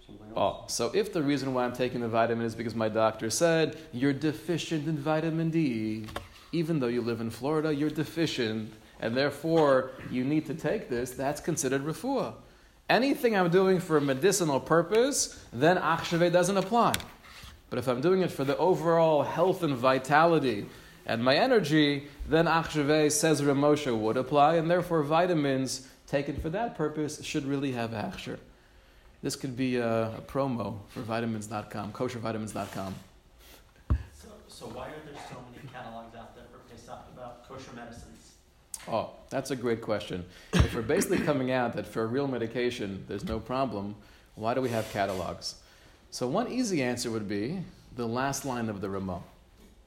something 0.05 0.27
else? 0.35 0.35
Oh, 0.35 0.65
so 0.67 0.91
if 0.93 1.13
the 1.13 1.21
reason 1.21 1.53
why 1.53 1.65
I'm 1.65 1.73
taking 1.73 2.01
the 2.01 2.07
vitamin 2.07 2.45
is 2.45 2.55
because 2.55 2.75
my 2.75 2.89
doctor 2.89 3.29
said 3.29 3.77
you're 3.91 4.13
deficient 4.13 4.87
in 4.87 4.97
vitamin 4.97 5.49
D, 5.49 6.05
even 6.51 6.79
though 6.79 6.87
you 6.87 7.01
live 7.01 7.21
in 7.21 7.29
Florida, 7.29 7.73
you're 7.73 7.89
deficient, 7.89 8.73
and 8.99 9.15
therefore 9.15 9.91
you 10.09 10.23
need 10.23 10.45
to 10.47 10.53
take 10.53 10.89
this, 10.89 11.11
that's 11.11 11.41
considered 11.41 11.83
refuah. 11.83 12.33
Anything 12.89 13.35
I'm 13.35 13.49
doing 13.49 13.79
for 13.79 13.97
a 13.97 14.01
medicinal 14.01 14.59
purpose, 14.59 15.43
then 15.53 15.77
achshave 15.77 16.31
doesn't 16.31 16.57
apply. 16.57 16.93
But 17.69 17.79
if 17.79 17.87
I'm 17.87 18.01
doing 18.01 18.21
it 18.21 18.31
for 18.31 18.43
the 18.43 18.57
overall 18.57 19.23
health 19.23 19.63
and 19.63 19.75
vitality 19.75 20.67
and 21.05 21.23
my 21.23 21.35
energy, 21.35 22.07
then 22.27 22.45
achshave 22.45 23.11
says 23.11 23.41
Ramosha 23.41 23.97
would 23.97 24.17
apply, 24.17 24.55
and 24.55 24.69
therefore 24.69 25.03
vitamins 25.03 25.87
taken 26.07 26.37
for 26.37 26.49
that 26.49 26.75
purpose 26.75 27.23
should 27.23 27.45
really 27.45 27.71
have 27.73 27.91
achsher. 27.91 28.37
This 29.21 29.35
could 29.35 29.55
be 29.55 29.77
a, 29.77 30.07
a 30.07 30.21
promo 30.27 30.79
for 30.89 31.01
vitamins.com, 31.01 31.93
koshervitamins.com. 31.93 32.95
So, 33.89 34.27
so 34.47 34.65
why 34.67 34.87
are 34.87 35.01
there 35.05 35.21
so 35.29 35.37
many 35.51 35.67
catalogs 35.73 36.15
out 36.15 36.35
there 36.35 36.45
for 36.51 36.59
Pesach 36.69 36.99
about 37.15 37.47
kosher 37.47 37.71
medicines? 37.73 38.33
Oh, 38.87 39.11
that's 39.29 39.51
a 39.51 39.55
great 39.55 39.81
question. 39.81 40.25
If 40.53 40.75
we're 40.75 40.81
basically 40.81 41.19
coming 41.19 41.51
out 41.51 41.73
that 41.73 41.85
for 41.85 42.03
a 42.03 42.05
real 42.05 42.27
medication 42.27 43.05
there's 43.07 43.23
no 43.23 43.39
problem, 43.39 43.95
why 44.35 44.53
do 44.53 44.61
we 44.61 44.69
have 44.69 44.91
catalogs? 44.91 45.55
So 46.11 46.27
one 46.27 46.51
easy 46.51 46.83
answer 46.83 47.09
would 47.09 47.27
be 47.27 47.63
the 47.95 48.07
last 48.07 48.45
line 48.45 48.67
of 48.69 48.81
the 48.81 48.89
Ramah. 48.89 49.21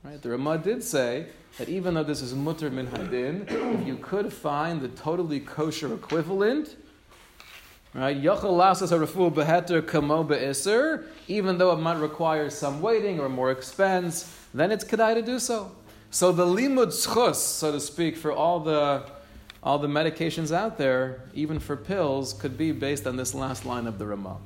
Right? 0.07 0.23
The 0.23 0.31
Ramah 0.31 0.59
did 0.59 0.85
say 0.85 1.27
that 1.59 1.69
even 1.69 1.95
though 1.95 2.05
this 2.05 2.23
is 2.23 2.33
mutter 2.33 2.71
min 2.71 2.87
hadin, 2.87 3.51
if 3.81 3.85
you 3.85 3.97
could 3.97 4.33
find 4.33 4.81
the 4.81 4.87
totally 4.87 5.41
kosher 5.41 5.93
equivalent, 5.93 6.77
right? 7.93 8.17
Yochel 8.17 8.53
lasas 8.53 8.93
harafu 8.93 9.35
beheter 9.35 9.85
kamo 9.85 10.23
be'iser, 10.23 11.07
even 11.27 11.59
though 11.59 11.73
it 11.73 11.79
might 11.79 11.99
require 11.99 12.51
some 12.51 12.81
waiting 12.81 13.19
or 13.19 13.29
more 13.29 13.51
expense, 13.51 14.33
then 14.55 14.71
it's 14.71 14.85
kedai 14.85 15.15
to 15.15 15.23
do 15.23 15.41
so. 15.41 15.73
So 16.13 16.31
the 16.31 16.47
limud 16.47 16.93
schus, 16.93 17.35
so 17.35 17.73
to 17.73 17.81
speak, 17.81 18.17
for 18.17 18.31
all 18.31 18.61
the 18.61 19.11
all 19.61 19.81
the 19.81 19.89
medications 19.89 20.53
out 20.53 20.79
there, 20.79 21.23
even 21.35 21.59
for 21.59 21.77
pills, 21.77 22.33
could 22.33 22.57
be 22.57 22.71
based 22.71 23.09
on 23.09 23.17
this 23.17 23.35
last 23.35 23.67
line 23.67 23.89
of 23.89 23.99
the 23.99 24.07
Ramah. 24.07 24.39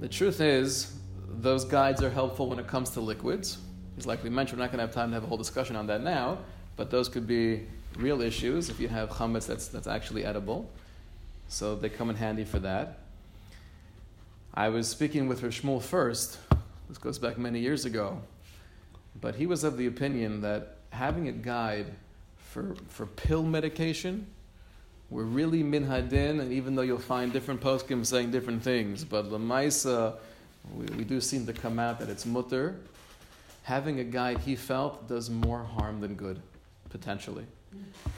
The 0.00 0.08
truth 0.08 0.42
is, 0.42 0.94
those 1.26 1.64
guides 1.64 2.02
are 2.02 2.10
helpful 2.10 2.50
when 2.50 2.58
it 2.58 2.66
comes 2.66 2.90
to 2.90 3.00
liquids. 3.00 3.56
Like 4.04 4.22
we 4.22 4.30
mentioned, 4.30 4.58
we're 4.58 4.64
not 4.64 4.72
going 4.72 4.78
to 4.78 4.86
have 4.86 4.94
time 4.94 5.10
to 5.10 5.14
have 5.14 5.24
a 5.24 5.26
whole 5.26 5.38
discussion 5.38 5.74
on 5.76 5.86
that 5.86 6.02
now, 6.02 6.38
but 6.76 6.90
those 6.90 7.08
could 7.08 7.26
be 7.26 7.66
real 7.96 8.20
issues 8.20 8.68
if 8.68 8.78
you 8.78 8.88
have 8.88 9.08
chametz 9.08 9.46
that's, 9.46 9.68
that's 9.68 9.86
actually 9.86 10.24
edible. 10.24 10.68
So 11.48 11.74
they 11.76 11.88
come 11.88 12.10
in 12.10 12.16
handy 12.16 12.44
for 12.44 12.58
that. 12.58 12.98
I 14.52 14.68
was 14.68 14.88
speaking 14.88 15.28
with 15.28 15.42
Rav 15.42 15.52
Shmuel 15.52 15.82
Fuerst, 15.82 16.38
this 16.88 16.98
goes 16.98 17.18
back 17.18 17.38
many 17.38 17.60
years 17.60 17.84
ago, 17.84 18.20
but 19.20 19.34
he 19.34 19.46
was 19.46 19.64
of 19.64 19.76
the 19.76 19.86
opinion 19.86 20.40
that 20.42 20.76
having 20.90 21.28
a 21.28 21.32
guide 21.32 21.86
for, 22.36 22.74
for 22.88 23.06
pill 23.06 23.42
medication, 23.42 24.26
we're 25.10 25.24
really 25.24 25.62
min 25.62 25.84
hadin, 25.84 26.40
and 26.40 26.52
even 26.52 26.74
though 26.74 26.82
you'll 26.82 26.98
find 26.98 27.32
different 27.32 27.60
poskim 27.60 28.04
saying 28.04 28.30
different 28.30 28.62
things, 28.62 29.04
but 29.04 29.30
lamaisa, 29.30 30.16
we, 30.74 30.86
we 30.96 31.04
do 31.04 31.20
seem 31.20 31.46
to 31.46 31.52
come 31.52 31.78
out 31.78 32.00
that 32.00 32.08
it's 32.08 32.26
mutter. 32.26 32.76
Having 33.66 33.98
a 33.98 34.04
guide 34.04 34.38
he 34.38 34.54
felt 34.54 35.08
does 35.08 35.28
more 35.28 35.64
harm 35.64 36.00
than 36.00 36.14
good, 36.14 36.40
potentially. 36.88 37.44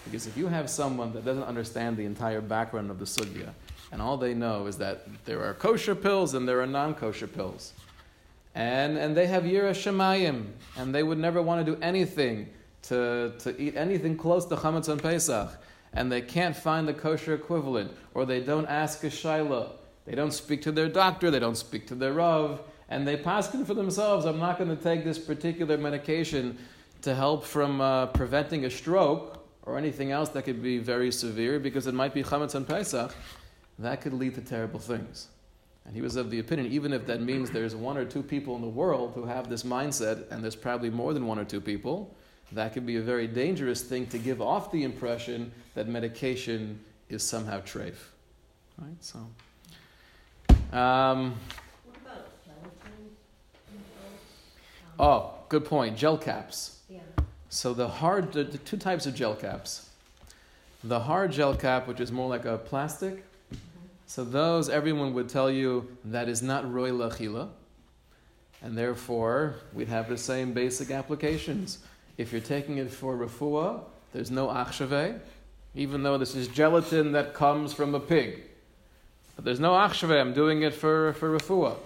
Because 0.04 0.26
if 0.26 0.36
you 0.36 0.46
have 0.46 0.68
someone 0.68 1.14
that 1.14 1.24
doesn't 1.24 1.44
understand 1.44 1.96
the 1.96 2.04
entire 2.04 2.42
background 2.42 2.90
of 2.90 2.98
the 2.98 3.06
sugya, 3.06 3.48
and 3.90 4.02
all 4.02 4.18
they 4.18 4.34
know 4.34 4.66
is 4.66 4.76
that 4.76 5.06
there 5.24 5.42
are 5.42 5.54
kosher 5.54 5.94
pills 5.94 6.34
and 6.34 6.46
there 6.46 6.60
are 6.60 6.66
non-kosher 6.66 7.28
pills, 7.28 7.72
and, 8.54 8.98
and 8.98 9.16
they 9.16 9.26
have 9.26 9.44
yira 9.44 9.70
shemayim, 9.70 10.48
and 10.76 10.94
they 10.94 11.02
would 11.02 11.16
never 11.16 11.40
want 11.40 11.64
to 11.64 11.72
do 11.72 11.80
anything 11.80 12.50
to, 12.82 13.32
to 13.38 13.58
eat 13.58 13.74
anything 13.74 14.18
close 14.18 14.44
to 14.44 14.56
chametz 14.56 14.92
on 14.92 14.98
Pesach, 14.98 15.50
and 15.94 16.12
they 16.12 16.20
can't 16.20 16.56
find 16.56 16.86
the 16.86 16.92
kosher 16.92 17.32
equivalent, 17.32 17.90
or 18.12 18.26
they 18.26 18.40
don't 18.40 18.66
ask 18.66 19.02
a 19.02 19.06
shaila, 19.06 19.70
they 20.04 20.14
don't 20.14 20.32
speak 20.32 20.60
to 20.60 20.72
their 20.72 20.90
doctor, 20.90 21.30
they 21.30 21.38
don't 21.38 21.56
speak 21.56 21.86
to 21.86 21.94
their 21.94 22.12
rav, 22.12 22.60
and 22.88 23.06
they 23.06 23.16
paskin 23.16 23.66
for 23.66 23.74
themselves, 23.74 24.24
I'm 24.24 24.38
not 24.38 24.58
going 24.58 24.74
to 24.74 24.82
take 24.82 25.04
this 25.04 25.18
particular 25.18 25.76
medication 25.76 26.58
to 27.02 27.14
help 27.14 27.44
from 27.44 27.80
uh, 27.80 28.06
preventing 28.06 28.64
a 28.64 28.70
stroke 28.70 29.44
or 29.62 29.76
anything 29.76 30.10
else 30.10 30.30
that 30.30 30.42
could 30.42 30.62
be 30.62 30.78
very 30.78 31.12
severe 31.12 31.60
because 31.60 31.86
it 31.86 31.94
might 31.94 32.14
be 32.14 32.22
chametz 32.22 32.54
on 32.54 32.64
Pesach, 32.64 33.14
that 33.78 34.00
could 34.00 34.14
lead 34.14 34.34
to 34.34 34.40
terrible 34.40 34.80
things. 34.80 35.28
And 35.84 35.94
he 35.94 36.02
was 36.02 36.16
of 36.16 36.30
the 36.30 36.38
opinion, 36.38 36.72
even 36.72 36.92
if 36.92 37.06
that 37.06 37.22
means 37.22 37.50
there's 37.50 37.74
one 37.74 37.96
or 37.96 38.04
two 38.04 38.22
people 38.22 38.56
in 38.56 38.62
the 38.62 38.68
world 38.68 39.12
who 39.14 39.24
have 39.24 39.48
this 39.48 39.62
mindset, 39.62 40.30
and 40.30 40.42
there's 40.42 40.56
probably 40.56 40.90
more 40.90 41.14
than 41.14 41.26
one 41.26 41.38
or 41.38 41.44
two 41.44 41.60
people, 41.60 42.14
that 42.52 42.72
could 42.72 42.86
be 42.86 42.96
a 42.96 43.00
very 43.00 43.26
dangerous 43.26 43.82
thing 43.82 44.06
to 44.08 44.18
give 44.18 44.40
off 44.42 44.70
the 44.70 44.82
impression 44.84 45.52
that 45.74 45.86
medication 45.88 46.80
is 47.08 47.22
somehow 47.22 47.60
treif. 47.60 47.94
Right? 48.78 48.96
So. 49.00 49.18
Um, 50.76 51.34
What 51.84 51.96
about 52.02 52.44
gelatin? 52.44 53.16
Um, 54.84 54.87
oh, 54.98 55.34
good 55.48 55.64
point. 55.64 55.96
Gel 55.96 56.18
caps. 56.18 56.78
Yeah. 56.88 57.00
So 57.48 57.72
the 57.72 57.88
hard, 57.88 58.32
the, 58.32 58.44
the 58.44 58.58
two 58.58 58.76
types 58.76 59.06
of 59.06 59.14
gel 59.14 59.34
caps. 59.34 59.88
The 60.84 61.00
hard 61.00 61.32
gel 61.32 61.56
cap, 61.56 61.88
which 61.88 62.00
is 62.00 62.12
more 62.12 62.28
like 62.28 62.44
a 62.44 62.58
plastic. 62.58 63.16
Mm-hmm. 63.16 63.58
So 64.06 64.24
those, 64.24 64.68
everyone 64.68 65.12
would 65.14 65.28
tell 65.28 65.50
you 65.50 65.88
that 66.04 66.28
is 66.28 66.42
not 66.42 66.70
roy 66.72 66.90
lachila, 66.90 67.48
and 68.62 68.76
therefore 68.76 69.56
we'd 69.72 69.88
have 69.88 70.08
the 70.08 70.18
same 70.18 70.52
basic 70.52 70.90
applications. 70.90 71.78
If 72.16 72.32
you're 72.32 72.40
taking 72.40 72.78
it 72.78 72.90
for 72.90 73.16
refuah, 73.16 73.80
there's 74.12 74.30
no 74.30 74.48
achshave, 74.48 75.18
even 75.74 76.02
though 76.02 76.18
this 76.18 76.34
is 76.34 76.48
gelatin 76.48 77.12
that 77.12 77.34
comes 77.34 77.72
from 77.72 77.94
a 77.94 78.00
pig. 78.00 78.42
But 79.36 79.44
there's 79.44 79.60
no 79.60 79.72
achshave. 79.72 80.20
I'm 80.20 80.32
doing 80.32 80.62
it 80.62 80.74
for 80.74 81.12
for 81.14 81.36
refuah. 81.38 81.76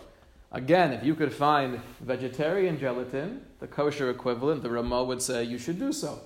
Again, 0.53 0.93
if 0.93 1.03
you 1.03 1.15
could 1.15 1.33
find 1.33 1.81
vegetarian 2.01 2.79
gelatin, 2.79 3.41
the 3.59 3.67
kosher 3.67 4.11
equivalent, 4.11 4.63
the 4.63 4.71
Ramah 4.71 5.05
would 5.05 5.23
say 5.23 5.43
you 5.43 5.57
should 5.57 5.79
do 5.79 5.93
so. 5.93 6.21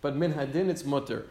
But 0.00 0.16
min 0.16 0.34
hadin, 0.34 0.68
it's 0.68 0.84
mutter. 0.84 1.26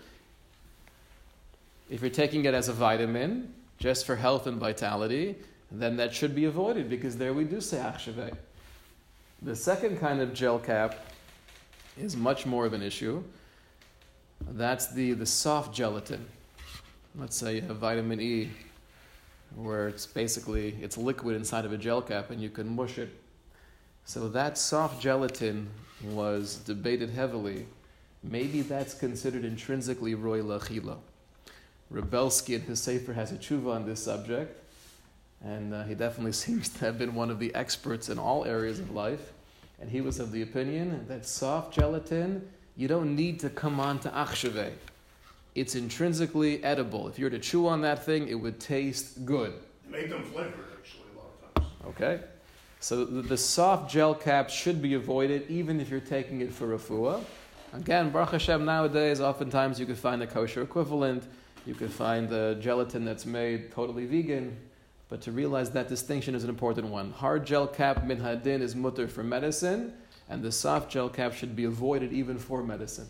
If 1.90 2.02
you're 2.02 2.10
taking 2.10 2.46
it 2.46 2.54
as 2.54 2.70
a 2.70 2.74
vitamin, 2.74 3.54
just 3.78 4.06
for 4.06 4.16
health 4.16 4.48
and 4.48 4.58
vitality, 4.58 5.36
then 5.72 5.98
that 5.98 6.14
should 6.14 6.34
be 6.34 6.46
avoided 6.46 6.90
because 6.90 7.18
there 7.18 7.34
we 7.34 7.44
do 7.44 7.60
say 7.60 7.78
achshave. 7.78 8.36
The 9.42 9.56
second 9.56 10.00
kind 10.00 10.22
of 10.22 10.34
gel 10.34 10.60
cap 10.60 10.96
is 11.98 12.16
much 12.16 12.46
more 12.46 12.66
of 12.66 12.74
an 12.74 12.82
issue. 12.82 13.24
That's 14.52 14.88
the, 14.88 15.14
the 15.14 15.26
soft 15.26 15.74
gelatin. 15.74 16.26
Let's 17.16 17.36
say 17.36 17.56
you 17.56 17.62
have 17.62 17.78
vitamin 17.78 18.22
E, 18.22 18.50
where 19.56 19.88
it's 19.88 20.06
basically 20.06 20.76
it's 20.82 20.98
liquid 20.98 21.36
inside 21.36 21.66
of 21.66 21.74
a 21.74 21.78
gel 21.78 22.02
cap 22.02 22.30
and 22.30 22.42
you 22.42 22.50
can 22.50 22.76
mush 22.76 22.98
it. 22.98 23.10
So 24.06 24.28
that 24.30 24.58
soft 24.58 25.02
gelatin 25.02 25.70
was 26.04 26.56
debated 26.58 27.10
heavily. 27.10 27.66
Maybe 28.24 28.62
that's 28.62 28.94
considered 28.94 29.46
intrinsically 29.46 30.16
roy 30.16 30.42
lachila. 30.42 30.98
Rebelsky 31.92 32.56
in 32.56 32.62
his 32.62 32.82
Sefer 32.82 33.14
has 33.14 33.32
a 33.32 33.36
tshuva 33.36 33.74
on 33.74 33.86
this 33.86 34.04
subject, 34.04 34.64
and 35.44 35.74
uh, 35.74 35.84
he 35.84 35.96
definitely 35.96 36.32
seems 36.46 36.70
to 36.70 36.80
have 36.80 36.98
been 36.98 37.16
one 37.16 37.30
of 37.30 37.40
the 37.40 37.54
experts 37.56 38.10
in 38.10 38.20
all 38.20 38.46
areas 38.46 38.80
of 38.80 38.92
life. 38.92 39.34
And 39.82 39.90
he 39.90 40.02
was 40.02 40.20
of 40.20 40.32
the 40.32 40.42
opinion 40.42 41.06
that 41.08 41.26
soft 41.26 41.74
gelatin, 41.74 42.48
you 42.76 42.88
don't 42.88 43.16
need 43.16 43.40
to 43.40 43.50
come 43.50 43.80
on 43.80 44.00
to 44.00 44.10
achshave. 44.10 44.74
It's 45.56 45.76
intrinsically 45.76 46.64
edible. 46.64 47.08
If 47.08 47.18
you 47.18 47.26
were 47.26 47.32
to 47.32 47.40
chew 47.40 47.68
on 47.68 47.82
that 47.82 48.06
thing, 48.06 48.28
it 48.28 48.36
would 48.36 48.60
taste 48.60 49.26
good. 49.26 49.54
They 49.90 50.02
Make 50.02 50.10
them 50.10 50.24
flavored, 50.24 50.66
actually, 50.78 51.04
a 51.14 51.18
lot 51.18 51.32
of 51.56 51.64
times. 51.64 51.74
Okay? 51.88 52.20
So 52.80 53.04
the, 53.04 53.22
the 53.22 53.38
soft 53.38 53.92
gel 53.92 54.16
cap 54.16 54.50
should 54.50 54.82
be 54.82 54.94
avoided 54.94 55.50
even 55.50 55.80
if 55.80 55.90
you're 55.90 56.00
taking 56.00 56.42
it 56.42 56.54
for 56.54 56.68
refuah. 56.68 57.24
Again, 57.74 58.10
Baruch 58.10 58.32
Hashem, 58.32 58.64
nowadays, 58.64 59.22
oftentimes 59.22 59.80
you 59.80 59.86
can 59.86 59.96
find 59.96 60.24
a 60.24 60.28
kosher 60.28 60.62
equivalent. 60.62 61.24
You 61.66 61.76
can 61.76 61.90
find 61.90 62.30
the 62.30 62.58
gelatin 62.60 63.06
that's 63.06 63.26
made 63.26 63.72
totally 63.72 64.06
vegan. 64.06 64.58
But 65.10 65.22
to 65.22 65.32
realize 65.32 65.72
that 65.72 65.90
distinction 65.90 66.36
is 66.36 66.44
an 66.44 66.50
important 66.50 66.88
one. 66.88 67.12
Hard 67.12 67.46
gel 67.46 67.68
cap 67.68 68.06
min 68.06 68.20
hadin 68.20 68.62
is 68.62 68.76
mutter 68.76 69.08
for 69.08 69.24
medicine, 69.24 69.94
and 70.30 70.42
the 70.42 70.52
soft 70.52 70.92
gel 70.92 71.10
cap 71.10 71.34
should 71.34 71.56
be 71.56 71.66
avoided 71.66 72.14
even 72.14 72.38
for 72.38 72.64
medicine. 72.64 73.08